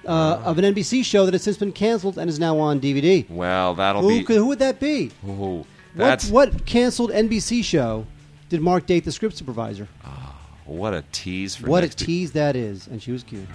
Uh, 0.07 0.41
of 0.45 0.57
an 0.57 0.73
NBC 0.73 1.03
show 1.03 1.25
that 1.25 1.34
has 1.34 1.43
since 1.43 1.57
been 1.57 1.73
canceled 1.73 2.17
and 2.17 2.30
is 2.30 2.39
now 2.39 2.57
on 2.59 2.80
DVD. 2.80 3.30
Well, 3.30 3.73
that'll 3.73 4.03
Who, 4.03 4.19
be. 4.19 4.23
could, 4.23 4.38
who 4.38 4.45
would 4.45 4.59
that 4.59 4.80
be? 4.80 5.11
Ooh, 5.28 5.30
What, 5.57 5.65
that's 5.95 6.30
what 6.30 6.65
canceled 6.65 7.11
NBC 7.11 7.61
show 7.61 8.07
did 8.49 8.61
Mark 8.61 8.85
date 8.85 9.03
the 9.03 9.11
script 9.11 9.35
supervisor? 9.37 9.87
Ah, 10.03 10.35
what 10.65 10.93
a 10.93 11.03
tease 11.11 11.55
for 11.55 11.67
What 11.67 11.83
a 11.83 11.89
tease 11.89 12.31
that 12.33 12.55
is. 12.55 12.87
And 12.87 13.01
she 13.01 13.11
was 13.11 13.23
cute. 13.23 13.47